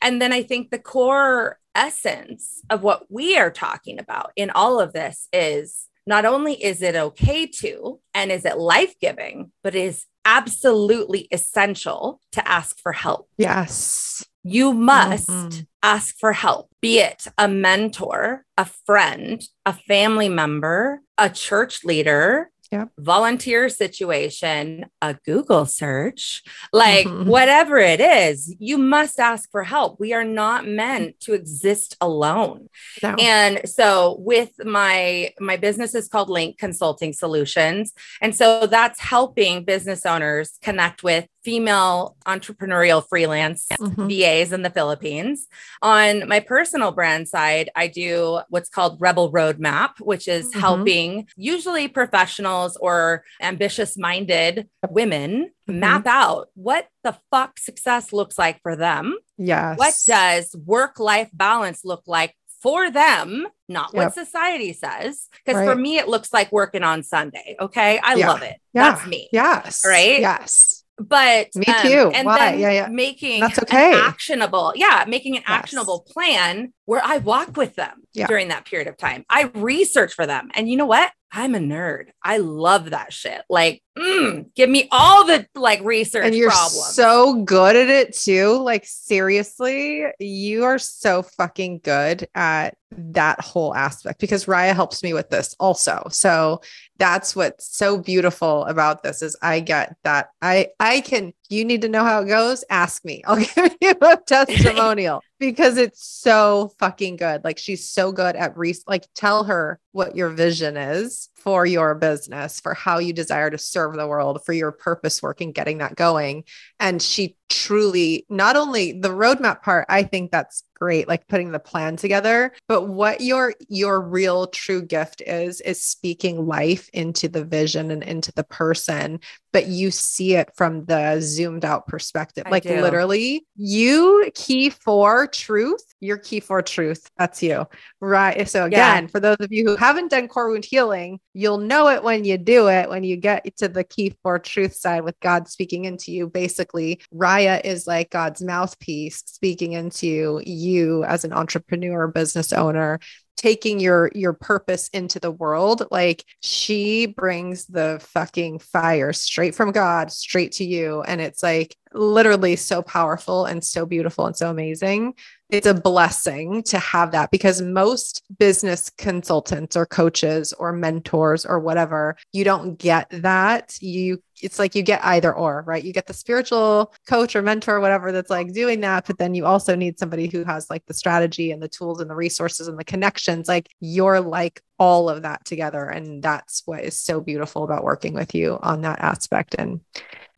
and 0.01 0.21
then 0.21 0.31
i 0.33 0.41
think 0.43 0.69
the 0.69 0.79
core 0.79 1.57
essence 1.75 2.61
of 2.69 2.83
what 2.83 3.05
we 3.09 3.37
are 3.37 3.51
talking 3.51 3.99
about 3.99 4.31
in 4.35 4.49
all 4.49 4.79
of 4.79 4.93
this 4.93 5.27
is 5.31 5.87
not 6.07 6.25
only 6.25 6.53
is 6.63 6.81
it 6.81 6.95
okay 6.95 7.45
to 7.45 7.99
and 8.13 8.31
is 8.31 8.43
it 8.45 8.57
life-giving 8.57 9.51
but 9.63 9.75
it 9.75 9.83
is 9.85 10.05
absolutely 10.25 11.27
essential 11.31 12.19
to 12.31 12.45
ask 12.47 12.77
for 12.79 12.91
help 12.91 13.27
Yes. 13.37 14.25
you 14.43 14.73
must 14.73 15.29
Mhm. 15.29 15.67
ask 15.83 16.15
for 16.19 16.33
help, 16.33 16.69
be 16.81 16.99
it 16.99 17.25
a 17.37 17.47
mentor, 17.47 18.45
a 18.57 18.65
friend, 18.65 19.41
a 19.65 19.73
family 19.73 20.27
member, 20.29 21.01
a 21.17 21.29
church 21.29 21.83
leader, 21.85 22.51
Yep. 22.71 22.89
volunteer 22.99 23.67
situation, 23.67 24.85
a 25.01 25.15
Google 25.25 25.65
search, 25.65 26.43
like 26.71 27.07
Mhm. 27.07 27.25
whatever 27.35 27.77
it 27.77 27.99
is, 27.99 28.55
you 28.59 28.77
must 28.77 29.19
ask 29.19 29.49
for 29.49 29.63
help. 29.63 29.99
We 29.99 30.13
are 30.13 30.23
not 30.23 30.67
meant 30.67 31.19
to 31.21 31.33
exist 31.33 31.97
alone. 31.99 32.69
No. 33.01 33.15
And 33.19 33.61
so 33.67 34.17
with 34.19 34.51
my 34.63 35.31
my 35.39 35.57
business 35.57 35.95
is 35.95 36.07
called 36.07 36.29
Linq 36.29 36.57
Consulting 36.59 37.13
Solutions. 37.13 37.91
And 38.21 38.35
so 38.35 38.67
that's 38.67 38.99
helping 38.99 39.63
business 39.63 40.05
owners 40.05 40.59
connect 40.61 41.01
with 41.03 41.25
female 41.49 42.15
entrepreneurial 42.27 43.03
freelance 43.09 43.65
mm-hmm. 43.71 44.07
VAs 44.07 44.53
in 44.53 44.61
the 44.61 44.69
Philippines. 44.69 45.47
On 45.81 46.27
my 46.27 46.39
personal 46.39 46.91
brand 46.91 47.27
side, 47.27 47.71
I 47.75 47.87
do 47.87 48.41
what's 48.49 48.69
called 48.69 49.01
Rebel 49.01 49.31
Roadmap, 49.31 49.99
which 49.99 50.27
is 50.27 50.49
mm-hmm. 50.49 50.59
helping 50.59 51.27
usually 51.35 51.87
professionals 51.87 52.77
or 52.77 53.23
ambitious 53.41 53.97
minded 53.97 54.69
women 54.91 55.49
mm-hmm. 55.67 55.79
map 55.79 56.05
out 56.05 56.49
what 56.53 56.87
the 57.03 57.17
fuck 57.31 57.57
success 57.57 58.13
looks 58.13 58.37
like 58.37 58.61
for 58.61 58.75
them. 58.75 59.17
Yes. 59.39 59.79
What 59.79 59.99
does 60.05 60.55
work 60.55 60.99
life 60.99 61.29
balance 61.33 61.83
look 61.83 62.03
like 62.05 62.35
for 62.61 62.91
them, 62.91 63.47
not 63.67 63.91
yep. 63.93 64.03
what 64.03 64.13
society 64.13 64.73
says. 64.73 65.29
Because 65.43 65.61
right. 65.61 65.65
for 65.65 65.75
me, 65.75 65.97
it 65.97 66.07
looks 66.07 66.31
like 66.31 66.51
working 66.51 66.83
on 66.83 67.01
Sunday. 67.03 67.55
Okay. 67.59 67.99
I 68.03 68.15
yeah. 68.15 68.27
love 68.27 68.41
it. 68.43 68.57
Yeah. 68.73 68.91
That's 68.91 69.07
me. 69.07 69.29
Yes. 69.31 69.83
Right. 69.85 70.19
Yes. 70.19 70.78
But 70.99 71.55
me 71.55 71.65
um, 71.65 71.81
too. 71.81 72.11
and 72.13 72.25
Why? 72.25 72.37
then 72.37 72.59
yeah, 72.59 72.71
yeah. 72.71 72.87
making 72.89 73.41
that's 73.41 73.59
okay. 73.59 73.93
actionable. 73.93 74.73
Yeah. 74.75 75.05
Making 75.07 75.37
an 75.37 75.43
yes. 75.47 75.57
actionable 75.57 76.05
plan 76.07 76.73
where 76.85 77.01
I 77.03 77.17
walk 77.17 77.55
with 77.55 77.75
them 77.75 78.03
yeah. 78.13 78.27
during 78.27 78.49
that 78.49 78.65
period 78.65 78.87
of 78.87 78.97
time. 78.97 79.25
I 79.29 79.43
research 79.53 80.13
for 80.13 80.25
them. 80.25 80.49
And 80.55 80.69
you 80.69 80.77
know 80.77 80.85
what? 80.85 81.11
I'm 81.31 81.53
a 81.53 81.59
nerd. 81.59 82.07
I 82.23 82.37
love 82.37 82.89
that 82.89 83.13
shit. 83.13 83.41
Like, 83.49 83.83
mm, 83.97 84.47
give 84.55 84.69
me 84.69 84.87
all 84.91 85.25
the 85.25 85.45
like 85.53 85.81
research 85.83 86.25
and 86.25 86.35
you're 86.35 86.49
problems. 86.49 86.95
so 86.95 87.43
good 87.43 87.75
at 87.75 87.87
it 87.87 88.15
too. 88.15 88.57
Like, 88.57 88.83
seriously, 88.85 90.05
you 90.19 90.63
are 90.63 90.79
so 90.79 91.21
fucking 91.21 91.81
good 91.83 92.27
at 92.33 92.75
that 92.91 93.39
whole 93.41 93.75
aspect 93.75 94.19
because 94.19 94.47
Riah 94.47 94.73
helps 94.73 95.03
me 95.03 95.13
with 95.13 95.29
this 95.29 95.55
also. 95.59 96.07
So 96.09 96.61
that's 96.97 97.35
what's 97.35 97.77
so 97.77 97.99
beautiful 97.99 98.65
about 98.65 99.03
this 99.03 99.21
is 99.21 99.37
I 99.41 99.59
get 99.59 99.95
that 100.03 100.29
I 100.41 100.69
I 100.79 101.01
can 101.01 101.33
you 101.49 101.65
need 101.65 101.81
to 101.81 101.89
know 101.89 102.03
how 102.03 102.21
it 102.21 102.27
goes 102.27 102.63
ask 102.69 103.03
me. 103.03 103.23
I'll 103.27 103.37
give 103.37 103.75
you 103.81 103.93
a 104.01 104.17
testimonial 104.25 105.21
because 105.39 105.77
it's 105.77 106.03
so 106.05 106.71
fucking 106.79 107.17
good. 107.17 107.43
Like 107.43 107.57
she's 107.57 107.89
so 107.89 108.11
good 108.11 108.35
at 108.35 108.57
re 108.57 108.75
like 108.87 109.07
tell 109.15 109.45
her 109.45 109.79
what 109.91 110.15
your 110.15 110.29
vision 110.29 110.77
is 110.77 111.28
for 111.39 111.65
your 111.65 111.95
business 111.95 112.59
for 112.59 112.73
how 112.73 112.99
you 112.99 113.13
desire 113.13 113.49
to 113.49 113.57
serve 113.57 113.95
the 113.95 114.07
world 114.07 114.43
for 114.45 114.53
your 114.53 114.71
purpose 114.71 115.21
work 115.21 115.41
and 115.41 115.53
getting 115.53 115.79
that 115.79 115.95
going. 115.95 116.43
And 116.79 117.01
she 117.01 117.35
truly 117.49 118.25
not 118.29 118.55
only 118.55 118.91
the 118.91 119.09
roadmap 119.09 119.63
part 119.63 119.83
i 119.89 120.03
think 120.03 120.29
that's 120.29 120.61
great 120.75 121.07
like 121.07 121.27
putting 121.27 121.51
the 121.51 121.57
plan 121.57 121.95
together 121.95 122.53
but 122.67 122.83
what 122.83 123.21
your 123.21 123.55
your 123.69 123.99
real 123.99 124.45
true 124.45 124.83
gift 124.83 125.23
is 125.25 125.59
is 125.61 125.83
speaking 125.83 126.45
life 126.45 126.89
into 126.93 127.27
the 127.27 127.43
vision 127.43 127.91
and 127.91 128.03
into 128.03 128.31
the 128.33 128.43
person. 128.43 129.19
But 129.51 129.67
you 129.67 129.89
see 129.89 130.35
it 130.35 130.51
from 130.55 130.85
the 130.85 131.19
zoomed 131.21 131.65
out 131.65 131.87
perspective. 131.87 132.43
I 132.45 132.49
like 132.51 132.63
do. 132.63 132.81
literally 132.81 133.45
you 133.55 134.31
key 134.35 134.69
for 134.69 135.27
truth 135.27 135.83
your 136.01 136.17
key 136.17 136.39
for 136.39 136.61
truth. 136.61 137.09
That's 137.17 137.43
you. 137.43 137.65
Right. 137.99 138.47
So 138.47 138.65
again 138.65 139.03
yeah. 139.03 139.09
for 139.09 139.19
those 139.19 139.37
of 139.39 139.51
you 139.51 139.65
who 139.65 139.75
haven't 139.75 140.11
done 140.11 140.27
core 140.27 140.49
wound 140.49 140.65
healing 140.65 141.19
you'll 141.39 141.57
know 141.57 141.87
it 141.87 142.03
when 142.03 142.25
you 142.25 142.37
do 142.37 142.67
it 142.67 142.89
when 142.89 143.03
you 143.03 143.15
get 143.15 143.55
to 143.57 143.69
the 143.69 143.83
key 143.83 144.13
for 144.21 144.37
truth 144.37 144.75
side 144.75 145.03
with 145.03 145.19
god 145.21 145.47
speaking 145.47 145.85
into 145.85 146.11
you. 146.11 146.27
Basically 146.27 147.01
Riah 147.11 147.61
is 147.63 147.87
like 147.87 148.09
god's 148.09 148.41
mouthpiece 148.41 149.23
speaking 149.25 149.71
into 149.71 150.41
you 150.45 151.03
as 151.05 151.23
an 151.23 151.31
entrepreneur 151.31 152.07
business 152.07 152.51
owner 152.51 152.99
taking 153.37 153.79
your 153.79 154.11
your 154.13 154.33
purpose 154.33 154.89
into 154.89 155.17
the 155.17 155.31
world. 155.31 155.87
Like 155.91 156.25
she 156.41 157.05
brings 157.05 157.67
the 157.67 157.99
fucking 158.01 158.59
fire 158.59 159.13
straight 159.13 159.55
from 159.55 159.71
god 159.71 160.11
straight 160.11 160.51
to 160.53 160.65
you. 160.65 161.01
And 161.03 161.21
it's 161.21 161.41
like 161.41 161.73
literally 161.93 162.55
so 162.55 162.81
powerful 162.81 163.45
and 163.45 163.63
so 163.63 163.85
beautiful 163.85 164.25
and 164.25 164.35
so 164.35 164.49
amazing. 164.49 165.15
It's 165.49 165.65
a 165.65 165.73
blessing 165.73 166.61
to 166.63 166.77
have 166.77 167.11
that 167.13 167.31
because 167.31 167.59
most 167.59 168.21
business 168.37 168.91
consultants 168.91 169.75
or 169.75 169.87
coaches 169.87 170.53
or 170.53 170.71
mentors 170.71 171.43
or 171.43 171.59
whatever 171.59 172.15
you 172.31 172.43
don't 172.43 172.77
get 172.77 173.07
that. 173.09 173.75
You 173.81 174.21
it's 174.41 174.59
like 174.59 174.75
you 174.75 174.83
get 174.83 175.03
either 175.03 175.33
or 175.33 175.63
right? 175.65 175.83
You 175.83 175.91
get 175.91 176.05
the 176.05 176.13
spiritual 176.13 176.93
coach 177.07 177.35
or 177.35 177.41
mentor 177.41 177.77
or 177.77 177.79
whatever 177.79 178.11
that's 178.11 178.29
like 178.29 178.53
doing 178.53 178.81
that 178.81 179.07
but 179.07 179.17
then 179.17 179.33
you 179.33 179.45
also 179.45 179.75
need 179.75 179.97
somebody 179.97 180.27
who 180.27 180.43
has 180.43 180.69
like 180.69 180.85
the 180.85 180.93
strategy 180.93 181.51
and 181.51 181.63
the 181.63 181.67
tools 181.67 181.99
and 181.99 182.09
the 182.09 182.15
resources 182.15 182.67
and 182.67 182.77
the 182.77 182.83
connections. 182.83 183.47
Like 183.47 183.69
you're 183.79 184.21
like 184.21 184.61
all 184.77 185.09
of 185.09 185.23
that 185.23 185.45
together 185.45 185.85
and 185.85 186.21
that's 186.21 186.61
what 186.65 186.83
is 186.83 187.01
so 187.01 187.19
beautiful 187.19 187.63
about 187.63 187.83
working 187.83 188.13
with 188.13 188.35
you 188.35 188.59
on 188.61 188.81
that 188.81 188.99
aspect. 188.99 189.55
And 189.57 189.81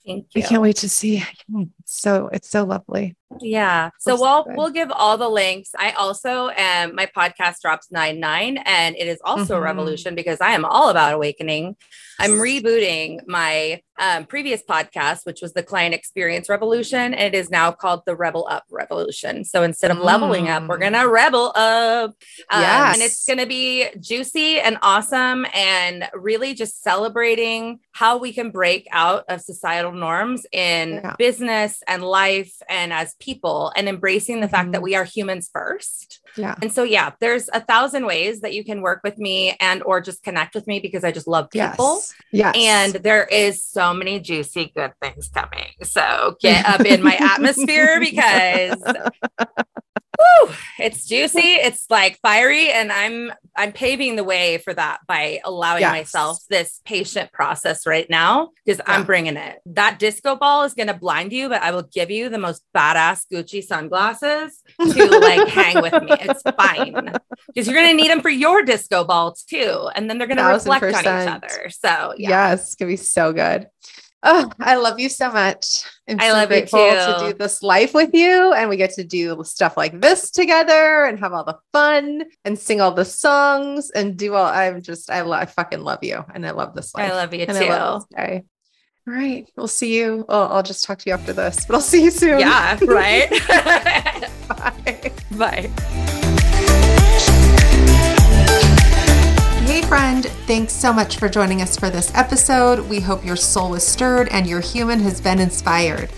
Thank 0.06 0.28
you. 0.34 0.42
I 0.44 0.46
can't 0.46 0.62
wait 0.62 0.78
to 0.78 0.90
see. 0.90 1.24
So 1.94 2.30
it's 2.32 2.50
so 2.50 2.64
lovely. 2.64 3.18
Yeah. 3.42 3.90
So 4.00 4.16
we'll 4.16 4.46
we'll 4.48 4.70
give 4.70 4.92
all 4.92 5.18
the 5.18 5.30
links. 5.30 5.72
I 5.78 5.92
also 5.92 6.50
am 6.56 6.96
my 6.96 7.06
podcast 7.06 7.62
drops 7.62 7.92
nine 7.92 8.20
nine, 8.20 8.58
and 8.66 8.96
it 8.96 9.08
is 9.08 9.20
also 9.24 9.44
mm-hmm. 9.44 9.54
a 9.54 9.62
revolution 9.62 10.16
because 10.16 10.40
I 10.40 10.52
am 10.52 10.64
all 10.66 10.90
about 10.90 11.14
awakening. 11.14 11.76
I'm 12.20 12.32
rebooting 12.32 13.26
my 13.28 13.82
um, 14.00 14.26
previous 14.26 14.62
podcast, 14.64 15.26
which 15.26 15.42
was 15.42 15.54
the 15.54 15.64
client 15.64 15.96
experience 15.96 16.50
revolution. 16.50 17.14
And 17.14 17.34
it 17.34 17.38
is 17.38 17.50
now 17.50 17.72
called 17.72 18.04
the 18.06 18.16
Rebel 18.16 18.48
Up 18.50 18.64
Revolution. 18.70 19.44
So 19.44 19.64
instead 19.64 19.90
of 19.90 19.98
mm. 19.98 20.04
leveling 20.04 20.48
up, 20.48 20.68
we're 20.68 20.78
gonna 20.78 21.00
mm. 21.00 21.12
rebel 21.12 21.52
up. 21.56 22.12
Um, 22.52 22.62
yes. 22.62 22.94
and 22.94 23.04
it's 23.04 23.26
gonna 23.26 23.48
be 23.48 23.88
juicy 24.00 24.60
and 24.60 24.78
awesome, 24.82 25.46
and 25.54 26.10
really 26.14 26.54
just 26.54 26.84
celebrating 26.84 27.80
how 27.92 28.18
we 28.18 28.34
can 28.34 28.52
break 28.52 28.88
out 28.92 29.26
of 29.28 29.42
societal 29.42 29.92
norms 29.92 30.46
in 30.52 30.94
yeah. 30.94 31.16
business 31.18 31.81
and 31.88 32.04
life 32.04 32.54
and 32.70 32.94
as 32.94 33.16
people 33.20 33.72
and 33.76 33.90
embracing 33.90 34.42
the 34.42 34.48
fact 34.48 34.66
mm-hmm. 34.66 34.72
that 34.72 34.82
we 34.82 34.96
are 34.96 35.04
humans 35.04 35.50
first. 35.52 36.21
Yeah. 36.38 36.56
And 36.62 36.72
so 36.72 36.84
yeah, 36.84 37.12
there's 37.20 37.50
a 37.54 37.62
thousand 37.62 38.06
ways 38.06 38.42
that 38.42 38.54
you 38.54 38.64
can 38.64 38.82
work 38.82 39.02
with 39.04 39.18
me 39.18 39.56
and 39.60 39.84
or 39.84 40.02
just 40.02 40.24
connect 40.24 40.56
with 40.56 40.68
me 40.68 40.80
because 40.80 41.04
I 41.04 41.12
just 41.12 41.28
love 41.28 41.50
people. 41.50 42.02
Yes. 42.32 42.56
yes. 42.56 42.56
And 42.58 42.94
there 43.04 43.26
is 43.26 43.64
so 43.64 43.94
many 43.94 44.20
juicy 44.20 44.72
good 44.76 44.94
things 45.02 45.30
coming. 45.30 45.70
So 45.84 46.36
get 46.42 46.66
up 46.80 46.82
in 46.82 47.04
my 47.04 47.16
atmosphere 47.16 48.00
because 48.00 48.82
Woo, 50.22 50.54
it's 50.78 51.08
juicy, 51.08 51.40
it's 51.40 51.86
like 51.90 52.20
fiery, 52.22 52.70
and 52.70 52.92
I'm 52.92 53.32
I'm 53.56 53.72
paving 53.72 54.18
the 54.18 54.24
way 54.24 54.58
for 54.58 54.74
that 54.74 55.00
by 55.08 55.40
allowing 55.44 55.82
yes. 55.82 55.92
myself 55.92 56.40
this 56.50 56.82
patient 56.86 57.32
process 57.32 57.88
right 57.88 58.10
now 58.10 58.50
because 58.66 58.80
yeah. 58.80 58.94
I'm 58.94 59.06
bringing 59.06 59.38
it. 59.38 59.60
That 59.66 60.00
disco 60.00 60.36
ball 60.36 60.64
is 60.64 60.74
going 60.74 60.88
to 60.88 60.94
blind 60.94 61.32
you, 61.32 61.50
but 61.50 61.62
I 61.62 61.72
will 61.72 61.84
give 61.84 62.12
you 62.12 62.30
the 62.30 62.38
most 62.38 62.64
badass 62.76 63.26
Gucci 63.32 63.64
sunglasses 63.64 64.62
to 64.80 65.20
like 65.20 65.48
hang 65.48 65.82
with 65.82 65.94
me. 66.04 66.12
It's 66.22 66.42
fine 66.58 67.14
because 67.48 67.68
you're 67.68 67.76
going 67.76 67.90
to 67.90 68.02
need 68.02 68.12
them 68.12 68.22
for 68.22 68.30
your 68.30 68.64
disco 68.64 69.04
ball 69.04 69.34
too, 69.34 69.90
and 69.96 70.10
then 70.10 70.18
they're 70.18 70.28
going 70.28 70.38
to 70.38 70.46
reflect 70.46 70.84
on 70.84 71.24
each 71.24 71.30
other. 71.30 71.70
So 71.70 72.14
yeah. 72.18 72.30
yes, 72.30 72.68
it's 72.68 72.76
going 72.76 72.90
to 72.90 72.94
be 72.94 72.98
so 72.98 73.34
good. 73.34 73.68
Oh, 74.24 74.52
I 74.60 74.76
love 74.76 75.00
you 75.00 75.10
so 75.10 75.32
much. 75.32 75.84
I'm 76.08 76.20
I 76.20 76.28
so 76.28 76.34
love 76.34 76.50
grateful 76.50 76.80
you 76.80 76.94
to 76.94 77.18
do 77.32 77.34
this 77.38 77.64
life 77.64 77.96
with 77.96 78.12
you, 78.14 78.54
and 78.54 78.70
we 78.70 78.78
get 78.78 78.92
to 78.92 79.04
do 79.04 79.42
stuff 79.44 79.78
like 79.78 80.00
this 80.00 80.30
together, 80.30 81.06
and 81.06 81.20
have 81.20 81.34
all 81.34 81.44
the 81.44 81.58
fun, 81.74 82.26
and 82.46 82.58
sing 82.58 82.82
all 82.82 82.92
the 82.92 83.06
songs, 83.06 83.90
and 83.90 84.16
do 84.18 84.36
all. 84.36 84.46
I'm 84.46 84.82
just, 84.82 85.10
I, 85.10 85.22
lo- 85.22 85.38
I 85.38 85.46
fucking 85.46 85.82
love 85.82 86.04
you, 86.04 86.24
and 86.36 86.46
I 86.46 86.52
love 86.52 86.76
this 86.76 86.94
life. 86.94 87.12
I 87.12 87.16
love 87.16 87.34
you 87.34 87.46
and 87.48 87.58
too. 87.58 87.66
Love 87.66 88.06
all 89.08 89.14
right, 89.16 89.50
we'll 89.58 89.68
see 89.68 89.98
you. 89.98 90.26
Oh, 90.30 90.46
I'll 90.46 90.62
just 90.62 90.86
talk 90.86 91.00
to 91.00 91.10
you 91.10 91.14
after 91.14 91.34
this, 91.34 91.66
but 91.66 91.74
I'll 91.74 91.82
see 91.82 92.04
you 92.04 92.12
soon. 92.12 92.40
Yeah, 92.40 92.78
right. 92.84 93.30
Bye. 94.48 95.12
Bye. 95.32 95.98
Friend, 99.92 100.28
thanks 100.48 100.72
so 100.72 100.94
much 100.94 101.18
for 101.18 101.28
joining 101.28 101.62
us 101.62 101.76
for 101.76 101.90
this 101.90 102.16
episode. 102.16 102.80
We 102.88 103.02
hope 103.02 103.26
your 103.26 103.36
soul 103.36 103.72
was 103.72 103.86
stirred 103.86 104.30
and 104.30 104.48
your 104.48 104.62
human 104.62 105.02
has 105.02 105.20
been 105.20 105.38
inspired. 105.38 106.10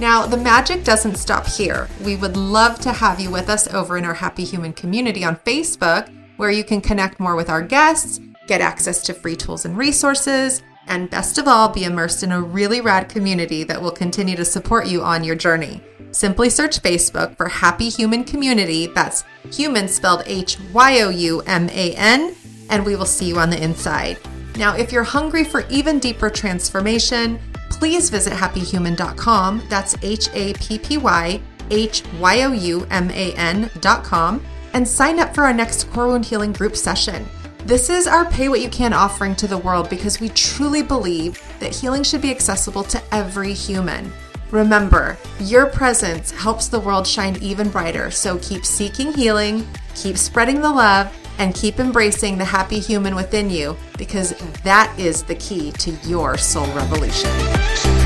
Now, 0.00 0.24
the 0.24 0.38
magic 0.38 0.82
doesn't 0.82 1.16
stop 1.16 1.46
here. 1.46 1.90
We 2.02 2.16
would 2.16 2.38
love 2.38 2.80
to 2.80 2.90
have 2.90 3.20
you 3.20 3.30
with 3.30 3.50
us 3.50 3.68
over 3.68 3.98
in 3.98 4.06
our 4.06 4.14
Happy 4.14 4.44
Human 4.44 4.72
community 4.72 5.24
on 5.24 5.36
Facebook, 5.36 6.10
where 6.38 6.50
you 6.50 6.64
can 6.64 6.80
connect 6.80 7.20
more 7.20 7.36
with 7.36 7.50
our 7.50 7.60
guests, 7.60 8.18
get 8.46 8.62
access 8.62 9.02
to 9.02 9.12
free 9.12 9.36
tools 9.36 9.66
and 9.66 9.76
resources, 9.76 10.62
and 10.86 11.10
best 11.10 11.36
of 11.36 11.46
all, 11.46 11.68
be 11.68 11.84
immersed 11.84 12.22
in 12.22 12.32
a 12.32 12.40
really 12.40 12.80
rad 12.80 13.10
community 13.10 13.62
that 13.62 13.82
will 13.82 13.90
continue 13.90 14.36
to 14.36 14.44
support 14.46 14.86
you 14.86 15.02
on 15.02 15.22
your 15.22 15.36
journey. 15.36 15.82
Simply 16.12 16.48
search 16.48 16.80
Facebook 16.80 17.36
for 17.36 17.50
Happy 17.50 17.90
Human 17.90 18.24
Community. 18.24 18.86
That's 18.86 19.22
human 19.52 19.86
spelled 19.86 20.22
H 20.24 20.56
Y 20.72 21.02
O 21.02 21.10
U 21.10 21.42
M 21.42 21.68
A 21.68 21.94
N 21.94 22.34
and 22.70 22.84
we 22.84 22.96
will 22.96 23.06
see 23.06 23.26
you 23.26 23.38
on 23.38 23.50
the 23.50 23.62
inside. 23.62 24.18
Now, 24.56 24.76
if 24.76 24.90
you're 24.90 25.04
hungry 25.04 25.44
for 25.44 25.64
even 25.68 25.98
deeper 25.98 26.30
transformation, 26.30 27.38
please 27.70 28.10
visit 28.10 28.32
happyhyouman.com. 28.32 29.62
That's 29.68 29.96
H 30.02 30.28
A 30.34 30.52
P 30.54 30.78
P 30.78 30.98
Y 30.98 31.40
H 31.70 32.02
Y 32.18 32.42
O 32.42 32.52
U 32.52 32.86
M 32.90 33.10
A 33.10 33.32
N.com 33.34 34.44
and 34.74 34.86
sign 34.86 35.18
up 35.20 35.34
for 35.34 35.44
our 35.44 35.52
next 35.52 35.90
Core 35.92 36.08
Wound 36.08 36.24
Healing 36.24 36.52
group 36.52 36.76
session. 36.76 37.26
This 37.64 37.90
is 37.90 38.06
our 38.06 38.24
pay 38.30 38.48
what 38.48 38.60
you 38.60 38.70
can 38.70 38.92
offering 38.92 39.34
to 39.36 39.46
the 39.46 39.58
world 39.58 39.90
because 39.90 40.20
we 40.20 40.30
truly 40.30 40.82
believe 40.82 41.42
that 41.60 41.74
healing 41.74 42.02
should 42.02 42.22
be 42.22 42.30
accessible 42.30 42.82
to 42.84 43.02
every 43.12 43.52
human. 43.52 44.10
Remember, 44.50 45.18
your 45.40 45.66
presence 45.66 46.30
helps 46.30 46.68
the 46.68 46.80
world 46.80 47.06
shine 47.06 47.36
even 47.42 47.68
brighter. 47.68 48.10
So 48.10 48.38
keep 48.38 48.64
seeking 48.64 49.12
healing, 49.12 49.68
keep 49.94 50.16
spreading 50.16 50.62
the 50.62 50.70
love, 50.70 51.14
and 51.38 51.54
keep 51.54 51.80
embracing 51.80 52.38
the 52.38 52.44
happy 52.44 52.78
human 52.78 53.14
within 53.14 53.48
you 53.48 53.76
because 53.96 54.36
that 54.62 54.92
is 54.98 55.22
the 55.22 55.34
key 55.36 55.72
to 55.72 55.92
your 56.08 56.36
soul 56.36 56.66
revolution. 56.74 57.97